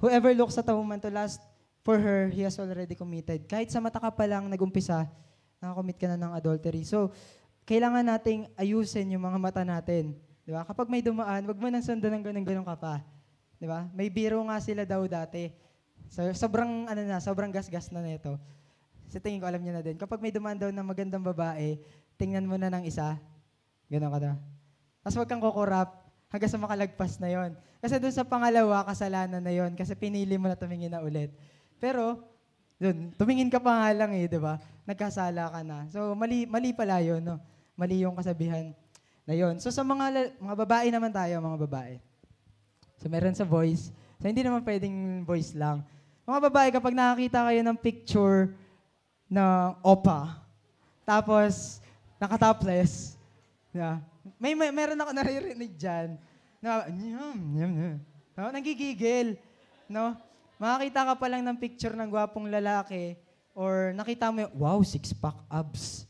whoever 0.03 0.35
looks 0.35 0.59
at 0.59 0.67
a 0.67 0.75
woman 0.75 0.99
to 0.99 1.07
lust 1.07 1.39
for 1.87 1.95
her, 1.95 2.27
he 2.27 2.43
has 2.43 2.59
already 2.59 2.99
committed. 2.99 3.47
Kahit 3.47 3.71
sa 3.71 3.79
mata 3.79 3.95
ka 3.95 4.11
pa 4.11 4.27
lang 4.27 4.51
nagumpisa, 4.51 5.07
nakakommit 5.63 5.95
ka 5.95 6.11
na 6.11 6.19
ng 6.19 6.31
adultery. 6.35 6.83
So, 6.83 7.15
kailangan 7.63 8.03
nating 8.11 8.51
ayusin 8.59 9.15
yung 9.15 9.23
mga 9.23 9.39
mata 9.39 9.63
natin. 9.63 10.11
Di 10.43 10.51
ba? 10.51 10.67
Kapag 10.67 10.91
may 10.91 10.99
dumaan, 10.99 11.47
wag 11.47 11.55
mo 11.55 11.71
nang 11.71 11.79
sundan 11.79 12.11
ng 12.19 12.27
ganun-ganun 12.27 12.67
ka 12.67 12.75
pa. 12.75 12.99
Di 13.55 13.63
ba? 13.63 13.87
May 13.95 14.11
biro 14.11 14.43
nga 14.51 14.59
sila 14.59 14.83
daw 14.83 15.07
dati. 15.07 15.47
So, 16.11 16.27
sobrang, 16.35 16.91
ano 16.91 17.01
na, 17.07 17.23
sobrang 17.23 17.55
gas-gas 17.55 17.87
na 17.87 18.03
nito. 18.03 18.35
Sa 19.07 19.23
tingin 19.23 19.39
ko, 19.39 19.47
alam 19.47 19.63
niyo 19.63 19.79
na 19.79 19.83
din. 19.85 19.95
Kapag 19.95 20.19
may 20.19 20.35
dumaan 20.35 20.59
daw 20.59 20.67
ng 20.67 20.83
magandang 20.83 21.23
babae, 21.23 21.79
tingnan 22.23 22.47
mo 22.47 22.55
na 22.55 22.71
ng 22.71 22.87
isa. 22.87 23.19
Ganun 23.91 24.07
ka 24.07 24.19
na. 24.23 24.39
Tapos 25.03 25.19
wag 25.19 25.27
kang 25.27 25.43
kukurap 25.43 26.07
hanggang 26.31 26.47
sa 26.47 26.63
makalagpas 26.63 27.19
na 27.19 27.27
yon. 27.27 27.51
Kasi 27.83 27.99
doon 27.99 28.15
sa 28.15 28.23
pangalawa, 28.23 28.87
kasalanan 28.87 29.43
na 29.43 29.51
yon 29.51 29.75
kasi 29.75 29.91
pinili 29.91 30.39
mo 30.39 30.47
na 30.47 30.55
tumingin 30.55 30.95
na 30.95 31.03
ulit. 31.03 31.35
Pero, 31.83 32.23
doon, 32.79 33.11
tumingin 33.19 33.51
ka 33.51 33.59
pa 33.59 33.83
nga 33.83 33.89
lang 33.91 34.15
eh, 34.15 34.31
di 34.31 34.39
ba? 34.39 34.55
Nagkasala 34.87 35.51
ka 35.51 35.59
na. 35.67 35.83
So, 35.91 36.15
mali, 36.15 36.47
mali 36.47 36.71
pala 36.71 37.03
yun, 37.03 37.19
no? 37.19 37.43
Mali 37.75 37.99
yung 37.99 38.15
kasabihan 38.15 38.71
na 39.27 39.35
yon. 39.35 39.59
So, 39.59 39.67
sa 39.67 39.83
mga, 39.83 40.39
mga 40.39 40.55
babae 40.63 40.87
naman 40.95 41.11
tayo, 41.11 41.43
mga 41.43 41.59
babae. 41.67 41.99
So, 43.03 43.11
meron 43.11 43.35
sa 43.35 43.43
voice. 43.43 43.91
So, 44.23 44.31
hindi 44.31 44.47
naman 44.47 44.63
pwedeng 44.63 45.27
voice 45.27 45.51
lang. 45.59 45.83
Mga 46.23 46.39
babae, 46.47 46.67
kapag 46.71 46.95
nakakita 46.95 47.51
kayo 47.51 47.61
ng 47.67 47.77
picture 47.83 48.55
ng 49.27 49.75
opa, 49.83 50.39
tapos 51.03 51.82
nakatopless, 52.23 53.19
yeah, 53.75 53.99
may, 54.39 54.55
may 54.55 54.71
meron 54.71 54.95
ako 54.95 55.11
naririnig 55.11 55.75
dyan 55.75 56.15
na, 56.63 56.87
yum, 56.87 57.39
yum, 57.59 57.73
yum. 57.75 57.95
No, 58.39 58.49
nagigigil. 58.55 59.35
No? 59.91 60.15
Makakita 60.55 61.11
ka 61.11 61.13
pa 61.19 61.27
lang 61.27 61.43
ng 61.43 61.59
picture 61.59 61.91
ng 61.91 62.07
gwapong 62.07 62.47
lalaki 62.47 63.19
or 63.51 63.91
nakita 63.91 64.31
mo 64.31 64.47
wow, 64.55 64.79
six-pack 64.79 65.35
abs. 65.51 66.07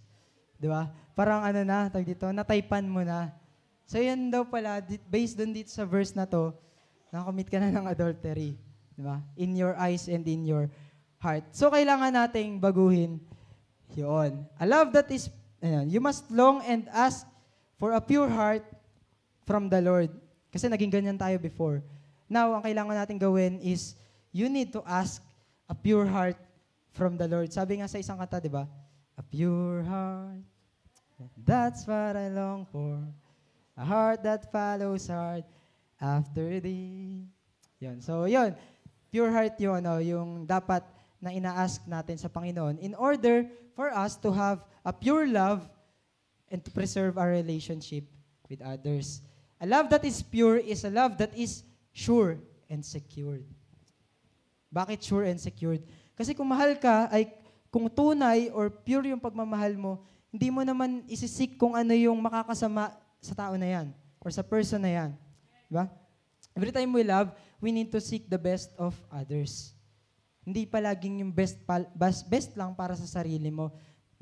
Di 0.61 0.70
ba? 0.70 0.93
Parang 1.18 1.41
ano 1.41 1.66
na, 1.66 1.89
tag 1.89 2.05
dito, 2.05 2.30
nataypan 2.30 2.86
mo 2.86 3.01
na. 3.01 3.34
So 3.89 3.97
yan 3.97 4.30
daw 4.30 4.45
pala, 4.45 4.86
based 5.09 5.41
dun 5.41 5.51
dito 5.51 5.74
sa 5.74 5.84
verse 5.84 6.14
na 6.14 6.30
to, 6.30 6.53
nakakommit 7.09 7.49
ka 7.49 7.57
na 7.57 7.74
ng 7.74 7.89
adultery. 7.89 8.53
Di 8.93 9.01
ba? 9.01 9.18
In 9.36 9.57
your 9.57 9.74
eyes 9.76 10.05
and 10.05 10.24
in 10.30 10.45
your 10.45 10.70
heart. 11.18 11.49
So 11.49 11.74
kailangan 11.74 12.14
nating 12.14 12.61
baguhin 12.61 13.18
yun. 13.97 14.45
A 14.57 14.66
love 14.66 14.93
that 14.93 15.09
is, 15.14 15.30
ayan, 15.64 15.88
you 15.88 16.03
must 16.03 16.28
long 16.28 16.59
and 16.68 16.91
ask 16.91 17.24
for 17.80 17.95
a 17.95 18.01
pure 18.03 18.28
heart 18.28 18.68
from 19.47 19.72
the 19.72 19.80
Lord. 19.80 20.11
Kasi 20.51 20.68
naging 20.68 20.91
ganyan 20.91 21.18
tayo 21.18 21.39
before. 21.39 21.80
Now, 22.28 22.51
ang 22.53 22.61
kailangan 22.68 22.93
natin 22.93 23.18
gawin 23.18 23.64
is, 23.64 23.95
you 24.36 24.51
need 24.51 24.76
to 24.76 24.84
ask 24.84 25.24
a 25.66 25.74
pure 25.74 26.05
heart 26.05 26.38
from 26.91 27.16
the 27.16 27.26
Lord. 27.26 27.49
Sabi 27.49 27.80
nga 27.80 27.88
sa 27.88 27.97
isang 27.97 28.20
kanta, 28.20 28.43
di 28.43 28.51
ba? 28.51 28.68
A 29.18 29.24
pure 29.24 29.82
heart, 29.88 30.43
that's 31.45 31.88
what 31.88 32.20
I 32.20 32.28
long 32.30 32.68
for. 32.68 32.99
A 33.78 33.86
heart 33.86 34.22
that 34.22 34.51
follows 34.53 35.09
hard 35.09 35.45
after 35.97 36.59
thee. 36.59 37.26
Yun. 37.82 38.01
So, 38.03 38.26
yun. 38.26 38.53
Pure 39.09 39.32
heart 39.34 39.55
yun, 39.57 39.82
ano, 39.82 40.01
yung 40.01 40.45
dapat 40.45 40.82
na 41.22 41.32
ina-ask 41.32 41.86
natin 41.88 42.18
sa 42.20 42.28
Panginoon 42.28 42.82
in 42.82 42.93
order 42.97 43.47
for 43.78 43.89
us 43.93 44.20
to 44.20 44.34
have 44.34 44.61
a 44.84 44.92
pure 44.92 45.26
love 45.28 45.64
and 46.52 46.64
to 46.64 46.70
preserve 46.70 47.18
our 47.18 47.32
relationship 47.32 48.04
with 48.52 48.62
others. 48.62 49.24
A 49.58 49.66
love 49.66 49.90
that 49.90 50.04
is 50.04 50.22
pure 50.22 50.60
is 50.60 50.84
a 50.84 50.92
love 50.92 51.18
that 51.18 51.32
is 51.34 51.64
sure 51.96 52.38
and 52.70 52.84
secured. 52.84 53.48
Bakit 54.70 55.00
sure 55.02 55.24
and 55.24 55.40
secured? 55.40 55.82
Kasi 56.14 56.36
kung 56.36 56.52
mahal 56.52 56.76
ka, 56.78 57.08
ay 57.10 57.32
kung 57.74 57.90
tunay 57.90 58.54
or 58.54 58.70
pure 58.70 59.10
yung 59.10 59.22
pagmamahal 59.22 59.74
mo, 59.74 60.04
hindi 60.34 60.50
mo 60.50 60.62
naman 60.62 61.06
isisik 61.10 61.58
kung 61.58 61.74
ano 61.74 61.94
yung 61.94 62.18
makakasama 62.22 62.94
sa 63.22 63.34
tao 63.34 63.54
na 63.58 63.70
yan 63.70 63.88
or 64.22 64.30
sa 64.30 64.46
person 64.46 64.82
na 64.82 64.92
yan. 64.92 65.12
Diba? 65.70 65.90
Every 66.54 66.70
time 66.70 66.94
we 66.94 67.02
love, 67.02 67.34
we 67.58 67.74
need 67.74 67.90
to 67.94 68.02
seek 68.02 68.30
the 68.30 68.38
best 68.38 68.70
of 68.78 68.94
others. 69.10 69.74
Hindi 70.44 70.68
palaging 70.68 71.24
yung 71.24 71.32
best, 71.32 71.58
pal- 71.64 71.90
best 72.28 72.52
lang 72.54 72.76
para 72.76 72.94
sa 72.94 73.08
sarili 73.08 73.48
mo. 73.48 73.72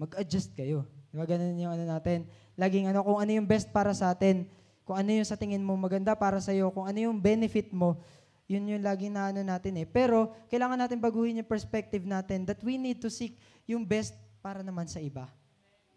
Mag-adjust 0.02 0.58
kayo. 0.58 0.89
Diba? 1.14 1.30
Ganun 1.30 1.62
yung 1.62 1.78
ano 1.78 1.86
natin. 1.86 2.26
Laging 2.58 2.89
ano, 2.89 3.06
kung 3.06 3.22
ano 3.22 3.30
yung 3.30 3.45
best 3.45 3.70
para 3.70 3.93
sa 3.93 4.10
atin, 4.10 4.49
kung 4.82 4.97
ano 4.97 5.14
yung 5.14 5.28
sa 5.30 5.38
tingin 5.38 5.62
mo 5.62 5.78
maganda 5.78 6.18
para 6.18 6.41
sa 6.41 6.49
iyo, 6.49 6.74
kung 6.74 6.89
ano 6.89 6.97
yung 6.97 7.22
benefit 7.22 7.70
mo, 7.70 8.02
yun 8.49 8.66
yung 8.66 8.82
lagi 8.82 9.14
na 9.14 9.30
ano 9.30 9.45
natin 9.45 9.78
eh. 9.78 9.86
Pero, 9.86 10.34
kailangan 10.49 10.82
natin 10.82 10.97
baguhin 10.97 11.38
yung 11.38 11.47
perspective 11.47 12.02
natin 12.02 12.49
that 12.49 12.58
we 12.66 12.82
need 12.82 12.97
to 12.97 13.14
seek 13.14 13.38
yung 13.70 13.86
best 13.86 14.18
para 14.41 14.66
naman 14.66 14.89
sa 14.89 14.97
iba. 14.97 15.30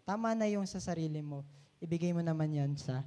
Tama 0.05 0.37
na 0.37 0.45
yung 0.45 0.69
sa 0.69 0.77
sarili 0.77 1.19
mo. 1.25 1.41
Ibigay 1.81 2.13
mo 2.13 2.21
naman 2.21 2.53
yan 2.53 2.77
sa 2.77 3.01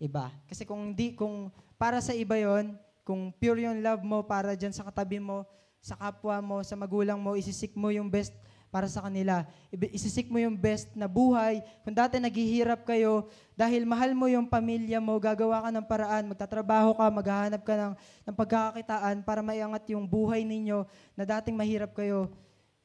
iba. 0.00 0.32
Kasi 0.48 0.64
kung 0.64 0.96
di, 0.96 1.12
kung 1.12 1.52
para 1.76 2.00
sa 2.00 2.16
iba 2.16 2.40
yon, 2.40 2.72
kung 3.04 3.30
pure 3.36 3.68
yung 3.68 3.84
love 3.84 4.00
mo 4.00 4.24
para 4.24 4.56
dyan 4.56 4.72
sa 4.72 4.82
katabi 4.82 5.20
mo, 5.20 5.44
sa 5.82 5.94
kapwa 5.94 6.40
mo, 6.40 6.56
sa 6.64 6.74
magulang 6.74 7.20
mo, 7.20 7.36
isisik 7.36 7.76
mo 7.76 7.92
yung 7.92 8.08
best 8.08 8.32
para 8.72 8.88
sa 8.88 9.04
kanila. 9.04 9.44
Isisik 9.92 10.32
mo 10.32 10.40
yung 10.40 10.56
best 10.56 10.88
na 10.96 11.04
buhay. 11.04 11.60
Kung 11.84 11.92
dati 11.92 12.16
naghihirap 12.16 12.88
kayo, 12.88 13.28
dahil 13.52 13.84
mahal 13.84 14.16
mo 14.16 14.24
yung 14.32 14.48
pamilya 14.48 14.96
mo, 14.96 15.20
gagawa 15.20 15.60
ka 15.60 15.68
ng 15.68 15.84
paraan, 15.84 16.24
magtatrabaho 16.32 16.96
ka, 16.96 17.04
maghahanap 17.12 17.60
ka 17.60 17.74
ng, 17.76 17.92
ng 18.24 18.34
pagkakakitaan 18.34 19.20
para 19.20 19.44
maiangat 19.44 19.92
yung 19.92 20.08
buhay 20.08 20.40
ninyo 20.40 20.88
na 21.12 21.28
dating 21.28 21.52
mahirap 21.52 21.92
kayo. 21.92 22.32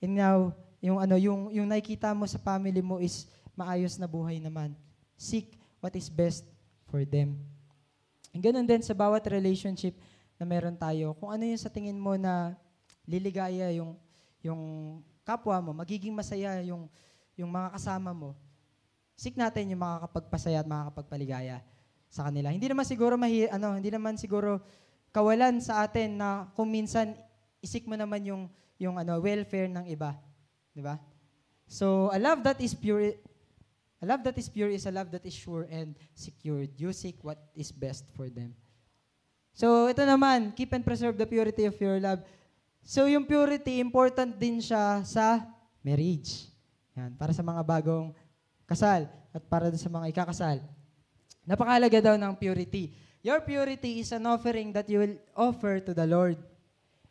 And 0.04 0.20
now, 0.20 0.52
yung 0.84 1.00
ano, 1.00 1.16
yung 1.16 1.56
yung 1.56 1.66
nakikita 1.72 2.12
mo 2.12 2.28
sa 2.28 2.38
family 2.38 2.84
mo 2.84 3.00
is 3.00 3.32
maayos 3.56 3.96
na 3.96 4.12
buhay 4.12 4.44
naman. 4.44 4.76
Seek 5.16 5.56
what 5.80 5.96
is 5.96 6.12
best 6.12 6.44
for 6.92 7.08
them. 7.08 7.40
And 8.36 8.44
ganun 8.44 8.68
din 8.68 8.84
sa 8.84 8.92
bawat 8.92 9.24
relationship 9.32 9.96
na 10.36 10.44
meron 10.44 10.76
tayo. 10.76 11.16
Kung 11.16 11.32
ano 11.32 11.48
yung 11.48 11.58
sa 11.58 11.72
tingin 11.72 11.98
mo 11.98 12.20
na 12.20 12.54
liligaya 13.08 13.72
yung 13.72 13.96
yung 14.44 14.62
kapwa 15.28 15.60
mo, 15.60 15.76
magiging 15.76 16.16
masaya 16.16 16.64
yung 16.64 16.88
yung 17.36 17.52
mga 17.52 17.76
kasama 17.76 18.16
mo. 18.16 18.32
Seek 19.20 19.36
natin 19.36 19.76
yung 19.76 19.84
makakapagpasaya 19.84 20.64
at 20.64 20.70
makakapagpaligaya 20.70 21.60
sa 22.08 22.32
kanila. 22.32 22.48
Hindi 22.56 22.72
naman 22.72 22.88
siguro 22.88 23.20
mahi, 23.20 23.52
ano, 23.52 23.76
hindi 23.76 23.92
naman 23.92 24.16
siguro 24.16 24.64
kawalan 25.12 25.60
sa 25.60 25.84
atin 25.84 26.16
na 26.16 26.48
kung 26.56 26.72
minsan 26.72 27.12
isik 27.60 27.84
mo 27.84 28.00
naman 28.00 28.24
yung 28.24 28.44
yung 28.80 28.96
ano 28.96 29.20
welfare 29.20 29.68
ng 29.68 29.86
iba, 29.92 30.16
'di 30.72 30.80
ba? 30.86 30.96
So, 31.68 32.08
a 32.16 32.18
love 32.22 32.48
that 32.48 32.64
is 32.64 32.72
pure 32.72 33.20
a 34.00 34.06
love 34.06 34.24
that 34.24 34.38
is 34.38 34.48
pure 34.48 34.72
is 34.72 34.86
a 34.88 34.94
love 34.94 35.12
that 35.12 35.26
is 35.26 35.34
sure 35.34 35.68
and 35.68 35.98
secured. 36.14 36.72
You 36.78 36.94
seek 36.94 37.20
what 37.26 37.42
is 37.58 37.74
best 37.74 38.08
for 38.14 38.30
them. 38.30 38.54
So, 39.58 39.90
ito 39.90 40.06
naman, 40.06 40.54
keep 40.54 40.70
and 40.70 40.86
preserve 40.86 41.18
the 41.18 41.26
purity 41.26 41.66
of 41.66 41.74
your 41.82 41.98
love. 41.98 42.22
So, 42.88 43.04
yung 43.12 43.28
purity, 43.28 43.84
important 43.84 44.40
din 44.40 44.64
siya 44.64 45.04
sa 45.04 45.44
marriage. 45.84 46.48
Yan, 46.96 47.20
para 47.20 47.36
sa 47.36 47.44
mga 47.44 47.60
bagong 47.60 48.16
kasal 48.64 49.12
at 49.36 49.44
para 49.52 49.68
sa 49.76 49.92
mga 49.92 50.08
ikakasal. 50.16 50.64
Napakalaga 51.44 52.00
daw 52.00 52.16
ng 52.16 52.32
purity. 52.40 52.96
Your 53.20 53.44
purity 53.44 54.00
is 54.00 54.16
an 54.16 54.24
offering 54.24 54.72
that 54.72 54.88
you 54.88 55.04
will 55.04 55.20
offer 55.36 55.84
to 55.84 55.92
the 55.92 56.08
Lord. 56.08 56.40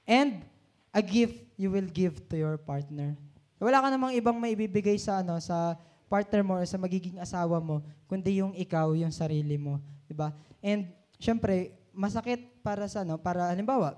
And 0.08 0.48
a 0.96 1.04
gift 1.04 1.44
you 1.60 1.68
will 1.68 1.92
give 1.92 2.24
to 2.32 2.40
your 2.40 2.56
partner. 2.56 3.12
Wala 3.60 3.84
ka 3.84 3.92
namang 3.92 4.16
ibang 4.16 4.40
maibibigay 4.40 4.96
sa 4.96 5.20
ano 5.20 5.36
sa 5.44 5.76
partner 6.08 6.40
mo 6.40 6.56
or 6.56 6.64
sa 6.64 6.80
magiging 6.80 7.20
asawa 7.20 7.60
mo, 7.60 7.84
kundi 8.08 8.40
yung 8.40 8.56
ikaw, 8.56 8.96
yung 8.96 9.12
sarili 9.12 9.60
mo, 9.60 9.76
'di 10.08 10.16
ba? 10.16 10.32
And 10.64 10.88
syempre, 11.20 11.76
masakit 11.92 12.64
para 12.64 12.88
sa 12.88 13.04
ano, 13.04 13.20
para 13.20 13.52
halimbawa, 13.52 13.96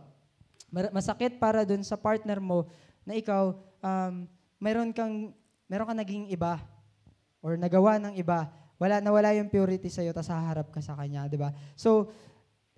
masakit 0.69 1.41
para 1.41 1.65
dun 1.65 1.81
sa 1.81 1.97
partner 1.97 2.39
mo 2.39 2.69
na 3.09 3.17
ikaw 3.17 3.57
um, 3.81 4.29
meron 4.61 4.93
kang 4.93 5.33
meron 5.65 5.87
kang 5.89 6.01
naging 6.01 6.25
iba 6.29 6.61
or 7.41 7.57
nagawa 7.57 7.97
ng 7.97 8.15
iba. 8.19 8.51
Wala 8.79 9.03
nawala 9.03 9.35
yung 9.35 9.51
purity 9.51 9.91
sa 9.91 10.07
iyo 10.07 10.15
tapos 10.15 10.31
haharap 10.31 10.69
ka 10.71 10.79
sa 10.79 10.95
kanya, 10.95 11.27
'di 11.27 11.39
ba? 11.41 11.51
So 11.75 12.13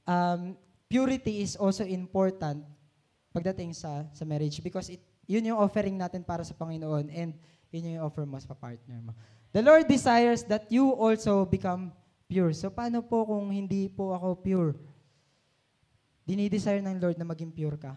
um, 0.09 0.57
purity 0.89 1.45
is 1.45 1.59
also 1.61 1.85
important 1.85 2.65
pagdating 3.31 3.77
sa 3.77 4.09
sa 4.11 4.25
marriage 4.25 4.63
because 4.65 4.91
it 4.91 5.03
yun 5.31 5.47
yung 5.47 5.63
offering 5.63 5.95
natin 5.95 6.27
para 6.27 6.43
sa 6.43 6.59
Panginoon 6.59 7.07
and 7.15 7.39
yun 7.71 7.95
yung 7.95 8.03
offer 8.03 8.27
mo 8.27 8.35
sa 8.43 8.51
partner 8.51 8.99
mo. 8.99 9.15
The 9.55 9.63
Lord 9.63 9.87
desires 9.87 10.43
that 10.51 10.67
you 10.71 10.91
also 10.91 11.47
become 11.47 11.95
pure. 12.27 12.51
So 12.51 12.71
paano 12.71 13.03
po 13.03 13.27
kung 13.27 13.51
hindi 13.51 13.87
po 13.87 14.11
ako 14.11 14.43
pure? 14.43 14.75
Dinidesire 16.25 16.83
ng 16.85 17.01
Lord 17.01 17.17
na 17.17 17.27
maging 17.27 17.53
pure 17.53 17.77
ka. 17.81 17.97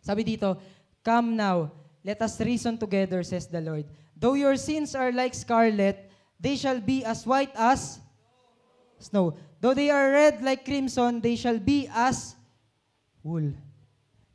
Sabi 0.00 0.24
dito, 0.24 0.56
Come 1.00 1.36
now, 1.36 1.72
let 2.04 2.20
us 2.20 2.40
reason 2.40 2.76
together, 2.76 3.24
says 3.24 3.48
the 3.48 3.60
Lord. 3.60 3.88
Though 4.16 4.36
your 4.36 4.56
sins 4.60 4.92
are 4.92 5.12
like 5.12 5.32
scarlet, 5.32 6.12
they 6.36 6.56
shall 6.56 6.80
be 6.80 7.04
as 7.04 7.24
white 7.24 7.52
as 7.56 8.00
snow. 9.00 9.36
Though 9.60 9.72
they 9.72 9.88
are 9.88 10.12
red 10.12 10.44
like 10.44 10.64
crimson, 10.64 11.20
they 11.20 11.36
shall 11.36 11.60
be 11.60 11.88
as 11.88 12.36
wool. 13.24 13.52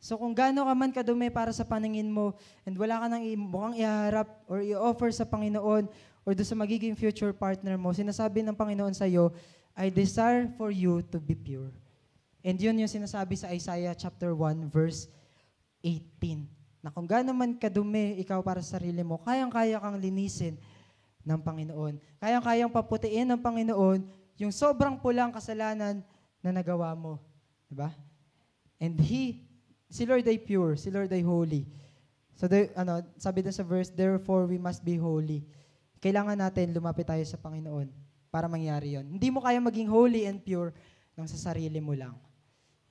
So 0.01 0.21
kung 0.21 0.37
gaano 0.37 0.65
ka 0.69 0.73
man 0.77 0.93
kadumi 0.93 1.33
para 1.33 1.49
sa 1.49 1.65
paningin 1.65 2.13
mo 2.13 2.37
and 2.61 2.77
wala 2.77 3.01
ka 3.01 3.09
nang 3.09 3.25
mukhang 3.49 3.81
iharap 3.81 4.29
or 4.45 4.61
i-offer 4.61 5.09
sa 5.09 5.25
Panginoon 5.25 5.89
or 6.21 6.31
doon 6.37 6.45
sa 6.45 6.53
magiging 6.53 6.93
future 6.93 7.33
partner 7.33 7.73
mo, 7.73 7.89
sinasabi 7.89 8.45
ng 8.45 8.53
Panginoon 8.53 8.93
sa 8.93 9.09
iyo, 9.09 9.33
I 9.73 9.89
desire 9.89 10.45
for 10.57 10.69
you 10.69 11.01
to 11.09 11.17
be 11.17 11.33
pure. 11.33 11.73
And 12.45 12.61
yun 12.61 12.77
yung 12.77 12.91
sinasabi 12.91 13.33
sa 13.33 13.49
Isaiah 13.49 13.97
chapter 13.97 14.37
1 14.37 14.69
verse 14.69 15.09
18. 15.81 16.45
Na 16.85 16.93
kung 16.93 17.09
gaano 17.09 17.33
man 17.33 17.57
kadumi 17.57 18.21
ikaw 18.21 18.45
para 18.45 18.61
sa 18.61 18.77
sarili 18.77 19.01
mo, 19.01 19.17
kayang-kaya 19.25 19.81
kang 19.81 19.97
linisin 19.97 20.61
ng 21.25 21.41
Panginoon. 21.41 21.97
Kayang-kayang 22.21 22.69
paputiin 22.69 23.25
ng 23.33 23.41
Panginoon 23.41 24.05
yung 24.37 24.53
sobrang 24.53 24.93
pulang 25.01 25.33
kasalanan 25.33 26.05
na 26.45 26.49
nagawa 26.53 26.93
mo. 26.93 27.17
Diba? 27.65 27.89
And 28.77 28.93
He, 29.01 29.41
si 29.89 30.05
Lord 30.05 30.29
ay 30.29 30.37
pure, 30.37 30.77
si 30.77 30.93
Lord 30.93 31.09
ay 31.09 31.25
holy. 31.25 31.65
So, 32.37 32.45
there, 32.45 32.69
ano, 32.77 33.01
sabi 33.17 33.41
doon 33.41 33.57
sa 33.57 33.65
verse, 33.65 33.89
therefore 33.89 34.45
we 34.45 34.61
must 34.61 34.85
be 34.85 35.01
holy. 35.01 35.41
Kailangan 35.97 36.37
natin 36.37 36.77
lumapit 36.77 37.09
tayo 37.09 37.25
sa 37.25 37.41
Panginoon 37.41 37.89
para 38.29 38.45
mangyari 38.45 38.93
yon. 38.93 39.09
Hindi 39.17 39.33
mo 39.33 39.41
kaya 39.41 39.57
maging 39.57 39.89
holy 39.89 40.29
and 40.29 40.45
pure 40.45 40.69
nang 41.17 41.25
sa 41.25 41.49
sarili 41.49 41.81
mo 41.81 41.97
lang. 41.97 42.13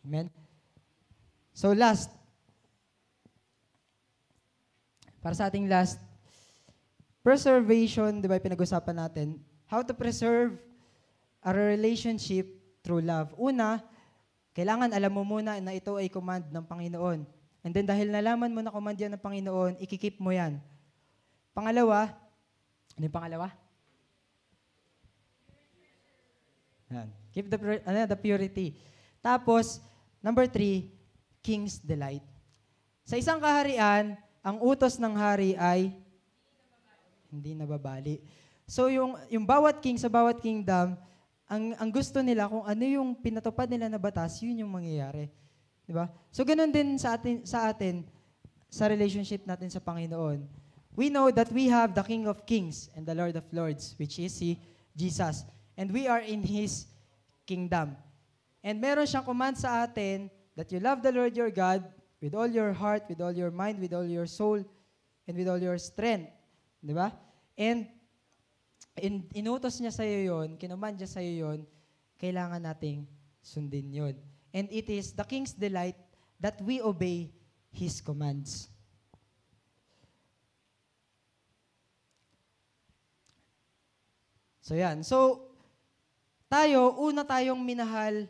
Amen? 0.05 0.29
So 1.57 1.73
last, 1.73 2.13
para 5.25 5.33
sa 5.33 5.49
ating 5.49 5.65
last, 5.65 5.97
preservation, 7.25 8.21
di 8.21 8.29
ba 8.29 8.37
pinag-usapan 8.37 9.01
natin, 9.01 9.41
how 9.65 9.81
to 9.81 9.97
preserve 9.97 10.61
a 11.41 11.51
relationship 11.57 12.45
through 12.85 13.01
love. 13.01 13.33
Una, 13.41 13.81
kailangan 14.53 14.93
alam 14.93 15.09
mo 15.09 15.25
muna 15.25 15.57
na 15.57 15.73
ito 15.73 15.97
ay 15.97 16.13
command 16.13 16.45
ng 16.53 16.65
Panginoon. 16.69 17.25
And 17.65 17.73
then 17.73 17.89
dahil 17.89 18.13
nalaman 18.13 18.53
mo 18.53 18.61
na 18.61 18.69
command 18.69 19.01
yan 19.01 19.17
ng 19.17 19.25
Panginoon, 19.25 19.81
ikikip 19.81 20.21
mo 20.21 20.37
yan. 20.37 20.61
Pangalawa, 21.57 22.13
ano 22.93 23.03
yung 23.09 23.17
pangalawa? 23.17 23.49
Yan. 26.93 27.09
Keep 27.33 27.47
the, 27.49 27.59
ano, 27.89 27.99
the 28.05 28.19
purity. 28.21 28.77
Tapos, 29.25 29.81
number 30.25 30.49
three, 30.49 30.89
king's 31.45 31.77
delight. 31.77 32.25
Sa 33.05 33.21
isang 33.21 33.37
kaharian, 33.37 34.17
ang 34.41 34.57
utos 34.65 34.97
ng 34.97 35.13
hari 35.13 35.53
ay 35.61 35.93
hindi 37.29 37.53
nababali. 37.53 38.25
So 38.65 38.89
yung 38.89 39.21
yung 39.29 39.45
bawat 39.45 39.85
king 39.85 40.01
sa 40.01 40.09
bawat 40.09 40.41
kingdom, 40.41 40.97
ang 41.45 41.77
ang 41.77 41.91
gusto 41.93 42.25
nila 42.25 42.49
kung 42.49 42.65
ano 42.65 42.85
yung 42.89 43.13
pinatupad 43.13 43.69
nila 43.69 43.93
na 43.93 44.01
batas, 44.01 44.41
yun 44.41 44.65
yung 44.65 44.73
mangyayari. 44.73 45.29
'Di 45.85 45.93
ba? 45.93 46.09
So 46.33 46.49
ganun 46.49 46.73
din 46.73 46.97
sa 46.97 47.21
atin 47.21 47.45
sa 47.45 47.69
atin 47.69 48.09
sa 48.73 48.89
relationship 48.89 49.45
natin 49.45 49.69
sa 49.69 49.85
Panginoon. 49.85 50.49
We 50.97 51.13
know 51.13 51.29
that 51.35 51.51
we 51.53 51.69
have 51.69 51.93
the 51.93 52.07
King 52.07 52.25
of 52.31 52.47
Kings 52.49 52.89
and 52.97 53.05
the 53.05 53.13
Lord 53.13 53.37
of 53.37 53.45
Lords, 53.53 53.99
which 53.99 54.17
is 54.23 54.33
si 54.33 54.57
Jesus. 54.95 55.45
And 55.75 55.91
we 55.91 56.07
are 56.07 56.23
in 56.23 56.41
His 56.41 56.87
kingdom. 57.45 57.99
And 58.65 58.81
meron 58.81 59.05
siyang 59.05 59.29
command 59.29 59.61
sa 59.61 59.85
atin 59.85 60.33
that 60.57 60.73
you 60.73 60.81
love 60.81 61.05
the 61.05 61.13
Lord 61.13 61.37
your 61.37 61.53
God 61.53 61.85
with 62.17 62.33
all 62.33 62.49
your 62.49 62.73
heart, 62.73 63.05
with 63.13 63.21
all 63.21 63.37
your 63.37 63.53
mind, 63.53 63.77
with 63.77 63.93
all 63.93 64.09
your 64.09 64.25
soul, 64.25 64.65
and 65.29 65.33
with 65.37 65.45
all 65.45 65.61
your 65.61 65.77
strength. 65.77 66.33
Di 66.81 66.97
ba? 66.97 67.13
And 67.61 67.85
in, 68.97 69.29
inutos 69.37 69.85
niya 69.85 69.93
sa 69.93 70.09
iyo 70.09 70.33
yun, 70.33 70.57
kinuman 70.57 70.97
niya 70.97 71.13
sa 71.13 71.21
iyo 71.21 71.53
yun, 71.53 71.61
kailangan 72.17 72.65
nating 72.65 73.05
sundin 73.45 73.93
yun. 73.93 74.17
And 74.57 74.73
it 74.73 74.89
is 74.89 75.13
the 75.13 75.29
King's 75.29 75.53
delight 75.53 76.01
that 76.41 76.57
we 76.65 76.81
obey 76.81 77.37
His 77.69 78.01
commands. 78.01 78.73
So 84.65 84.73
yan. 84.73 85.05
So, 85.05 85.53
tayo, 86.49 86.97
una 86.97 87.29
tayong 87.29 87.61
minahal 87.61 88.25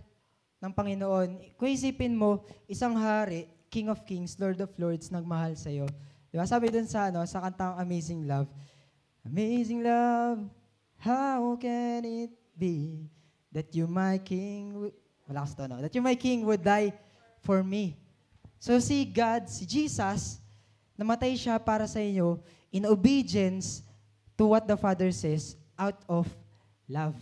ng 0.64 0.72
Panginoon. 0.72 1.28
Kung 1.60 1.68
isipin 1.68 2.16
mo, 2.16 2.40
isang 2.64 2.96
hari, 2.96 3.44
King 3.68 3.92
of 3.92 4.00
Kings, 4.08 4.40
Lord 4.40 4.56
of 4.64 4.72
Lords, 4.80 5.12
nagmahal 5.12 5.52
sa'yo. 5.52 5.84
Di 6.32 6.40
ba? 6.40 6.48
Sabi 6.48 6.72
dun 6.72 6.88
sa, 6.88 7.12
ano, 7.12 7.20
sa 7.28 7.44
kantang 7.44 7.76
Amazing 7.76 8.24
Love, 8.24 8.48
Amazing 9.24 9.80
love, 9.80 10.44
how 11.00 11.56
can 11.56 12.04
it 12.04 12.30
be 12.52 13.08
that 13.48 13.72
you, 13.72 13.88
my 13.88 14.20
King, 14.20 14.92
malakas 15.24 15.56
to, 15.56 15.64
no? 15.64 15.80
That 15.80 15.96
you, 15.96 16.04
my 16.04 16.12
King, 16.12 16.44
would 16.44 16.60
die 16.60 16.92
for 17.40 17.64
me. 17.64 17.96
So 18.60 18.76
si 18.84 19.08
God, 19.08 19.48
si 19.48 19.64
Jesus, 19.64 20.44
namatay 20.92 21.40
siya 21.40 21.56
para 21.56 21.88
sa 21.88 22.04
inyo 22.04 22.36
in 22.68 22.84
obedience 22.84 23.80
to 24.36 24.44
what 24.44 24.68
the 24.68 24.76
Father 24.76 25.08
says 25.08 25.56
out 25.72 26.04
of 26.04 26.28
love. 26.84 27.16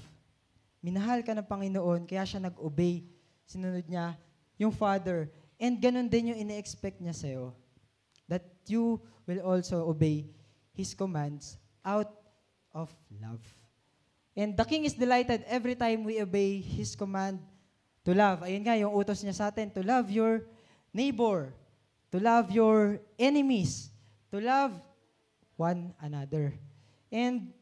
Minahal 0.82 1.22
ka 1.22 1.30
ng 1.38 1.46
Panginoon, 1.46 2.02
kaya 2.10 2.26
siya 2.26 2.42
nag-obey. 2.42 3.06
Sinunod 3.52 3.84
niya 3.84 4.16
yung 4.56 4.72
Father. 4.72 5.28
And 5.60 5.76
ganun 5.76 6.08
din 6.08 6.32
yung 6.32 6.40
ine-expect 6.40 7.04
niya 7.04 7.12
sa'yo. 7.12 7.52
That 8.24 8.48
you 8.64 9.04
will 9.28 9.44
also 9.44 9.84
obey 9.84 10.32
His 10.72 10.96
commands 10.96 11.60
out 11.84 12.08
of 12.72 12.88
love. 13.20 13.44
And 14.32 14.56
the 14.56 14.64
King 14.64 14.88
is 14.88 14.96
delighted 14.96 15.44
every 15.44 15.76
time 15.76 16.08
we 16.08 16.16
obey 16.16 16.64
His 16.64 16.96
command 16.96 17.44
to 18.02 18.16
love. 18.16 18.40
Ayun 18.42 18.64
nga, 18.64 18.80
yung 18.80 18.96
utos 18.96 19.20
niya 19.20 19.36
sa 19.36 19.52
atin, 19.52 19.68
to 19.70 19.84
love 19.84 20.08
your 20.08 20.48
neighbor, 20.90 21.52
to 22.08 22.16
love 22.16 22.48
your 22.48 22.98
enemies, 23.20 23.92
to 24.32 24.40
love 24.40 24.72
one 25.60 25.92
another. 26.00 26.56
And 27.12 27.52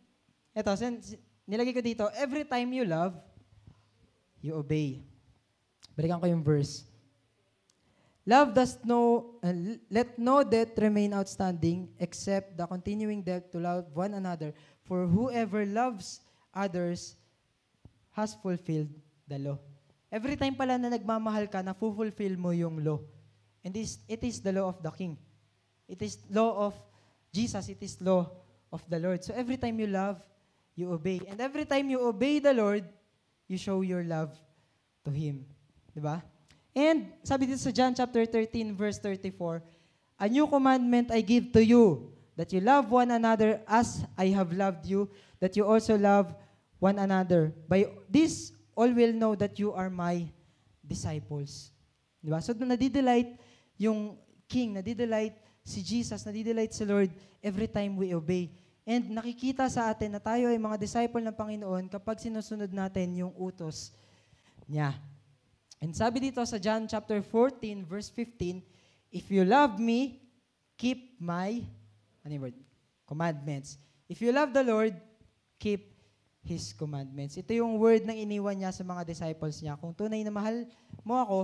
eto, 0.54 0.78
sin- 0.78 1.02
si- 1.02 1.20
nilagay 1.44 1.74
ko 1.74 1.82
dito, 1.82 2.04
every 2.14 2.46
time 2.46 2.70
you 2.70 2.86
love, 2.86 3.18
you 4.38 4.54
obey. 4.54 5.02
Balikan 6.00 6.16
ko 6.16 6.24
yung 6.32 6.40
verse. 6.40 6.88
Love 8.24 8.56
does 8.56 8.80
no, 8.88 9.36
uh, 9.44 9.52
let 9.92 10.16
no 10.16 10.40
debt 10.40 10.72
remain 10.80 11.12
outstanding 11.12 11.92
except 12.00 12.56
the 12.56 12.64
continuing 12.64 13.20
debt 13.20 13.52
to 13.52 13.60
love 13.60 13.84
one 13.92 14.16
another. 14.16 14.56
For 14.88 15.04
whoever 15.04 15.68
loves 15.68 16.24
others 16.56 17.20
has 18.16 18.32
fulfilled 18.32 18.88
the 19.28 19.36
law. 19.36 19.58
Every 20.08 20.40
time 20.40 20.56
pala 20.56 20.80
na 20.80 20.88
nagmamahal 20.88 21.52
ka, 21.52 21.60
na 21.60 21.76
fulfill 21.76 22.40
mo 22.40 22.56
yung 22.56 22.80
law. 22.80 23.04
And 23.60 23.76
this, 23.76 24.00
it 24.08 24.24
is 24.24 24.40
the 24.40 24.56
law 24.56 24.72
of 24.72 24.80
the 24.80 24.88
King. 24.96 25.20
It 25.84 26.00
is 26.00 26.16
law 26.32 26.64
of 26.64 26.74
Jesus. 27.28 27.68
It 27.68 27.84
is 27.84 28.00
law 28.00 28.24
of 28.72 28.80
the 28.88 28.96
Lord. 28.96 29.20
So 29.20 29.36
every 29.36 29.60
time 29.60 29.76
you 29.76 29.86
love, 29.86 30.16
you 30.72 30.88
obey. 30.96 31.20
And 31.28 31.44
every 31.44 31.68
time 31.68 31.92
you 31.92 32.00
obey 32.00 32.40
the 32.40 32.56
Lord, 32.56 32.88
you 33.52 33.60
show 33.60 33.84
your 33.84 34.00
love 34.00 34.32
to 35.04 35.12
Him. 35.12 35.44
Di 36.00 36.08
ba? 36.08 36.24
And 36.72 37.12
sabi 37.20 37.44
dito 37.44 37.60
sa 37.60 37.68
John 37.68 37.92
chapter 37.92 38.24
13 38.24 38.72
verse 38.72 38.96
34, 39.04 39.60
A 40.16 40.32
new 40.32 40.48
commandment 40.48 41.12
I 41.12 41.20
give 41.20 41.52
to 41.52 41.60
you, 41.60 42.08
that 42.40 42.56
you 42.56 42.64
love 42.64 42.88
one 42.88 43.12
another 43.12 43.60
as 43.68 44.00
I 44.16 44.32
have 44.32 44.56
loved 44.56 44.88
you, 44.88 45.12
that 45.44 45.60
you 45.60 45.68
also 45.68 46.00
love 46.00 46.32
one 46.80 46.96
another. 46.96 47.52
By 47.68 47.84
this, 48.08 48.56
all 48.72 48.88
will 48.88 49.12
know 49.12 49.36
that 49.36 49.60
you 49.60 49.76
are 49.76 49.92
my 49.92 50.24
disciples. 50.80 51.68
Di 52.24 52.32
ba? 52.32 52.40
So 52.40 52.56
nadidelight 52.56 53.36
yung 53.76 54.16
King, 54.48 54.80
nadidelight 54.80 55.36
si 55.60 55.84
Jesus, 55.84 56.24
nadidelight 56.24 56.72
si 56.72 56.88
Lord 56.88 57.12
every 57.44 57.68
time 57.68 58.00
we 58.00 58.16
obey. 58.16 58.48
And 58.88 59.12
nakikita 59.12 59.68
sa 59.68 59.92
atin 59.92 60.16
na 60.16 60.20
tayo 60.24 60.48
ay 60.48 60.56
mga 60.56 60.80
disciple 60.80 61.20
ng 61.20 61.36
Panginoon 61.36 61.92
kapag 61.92 62.24
sinusunod 62.24 62.72
natin 62.72 63.20
yung 63.20 63.36
utos 63.36 63.92
niya. 64.64 64.96
And 65.80 65.96
sabi 65.96 66.20
dito 66.28 66.44
sa 66.44 66.60
John 66.60 66.84
chapter 66.84 67.24
14 67.24 67.88
verse 67.88 68.12
15, 68.12 68.60
If 69.10 69.32
you 69.32 69.48
love 69.48 69.80
me, 69.80 70.20
keep 70.76 71.16
my 71.16 71.64
ano 72.22 72.36
word? 72.36 72.56
commandments. 73.08 73.80
If 74.06 74.22
you 74.22 74.30
love 74.30 74.54
the 74.54 74.62
Lord, 74.62 74.94
keep 75.58 75.90
His 76.46 76.70
commandments. 76.76 77.34
Ito 77.34 77.50
yung 77.52 77.80
word 77.80 78.06
na 78.06 78.14
iniwan 78.14 78.60
niya 78.60 78.70
sa 78.70 78.86
mga 78.86 79.02
disciples 79.02 79.58
niya. 79.58 79.74
Kung 79.80 79.90
tunay 79.90 80.22
na 80.22 80.30
mahal 80.30 80.68
mo 81.02 81.18
ako, 81.18 81.38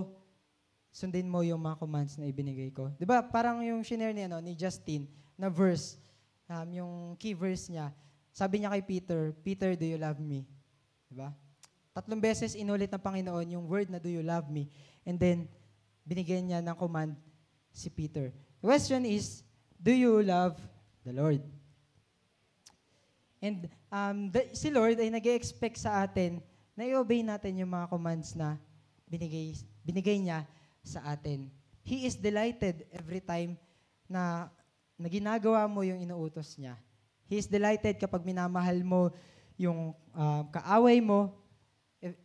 sundin 0.94 1.28
mo 1.28 1.44
yung 1.44 1.60
mga 1.60 1.76
commands 1.76 2.16
na 2.16 2.24
ibinigay 2.24 2.72
ko. 2.72 2.88
'Di 2.96 3.04
ba? 3.04 3.20
Parang 3.20 3.60
yung 3.60 3.84
shinare 3.84 4.16
ni 4.16 4.24
ano 4.24 4.40
ni 4.40 4.56
Justin 4.56 5.04
na 5.36 5.52
verse, 5.52 6.00
um, 6.48 6.68
yung 6.72 6.92
key 7.20 7.36
verse 7.36 7.68
niya. 7.68 7.92
Sabi 8.32 8.64
niya 8.64 8.72
kay 8.72 8.84
Peter, 8.84 9.20
Peter, 9.44 9.76
do 9.76 9.84
you 9.84 10.00
love 10.00 10.16
me? 10.16 10.48
'Di 11.10 11.14
ba? 11.20 11.28
Tatlong 11.96 12.20
beses 12.20 12.52
inulit 12.52 12.92
ng 12.92 13.00
Panginoon 13.00 13.56
yung 13.56 13.64
word 13.64 13.88
na 13.88 13.96
do 13.96 14.12
you 14.12 14.20
love 14.20 14.52
me? 14.52 14.68
And 15.08 15.16
then 15.16 15.48
binigyan 16.04 16.52
niya 16.52 16.60
ng 16.60 16.76
command 16.76 17.16
si 17.72 17.88
Peter. 17.88 18.36
The 18.60 18.68
question 18.68 19.08
is, 19.08 19.40
do 19.80 19.96
you 19.96 20.20
love 20.20 20.60
the 21.08 21.16
Lord? 21.16 21.40
And 23.40 23.72
um, 23.88 24.28
the- 24.28 24.52
si 24.52 24.68
Lord 24.68 25.00
ay 25.00 25.08
nag 25.08 25.24
expect 25.24 25.80
sa 25.80 26.04
atin 26.04 26.44
na 26.76 26.84
i-obey 26.84 27.24
natin 27.24 27.64
yung 27.64 27.72
mga 27.72 27.88
commands 27.88 28.36
na 28.36 28.60
binigay, 29.08 29.56
binigay 29.80 30.20
niya 30.20 30.44
sa 30.84 31.00
atin. 31.08 31.48
He 31.80 32.04
is 32.04 32.18
delighted 32.18 32.84
every 32.92 33.24
time 33.24 33.56
na, 34.04 34.52
na 35.00 35.08
ginagawa 35.08 35.64
mo 35.64 35.80
yung 35.80 36.04
inuutos 36.04 36.60
niya. 36.60 36.76
He 37.24 37.40
is 37.40 37.48
delighted 37.48 37.96
kapag 37.96 38.20
minamahal 38.22 38.78
mo 38.84 39.08
yung 39.56 39.96
um, 40.12 40.44
kaaway 40.52 41.00
mo. 41.00 41.32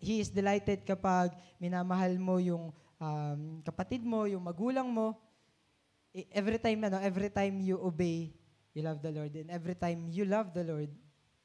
He 0.04 0.20
is 0.20 0.30
delighted 0.30 0.84
kapag 0.84 1.32
minamahal 1.58 2.16
mo 2.20 2.38
yung 2.38 2.70
um, 3.00 3.42
kapatid 3.66 4.04
mo, 4.04 4.28
yung 4.28 4.44
magulang 4.44 4.88
mo. 4.92 5.16
E- 6.12 6.28
Every 6.30 6.60
time, 6.60 6.84
ano, 6.86 7.00
every 7.00 7.32
time 7.32 7.64
you 7.64 7.80
obey, 7.80 8.36
you 8.76 8.84
love 8.84 9.00
the 9.00 9.12
Lord. 9.12 9.34
And 9.36 9.50
every 9.50 9.76
time 9.76 10.12
you 10.12 10.28
love 10.28 10.52
the 10.52 10.64
Lord, 10.68 10.92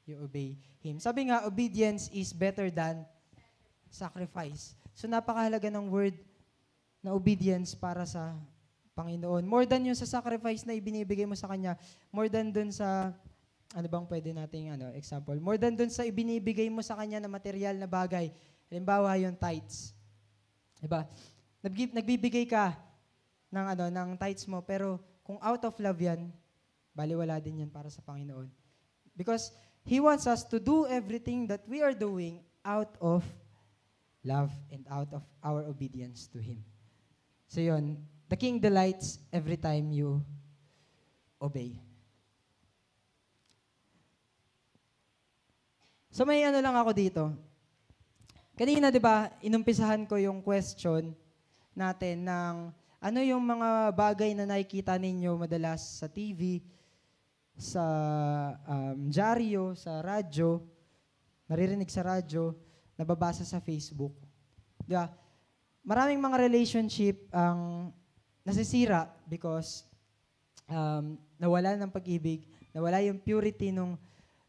you 0.07 0.19
obey 0.23 0.55
Him. 0.79 0.99
Sabi 1.03 1.27
nga, 1.27 1.43
obedience 1.43 2.07
is 2.15 2.31
better 2.31 2.71
than 2.71 3.03
sacrifice. 3.91 4.75
So 4.95 5.07
napakahalaga 5.07 5.67
ng 5.71 5.87
word 5.91 6.15
na 7.03 7.13
obedience 7.15 7.75
para 7.75 8.03
sa 8.07 8.35
Panginoon. 8.97 9.45
More 9.45 9.69
than 9.69 9.85
yung 9.85 9.99
sa 9.99 10.09
sacrifice 10.09 10.65
na 10.65 10.73
ibinibigay 10.73 11.29
mo 11.29 11.37
sa 11.37 11.45
Kanya, 11.45 11.77
more 12.09 12.27
than 12.27 12.49
dun 12.49 12.73
sa, 12.73 13.13
ano 13.75 13.87
bang 13.91 14.05
pwede 14.07 14.29
nating 14.31 14.65
ano, 14.79 14.93
example, 14.95 15.35
more 15.43 15.59
than 15.59 15.75
dun 15.75 15.91
sa 15.91 16.07
ibinibigay 16.07 16.71
mo 16.71 16.79
sa 16.79 16.95
Kanya 16.95 17.19
na 17.19 17.31
material 17.31 17.75
na 17.75 17.89
bagay. 17.89 18.31
Halimbawa, 18.71 19.15
yung 19.19 19.35
tithes. 19.35 19.91
Diba? 20.79 21.03
Nagbi- 21.59 21.91
Nagbibigay 21.91 22.45
ka 22.47 22.75
ng, 23.51 23.65
ano, 23.75 23.85
ng 23.91 24.09
tithes 24.15 24.47
mo, 24.47 24.63
pero 24.63 24.99
kung 25.23 25.39
out 25.43 25.63
of 25.67 25.75
love 25.83 25.99
yan, 25.99 26.31
baliwala 26.95 27.43
din 27.43 27.67
yan 27.67 27.71
para 27.71 27.91
sa 27.91 27.99
Panginoon. 28.03 28.47
Because 29.15 29.51
He 29.87 30.03
wants 30.03 30.27
us 30.27 30.43
to 30.43 30.59
do 30.59 30.83
everything 30.87 31.47
that 31.47 31.63
we 31.63 31.79
are 31.79 31.95
doing 31.95 32.43
out 32.67 32.91
of 32.99 33.23
love 34.19 34.51
and 34.67 34.83
out 34.91 35.07
of 35.15 35.23
our 35.39 35.63
obedience 35.63 36.27
to 36.27 36.43
Him. 36.43 36.59
So 37.47 37.63
yun, 37.63 38.03
the 38.27 38.35
King 38.35 38.59
delights 38.59 39.23
every 39.31 39.55
time 39.55 39.95
you 39.95 40.19
obey. 41.39 41.86
So 46.17 46.25
may 46.25 46.41
ano 46.41 46.57
lang 46.57 46.73
ako 46.73 46.97
dito. 46.97 47.29
Kanina, 48.57 48.89
di 48.89 48.97
ba, 48.97 49.29
inumpisahan 49.37 50.01
ko 50.09 50.17
yung 50.17 50.41
question 50.41 51.13
natin 51.77 52.25
ng 52.25 52.73
ano 52.97 53.19
yung 53.21 53.45
mga 53.45 53.93
bagay 53.93 54.33
na 54.33 54.49
nakikita 54.49 54.97
ninyo 54.97 55.37
madalas 55.37 56.01
sa 56.01 56.09
TV, 56.09 56.65
sa 57.53 57.85
um, 58.65 58.97
dyaryo, 59.13 59.77
sa 59.77 60.01
radyo, 60.01 60.65
naririnig 61.45 61.93
sa 61.93 62.01
radyo, 62.01 62.57
nababasa 62.97 63.45
sa 63.45 63.61
Facebook. 63.61 64.17
Di 64.89 64.97
ba? 64.97 65.13
Maraming 65.85 66.17
mga 66.17 66.41
relationship 66.41 67.29
ang 67.29 67.93
nasisira 68.41 69.05
because 69.29 69.85
um, 70.65 71.13
nawala 71.37 71.77
ng 71.77 71.93
pag-ibig, 71.93 72.49
nawala 72.73 73.05
yung 73.05 73.21
purity 73.21 73.69
nung, 73.69 73.93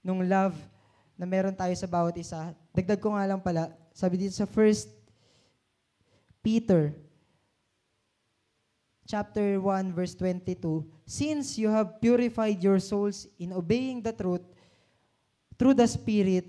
nung 0.01 0.25
love 0.25 0.57
na 1.19 1.27
meron 1.27 1.53
tayo 1.53 1.75
sa 1.75 1.91
bawat 1.91 2.15
isa. 2.15 2.55
Dagdag 2.71 3.03
ko 3.03 3.11
nga 3.13 3.27
lang 3.27 3.43
pala, 3.43 3.75
sabi 3.91 4.23
dito 4.23 4.39
sa 4.39 4.47
first 4.47 4.87
Peter 6.39 6.95
chapter 9.03 9.59
1 9.59 9.97
verse 9.97 10.15
22, 10.15 10.87
since 11.03 11.59
you 11.59 11.67
have 11.67 11.99
purified 11.99 12.63
your 12.63 12.79
souls 12.79 13.27
in 13.43 13.51
obeying 13.51 13.99
the 14.05 14.15
truth 14.15 14.45
through 15.59 15.75
the 15.75 15.89
Spirit, 15.89 16.47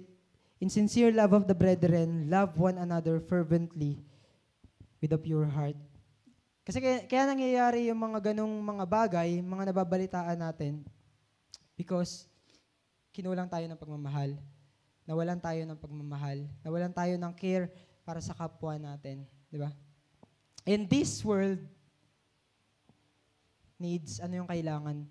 in 0.59 0.67
sincere 0.67 1.09
love 1.09 1.31
of 1.31 1.47
the 1.47 1.55
brethren, 1.55 2.27
love 2.27 2.59
one 2.59 2.77
another 2.77 3.17
fervently 3.23 3.97
with 4.99 5.15
a 5.15 5.17
pure 5.17 5.47
heart. 5.47 5.79
Kasi 6.67 6.83
kaya, 6.83 7.07
kaya 7.07 7.23
nangyayari 7.31 7.89
yung 7.89 7.97
mga 7.97 8.29
ganong 8.29 8.53
mga 8.61 8.85
bagay, 8.85 9.29
mga 9.41 9.73
nababalitaan 9.73 10.37
natin, 10.37 10.83
because 11.73 12.29
kinulang 13.15 13.49
tayo 13.49 13.65
ng 13.65 13.79
pagmamahal. 13.79 14.35
Nawalan 15.09 15.41
tayo 15.41 15.65
ng 15.65 15.73
pagmamahal. 15.73 16.45
Nawalan 16.61 16.93
tayo 16.93 17.17
ng 17.17 17.33
care 17.33 17.73
para 18.05 18.21
sa 18.21 18.37
kapwa 18.37 18.77
natin. 18.77 19.25
Di 19.49 19.57
ba? 19.57 19.73
In 20.69 20.85
this 20.85 21.25
world, 21.25 21.57
needs, 23.81 24.21
ano 24.21 24.45
yung 24.45 24.49
kailangan? 24.49 25.09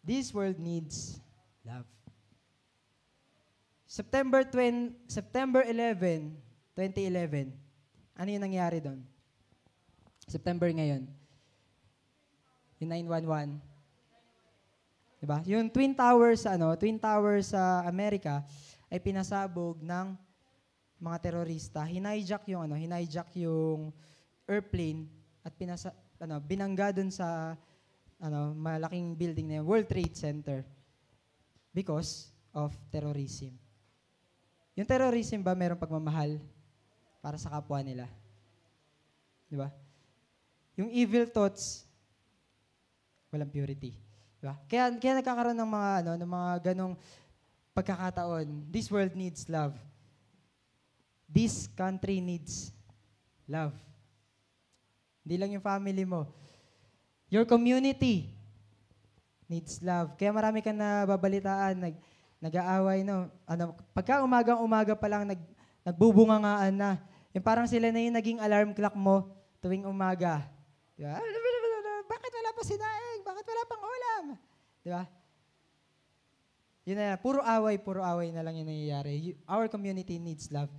This 0.00 0.32
world 0.32 0.56
needs 0.56 1.20
love. 1.60 1.84
September 3.84 4.48
20, 4.48 4.96
September 5.04 5.60
11, 5.60 6.40
2011, 6.72 7.52
ano 8.16 8.28
yung 8.32 8.44
nangyari 8.48 8.80
doon? 8.80 9.04
September 10.24 10.72
ngayon. 10.72 11.04
Yung 12.80 12.90
911. 12.96 13.69
Diba? 15.20 15.44
Yung 15.44 15.68
Twin 15.68 15.92
Towers, 15.92 16.48
ano, 16.48 16.72
Twin 16.80 16.96
Towers 16.96 17.52
sa 17.52 17.84
Amerika 17.84 18.40
ay 18.88 18.96
pinasabog 19.04 19.76
ng 19.84 20.16
mga 20.96 21.16
terorista. 21.20 21.84
Hinijack 21.84 22.48
yung 22.48 22.64
ano, 22.64 22.74
hinijack 22.74 23.28
yung 23.36 23.92
airplane 24.48 25.04
at 25.44 25.52
pinasa 25.52 25.92
ano, 26.16 26.40
binangga 26.40 26.96
dun 26.96 27.12
sa 27.12 27.52
ano, 28.16 28.56
malaking 28.56 29.12
building 29.16 29.46
na 29.48 29.54
yun, 29.60 29.68
World 29.68 29.88
Trade 29.88 30.16
Center 30.16 30.64
because 31.72 32.32
of 32.56 32.72
terrorism. 32.88 33.56
Yung 34.76 34.88
terrorism 34.88 35.44
ba 35.44 35.52
mayroong 35.52 35.80
pagmamahal 35.80 36.40
para 37.20 37.36
sa 37.36 37.52
kapwa 37.52 37.80
nila? 37.84 38.08
Di 39.48 39.56
ba? 39.56 39.68
Yung 40.80 40.88
evil 40.88 41.28
thoughts, 41.28 41.84
walang 43.28 43.52
purity. 43.52 44.09
Di 44.40 44.48
ba? 44.48 44.56
Kaya, 44.64 44.88
kaya 44.96 45.12
nagkakaroon 45.20 45.58
ng 45.60 45.70
mga, 45.70 45.90
ano, 46.00 46.12
ng 46.16 46.30
mga 46.32 46.50
ganong 46.72 46.94
pagkakataon. 47.76 48.72
This 48.72 48.88
world 48.88 49.12
needs 49.12 49.44
love. 49.52 49.76
This 51.28 51.68
country 51.76 52.24
needs 52.24 52.72
love. 53.44 53.76
Hindi 55.22 55.36
lang 55.36 55.50
yung 55.52 55.62
family 55.62 56.08
mo. 56.08 56.24
Your 57.28 57.44
community 57.44 58.32
needs 59.44 59.78
love. 59.84 60.16
Kaya 60.16 60.32
marami 60.32 60.64
kang 60.64 60.80
nababalitaan, 60.80 61.76
nag, 61.76 61.96
nag-aaway, 62.40 63.04
no? 63.04 63.28
Ano, 63.44 63.76
pagka 63.92 64.24
umagang-umaga 64.24 64.96
pa 64.96 65.06
lang, 65.06 65.28
nag, 65.28 65.40
nagbubungangaan 65.84 66.74
na. 66.74 66.90
Yung 67.36 67.44
parang 67.44 67.68
sila 67.68 67.92
na 67.92 68.00
yung 68.00 68.16
naging 68.16 68.40
alarm 68.40 68.72
clock 68.72 68.96
mo 68.96 69.30
tuwing 69.60 69.84
umaga. 69.84 70.48
Di 70.96 71.04
ba? 71.04 71.20
Bakit 72.10 72.30
wala 72.32 72.50
pa 72.50 72.62
pang 72.64 72.74
ulam? 72.80 73.09
Di 74.80 74.90
ba? 74.92 75.04
Yun 76.88 76.96
na. 76.96 77.16
Puro 77.20 77.44
away, 77.44 77.76
puro 77.76 78.00
away 78.00 78.32
na 78.32 78.40
lang 78.40 78.56
yung 78.56 78.68
nangyayari. 78.68 79.12
You- 79.32 79.40
Our 79.44 79.68
community 79.68 80.16
needs 80.16 80.48
love. 80.48 80.72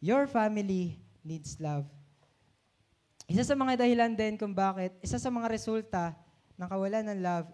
Your 0.00 0.28
family 0.28 1.00
needs 1.24 1.56
love. 1.60 1.88
Isa 3.30 3.46
sa 3.46 3.54
mga 3.54 3.86
dahilan 3.86 4.12
din 4.16 4.34
kung 4.34 4.52
bakit, 4.52 4.96
isa 5.00 5.16
sa 5.16 5.30
mga 5.30 5.48
resulta 5.54 6.18
ng 6.58 6.66
kawalan 6.66 7.14
ng 7.14 7.20
love 7.22 7.46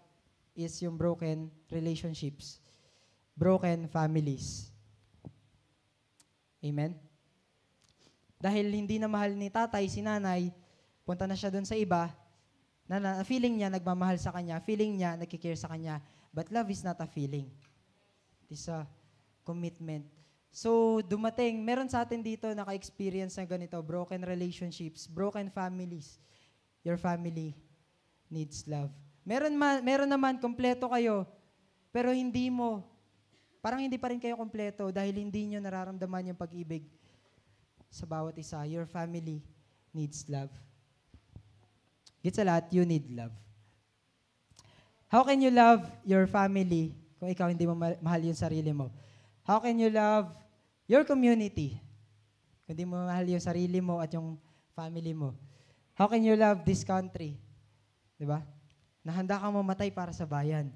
is 0.57 0.73
yung 0.81 0.97
broken 0.97 1.53
relationships. 1.69 2.59
Broken 3.37 3.85
families. 3.93 4.73
Amen? 6.65 6.97
Dahil 8.41 8.73
hindi 8.73 8.97
na 8.97 9.09
mahal 9.09 9.37
ni 9.37 9.53
tatay, 9.53 9.85
si 9.87 10.01
nanay, 10.01 10.49
punta 11.05 11.29
na 11.29 11.37
siya 11.37 11.53
doon 11.53 11.69
sa 11.69 11.77
iba, 11.77 12.09
na, 12.87 13.03
na 13.03 13.11
feeling 13.27 13.59
niya 13.59 13.71
nagmamahal 13.71 14.17
sa 14.19 14.31
kanya, 14.31 14.63
feeling 14.63 14.99
niya 14.99 15.19
nagkikare 15.19 15.59
sa 15.59 15.71
kanya. 15.71 15.99
But 16.31 16.51
love 16.55 16.71
is 16.71 16.87
not 16.87 16.99
a 17.03 17.09
feeling. 17.11 17.51
It 18.47 18.55
is 18.55 18.71
a 18.71 18.87
commitment. 19.43 20.07
So, 20.55 21.03
dumating, 21.05 21.61
meron 21.61 21.91
sa 21.91 22.07
atin 22.07 22.25
dito 22.25 22.49
naka-experience 22.49 23.37
ng 23.37 23.49
ganito, 23.51 23.77
broken 23.85 24.25
relationships, 24.25 25.05
broken 25.05 25.53
families. 25.53 26.17
Your 26.87 26.97
family 26.97 27.53
needs 28.33 28.65
love. 28.65 28.89
Meron, 29.27 29.53
man, 29.59 29.83
meron 29.83 30.09
naman, 30.09 30.39
kompleto 30.39 30.87
kayo, 30.89 31.27
pero 31.91 32.15
hindi 32.15 32.47
mo, 32.49 32.87
parang 33.59 33.83
hindi 33.83 33.99
pa 33.99 34.15
rin 34.15 34.23
kayo 34.23 34.39
kompleto 34.39 34.95
dahil 34.95 35.19
hindi 35.19 35.51
nyo 35.51 35.59
nararamdaman 35.61 36.31
yung 36.33 36.39
pag-ibig 36.39 36.87
sa 37.91 38.07
bawat 38.07 38.39
isa. 38.39 38.63
Your 38.65 38.87
family 38.87 39.43
needs 39.91 40.25
love. 40.31 40.53
Gets 42.27 42.43
a 42.43 42.47
lot, 42.51 42.67
you 42.75 42.83
need 42.83 43.07
love. 43.15 43.31
How 45.07 45.23
can 45.23 45.39
you 45.39 45.55
love 45.55 45.87
your 46.03 46.27
family 46.27 46.91
kung 47.23 47.31
ikaw 47.31 47.47
hindi 47.47 47.63
mo 47.71 47.79
ma- 47.79 47.95
mahal 48.03 48.27
yung 48.27 48.35
sarili 48.35 48.75
mo? 48.75 48.91
How 49.47 49.63
can 49.63 49.79
you 49.79 49.87
love 49.95 50.35
your 50.91 51.07
community 51.07 51.79
kung 52.67 52.75
hindi 52.75 52.83
mo 52.83 52.99
mahal 53.07 53.31
yung 53.31 53.39
sarili 53.39 53.79
mo 53.79 54.03
at 54.03 54.11
yung 54.11 54.35
family 54.75 55.15
mo? 55.15 55.39
How 55.95 56.11
can 56.11 56.27
you 56.27 56.35
love 56.35 56.67
this 56.67 56.83
country? 56.83 57.39
Di 58.19 58.27
ba? 58.27 58.43
Na 59.07 59.15
handa 59.15 59.39
kang 59.39 59.55
mamatay 59.55 59.95
para 59.95 60.11
sa 60.11 60.27
bayan. 60.27 60.75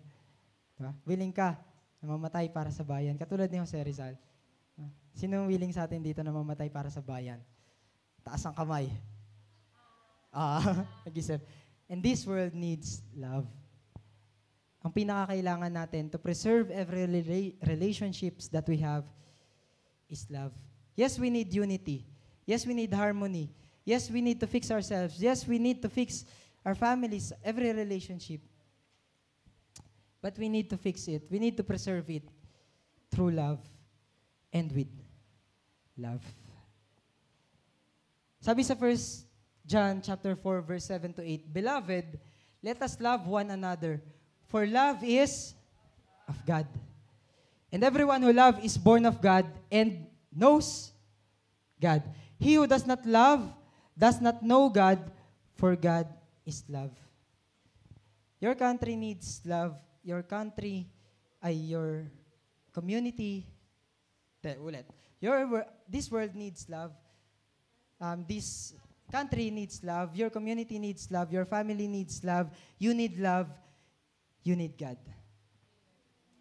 Di 0.78 0.86
ba? 0.86 0.94
Willing 1.02 1.34
ka 1.34 1.58
na 1.98 2.14
mamatay 2.14 2.46
para 2.54 2.70
sa 2.70 2.86
bayan. 2.86 3.18
Katulad 3.18 3.50
ni 3.50 3.58
Jose 3.58 3.74
Rizal. 3.82 4.14
Sino 5.18 5.50
willing 5.50 5.74
sa 5.74 5.90
atin 5.90 5.98
dito 5.98 6.22
na 6.22 6.30
mamatay 6.30 6.70
para 6.70 6.94
sa 6.94 7.02
bayan? 7.02 7.42
Taas 8.22 8.46
ang 8.46 8.54
kamay. 8.54 8.86
Ah, 10.32 10.86
nag-isip. 11.06 11.42
And 11.90 12.02
this 12.02 12.26
world 12.26 12.54
needs 12.54 13.02
love. 13.14 13.46
Ang 14.80 14.92
pinakakailangan 14.94 15.72
natin 15.74 16.08
to 16.08 16.16
preserve 16.16 16.70
every 16.70 17.04
rela- 17.04 17.54
relationships 17.68 18.48
that 18.48 18.64
we 18.64 18.78
have 18.80 19.04
is 20.08 20.24
love. 20.30 20.54
Yes, 20.96 21.18
we 21.18 21.28
need 21.28 21.52
unity. 21.52 22.06
Yes, 22.46 22.64
we 22.64 22.72
need 22.72 22.94
harmony. 22.94 23.52
Yes, 23.84 24.08
we 24.08 24.20
need 24.20 24.40
to 24.40 24.46
fix 24.46 24.70
ourselves. 24.70 25.20
Yes, 25.20 25.46
we 25.46 25.58
need 25.58 25.82
to 25.82 25.88
fix 25.88 26.24
our 26.64 26.74
families, 26.74 27.32
every 27.44 27.72
relationship. 27.72 28.40
But 30.22 30.38
we 30.38 30.48
need 30.48 30.68
to 30.70 30.76
fix 30.76 31.08
it. 31.08 31.24
We 31.30 31.38
need 31.38 31.56
to 31.56 31.64
preserve 31.64 32.08
it 32.10 32.24
through 33.10 33.32
love 33.32 33.60
and 34.52 34.70
with 34.72 34.88
love. 35.96 36.24
Sabi 38.40 38.62
sa 38.62 38.74
1 38.74 39.29
John 39.70 40.02
chapter 40.02 40.34
4 40.34 40.66
verse 40.66 40.90
7 40.90 41.14
to 41.14 41.22
8, 41.22 41.54
Beloved, 41.54 42.18
let 42.58 42.82
us 42.82 42.98
love 42.98 43.30
one 43.30 43.54
another, 43.54 44.02
for 44.50 44.66
love 44.66 44.98
is 45.06 45.54
of 46.26 46.34
God. 46.42 46.66
And 47.70 47.86
everyone 47.86 48.18
who 48.18 48.34
loves 48.34 48.58
is 48.66 48.74
born 48.74 49.06
of 49.06 49.22
God 49.22 49.46
and 49.70 50.10
knows 50.34 50.90
God. 51.78 52.02
He 52.34 52.58
who 52.58 52.66
does 52.66 52.82
not 52.82 53.06
love 53.06 53.46
does 53.96 54.20
not 54.20 54.42
know 54.42 54.68
God, 54.74 54.98
for 55.54 55.76
God 55.76 56.10
is 56.44 56.66
love. 56.66 56.90
Your 58.42 58.56
country 58.58 58.96
needs 58.96 59.38
love. 59.46 59.78
Your 60.02 60.26
country 60.26 60.90
ay 61.38 61.54
your 61.70 62.10
community. 62.74 63.46
Te, 64.42 64.58
ulit. 64.58 64.90
Your, 65.20 65.62
this 65.86 66.10
world 66.10 66.34
needs 66.34 66.66
love. 66.66 66.90
Um, 68.00 68.24
this 68.26 68.74
country 69.10 69.50
needs 69.50 69.82
love. 69.82 70.14
Your 70.14 70.30
community 70.30 70.78
needs 70.78 71.10
love. 71.10 71.34
Your 71.34 71.44
family 71.44 71.90
needs 71.90 72.22
love. 72.22 72.48
You 72.78 72.94
need 72.94 73.18
love. 73.18 73.50
You 74.46 74.54
need 74.56 74.78
God. 74.78 74.96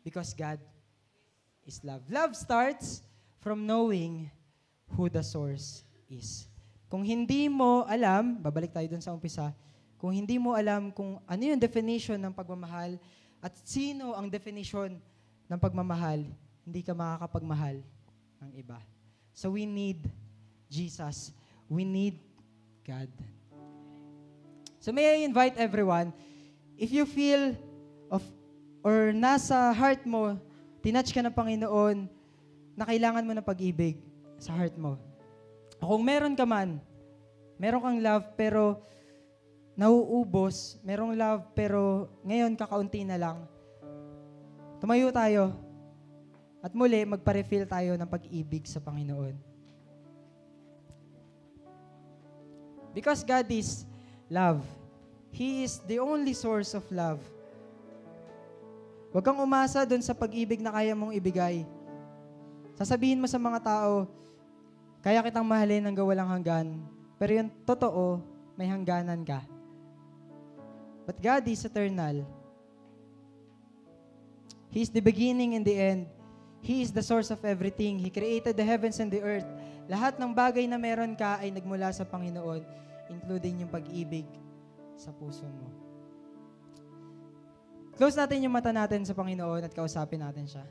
Because 0.06 0.32
God 0.38 0.62
is 1.66 1.82
love. 1.84 2.06
Love 2.08 2.38
starts 2.38 3.02
from 3.42 3.66
knowing 3.66 4.32
who 4.94 5.10
the 5.10 5.26
source 5.26 5.84
is. 6.08 6.48
Kung 6.90 7.06
hindi 7.06 7.50
mo 7.50 7.86
alam, 7.86 8.38
babalik 8.42 8.74
tayo 8.74 8.90
dun 8.90 9.04
sa 9.04 9.14
umpisa, 9.14 9.54
kung 10.00 10.16
hindi 10.16 10.40
mo 10.40 10.56
alam 10.56 10.90
kung 10.96 11.20
ano 11.28 11.42
yung 11.44 11.60
definition 11.60 12.18
ng 12.18 12.34
pagmamahal 12.34 12.96
at 13.44 13.54
sino 13.68 14.16
ang 14.16 14.32
definition 14.32 14.96
ng 15.46 15.60
pagmamahal, 15.60 16.24
hindi 16.64 16.82
ka 16.82 16.96
makakapagmahal 16.96 17.84
ng 18.42 18.52
iba. 18.56 18.80
So 19.36 19.54
we 19.54 19.68
need 19.68 20.08
Jesus. 20.72 21.36
We 21.68 21.84
need 21.84 22.29
God. 22.90 23.10
So 24.82 24.90
may 24.90 25.06
I 25.06 25.22
invite 25.22 25.54
everyone, 25.62 26.10
if 26.74 26.90
you 26.90 27.06
feel 27.06 27.54
of 28.10 28.26
or 28.82 29.14
nasa 29.14 29.70
heart 29.78 30.02
mo, 30.10 30.42
tinatch 30.82 31.14
ka 31.14 31.22
ng 31.22 31.36
Panginoon, 31.36 32.10
na 32.74 32.88
kailangan 32.88 33.28
mo 33.28 33.36
ng 33.36 33.46
pag-ibig 33.46 34.00
sa 34.40 34.56
heart 34.56 34.74
mo. 34.80 34.96
O 35.84 35.94
kung 35.94 36.04
meron 36.08 36.34
ka 36.34 36.48
man, 36.48 36.80
meron 37.60 37.84
kang 37.84 38.00
love 38.00 38.26
pero 38.40 38.82
nauubos, 39.76 40.80
merong 40.80 41.14
love 41.14 41.44
pero 41.52 42.08
ngayon 42.24 42.56
kakaunti 42.56 43.04
na 43.04 43.20
lang. 43.20 43.38
Tumayo 44.80 45.12
tayo 45.12 45.52
at 46.64 46.72
muli 46.72 47.04
magpa-refill 47.04 47.68
tayo 47.68 48.00
ng 48.00 48.08
pag-ibig 48.08 48.64
sa 48.64 48.80
Panginoon. 48.80 49.49
Because 52.94 53.22
God 53.24 53.46
is 53.52 53.86
love. 54.30 54.62
He 55.30 55.64
is 55.64 55.80
the 55.86 56.02
only 56.02 56.34
source 56.34 56.74
of 56.74 56.86
love. 56.90 57.22
Huwag 59.10 59.26
kang 59.26 59.42
umasa 59.42 59.86
doon 59.86 60.06
sa 60.06 60.14
pag-ibig 60.14 60.62
na 60.62 60.74
kaya 60.74 60.94
mong 60.94 61.18
ibigay. 61.18 61.66
Sasabihin 62.78 63.22
mo 63.22 63.26
sa 63.26 63.42
mga 63.42 63.60
tao, 63.62 64.06
kaya 65.02 65.26
kitang 65.26 65.48
mahalin 65.48 65.86
hanggang 65.86 66.06
walang 66.06 66.30
hanggan. 66.30 66.68
Pero 67.18 67.32
yung 67.34 67.50
totoo, 67.66 68.22
may 68.54 68.70
hangganan 68.70 69.26
ka. 69.26 69.42
But 71.10 71.18
God 71.18 71.44
is 71.50 71.66
eternal. 71.66 72.22
He 74.70 74.86
is 74.86 74.94
the 74.94 75.02
beginning 75.02 75.58
and 75.58 75.66
the 75.66 75.74
end. 75.74 76.06
He 76.62 76.86
is 76.86 76.94
the 76.94 77.02
source 77.02 77.34
of 77.34 77.42
everything. 77.42 77.98
He 77.98 78.14
created 78.14 78.54
the 78.54 78.68
heavens 78.68 79.02
and 79.02 79.10
the 79.10 79.24
earth. 79.26 79.48
Lahat 79.90 80.22
ng 80.22 80.30
bagay 80.30 80.70
na 80.70 80.78
meron 80.78 81.18
ka 81.18 81.42
ay 81.42 81.50
nagmula 81.50 81.90
sa 81.90 82.06
Panginoon, 82.06 82.62
including 83.10 83.66
yung 83.66 83.74
pag-ibig 83.74 84.30
sa 84.94 85.10
puso 85.10 85.50
mo. 85.50 85.66
Close 87.98 88.14
natin 88.14 88.46
yung 88.46 88.54
mata 88.54 88.70
natin 88.70 89.02
sa 89.02 89.18
Panginoon 89.18 89.66
at 89.66 89.74
kausapin 89.74 90.22
natin 90.22 90.46
siya. 90.46 90.64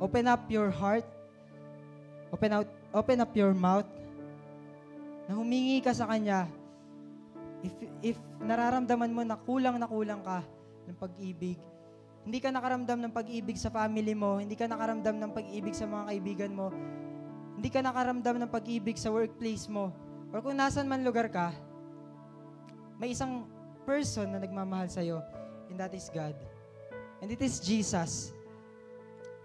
Open 0.00 0.28
up 0.28 0.44
your 0.52 0.68
heart. 0.68 1.04
Open 2.32 2.50
out 2.54 2.68
open 2.92 3.18
up 3.24 3.32
your 3.36 3.56
mouth. 3.56 3.88
Na 5.28 5.36
humingi 5.36 5.80
ka 5.80 5.96
sa 5.96 6.08
kanya. 6.08 6.44
If 7.64 7.74
if 8.00 8.16
nararamdaman 8.40 9.12
mo 9.12 9.24
na 9.24 9.36
kulang 9.36 9.76
na 9.80 9.88
kulang 9.88 10.24
ka 10.24 10.40
ng 10.88 10.96
pag-ibig, 10.96 11.60
hindi 12.24 12.38
ka 12.38 12.52
nakaramdam 12.52 12.98
ng 13.00 13.12
pag-ibig 13.12 13.56
sa 13.56 13.72
family 13.72 14.12
mo, 14.12 14.36
hindi 14.36 14.52
ka 14.52 14.68
nakaramdam 14.68 15.16
ng 15.16 15.30
pag-ibig 15.32 15.72
sa 15.72 15.88
mga 15.88 16.04
kaibigan 16.12 16.52
mo, 16.52 16.68
hindi 17.56 17.68
ka 17.72 17.80
nakaramdam 17.80 18.36
ng 18.44 18.50
pag-ibig 18.52 19.00
sa 19.00 19.08
workplace 19.08 19.64
mo, 19.66 19.88
or 20.28 20.44
kung 20.44 20.56
nasan 20.56 20.84
man 20.84 21.00
lugar 21.00 21.32
ka, 21.32 21.56
may 23.00 23.16
isang 23.16 23.48
person 23.88 24.28
na 24.28 24.38
nagmamahal 24.38 24.92
sa'yo, 24.92 25.24
and 25.72 25.80
that 25.80 25.96
is 25.96 26.12
God. 26.12 26.36
And 27.24 27.32
it 27.32 27.40
is 27.40 27.60
Jesus. 27.60 28.32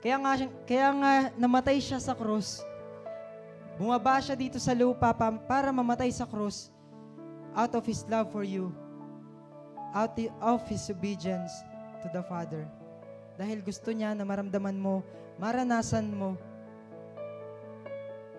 Kaya 0.04 0.20
nga, 0.20 0.32
kaya 0.68 0.90
nga 0.96 1.14
namatay 1.40 1.80
siya 1.80 2.00
sa 2.00 2.12
krus. 2.12 2.64
Bumaba 3.76 4.20
siya 4.20 4.36
dito 4.36 4.60
sa 4.60 4.72
lupa 4.72 5.12
pa- 5.12 5.40
para 5.44 5.72
mamatay 5.72 6.12
sa 6.12 6.24
krus 6.28 6.72
out 7.56 7.72
of 7.76 7.84
His 7.88 8.04
love 8.08 8.32
for 8.32 8.44
you, 8.44 8.72
out 9.96 10.16
of 10.44 10.60
His 10.68 10.88
obedience 10.92 11.52
to 12.06 12.10
the 12.14 12.22
Father. 12.30 12.70
Dahil 13.36 13.66
gusto 13.66 13.90
niya 13.90 14.14
na 14.14 14.22
maramdaman 14.22 14.78
mo, 14.78 15.02
maranasan 15.42 16.06
mo, 16.14 16.38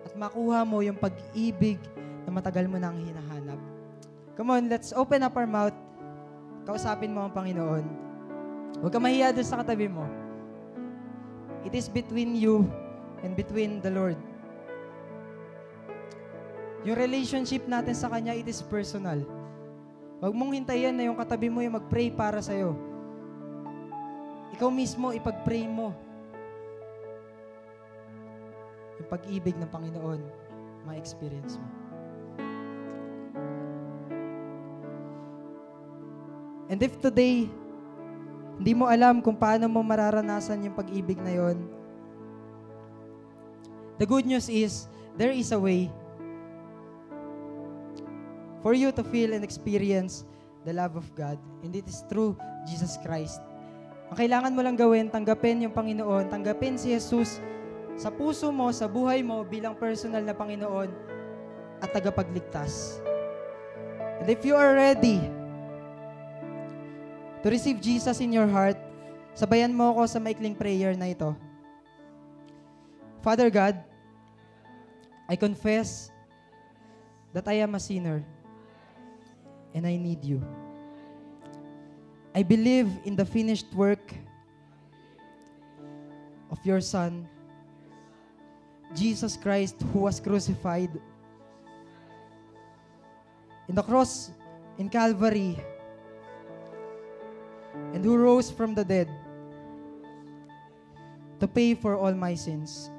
at 0.07 0.15
makuha 0.15 0.63
mo 0.63 0.79
yung 0.79 0.95
pag-ibig 0.95 1.77
na 2.23 2.31
matagal 2.31 2.63
mo 2.71 2.79
nang 2.79 2.95
hinahanap. 2.95 3.59
Come 4.39 4.55
on, 4.55 4.71
let's 4.71 4.95
open 4.95 5.19
up 5.27 5.35
our 5.35 5.49
mouth. 5.49 5.75
Kausapin 6.63 7.11
mo 7.11 7.27
ang 7.27 7.35
Panginoon. 7.35 7.83
Huwag 8.79 8.93
ka 8.95 8.99
mahiya 9.03 9.35
doon 9.35 9.47
sa 9.47 9.59
katabi 9.59 9.91
mo. 9.91 10.07
It 11.67 11.75
is 11.75 11.91
between 11.91 12.39
you 12.39 12.63
and 13.19 13.35
between 13.35 13.83
the 13.83 13.91
Lord. 13.91 14.15
Yung 16.87 16.95
relationship 16.95 17.67
natin 17.67 17.91
sa 17.91 18.07
Kanya, 18.07 18.31
it 18.31 18.47
is 18.47 18.63
personal. 18.63 19.19
Huwag 20.23 20.31
mong 20.31 20.55
hintayin 20.55 20.95
na 20.95 21.11
yung 21.11 21.19
katabi 21.19 21.51
mo 21.51 21.59
yung 21.59 21.75
mag-pray 21.75 22.07
para 22.07 22.39
sa'yo. 22.39 22.86
Ikaw 24.55 24.69
mismo, 24.71 25.11
ipag-pray 25.11 25.67
mo. 25.67 25.91
Yung 29.01 29.09
pag-ibig 29.11 29.55
ng 29.59 29.69
Panginoon, 29.69 30.21
ma-experience 30.87 31.59
mo. 31.59 31.67
And 36.67 36.83
if 36.83 36.99
today, 36.99 37.47
hindi 38.59 38.73
mo 38.75 38.91
alam 38.91 39.23
kung 39.23 39.39
paano 39.39 39.71
mo 39.71 39.79
mararanasan 39.79 40.67
yung 40.67 40.75
pag-ibig 40.75 41.15
na 41.23 41.31
yon, 41.31 41.57
the 43.95 44.05
good 44.05 44.27
news 44.27 44.51
is, 44.51 44.91
there 45.15 45.31
is 45.31 45.55
a 45.55 45.59
way 45.59 45.87
for 48.59 48.75
you 48.75 48.91
to 48.91 49.03
feel 49.07 49.31
and 49.31 49.47
experience 49.47 50.27
the 50.67 50.75
love 50.75 50.99
of 50.99 51.07
God. 51.15 51.39
And 51.63 51.71
it 51.71 51.87
is 51.87 52.03
through 52.11 52.35
Jesus 52.67 52.99
Christ. 52.99 53.39
Ang 54.07 54.17
kailangan 54.17 54.55
mo 54.55 54.61
lang 54.63 54.79
gawin, 54.79 55.11
tanggapin 55.11 55.67
yung 55.67 55.75
Panginoon, 55.75 56.31
tanggapin 56.31 56.79
si 56.79 56.95
Jesus 56.95 57.43
sa 57.97 58.07
puso 58.07 58.53
mo, 58.53 58.71
sa 58.71 58.85
buhay 58.85 59.25
mo 59.25 59.43
bilang 59.43 59.75
personal 59.75 60.23
na 60.23 60.31
Panginoon 60.31 60.87
at 61.83 61.89
tagapagligtas. 61.91 63.03
And 64.21 64.29
if 64.29 64.45
you 64.47 64.55
are 64.55 64.73
ready 64.77 65.19
to 67.43 67.47
receive 67.49 67.83
Jesus 67.83 68.21
in 68.23 68.31
your 68.31 68.47
heart, 68.47 68.79
sabayan 69.35 69.75
mo 69.75 69.93
ako 69.93 70.07
sa 70.07 70.19
maikling 70.23 70.55
prayer 70.55 70.95
na 70.95 71.11
ito. 71.11 71.35
Father 73.21 73.51
God, 73.51 73.75
I 75.27 75.35
confess 75.35 76.09
that 77.35 77.43
I 77.51 77.59
am 77.59 77.75
a 77.75 77.81
sinner 77.81 78.23
and 79.75 79.83
I 79.83 79.99
need 79.99 80.23
you. 80.23 80.39
I 82.37 82.43
believe 82.43 83.01
in 83.03 83.15
the 83.15 83.25
finished 83.25 83.73
work 83.73 84.13
of 86.51 86.63
your 86.63 86.81
Son, 86.81 87.27
Jesus 88.93 89.35
Christ 89.35 89.81
who 89.91 90.05
was 90.05 90.19
crucified 90.19 90.93
in 93.67 93.73
the 93.73 93.81
cross 93.81 94.29
in 94.77 94.87
Calvary 94.87 95.57
and 97.97 98.05
who 98.05 98.15
rose 98.15 98.51
from 98.51 98.75
the 98.75 98.85
dead 98.85 99.09
to 101.39 101.47
pay 101.47 101.73
for 101.73 101.97
all 101.97 102.13
my 102.13 102.35
sins. 102.35 102.91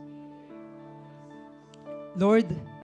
Lord, 2.17 2.51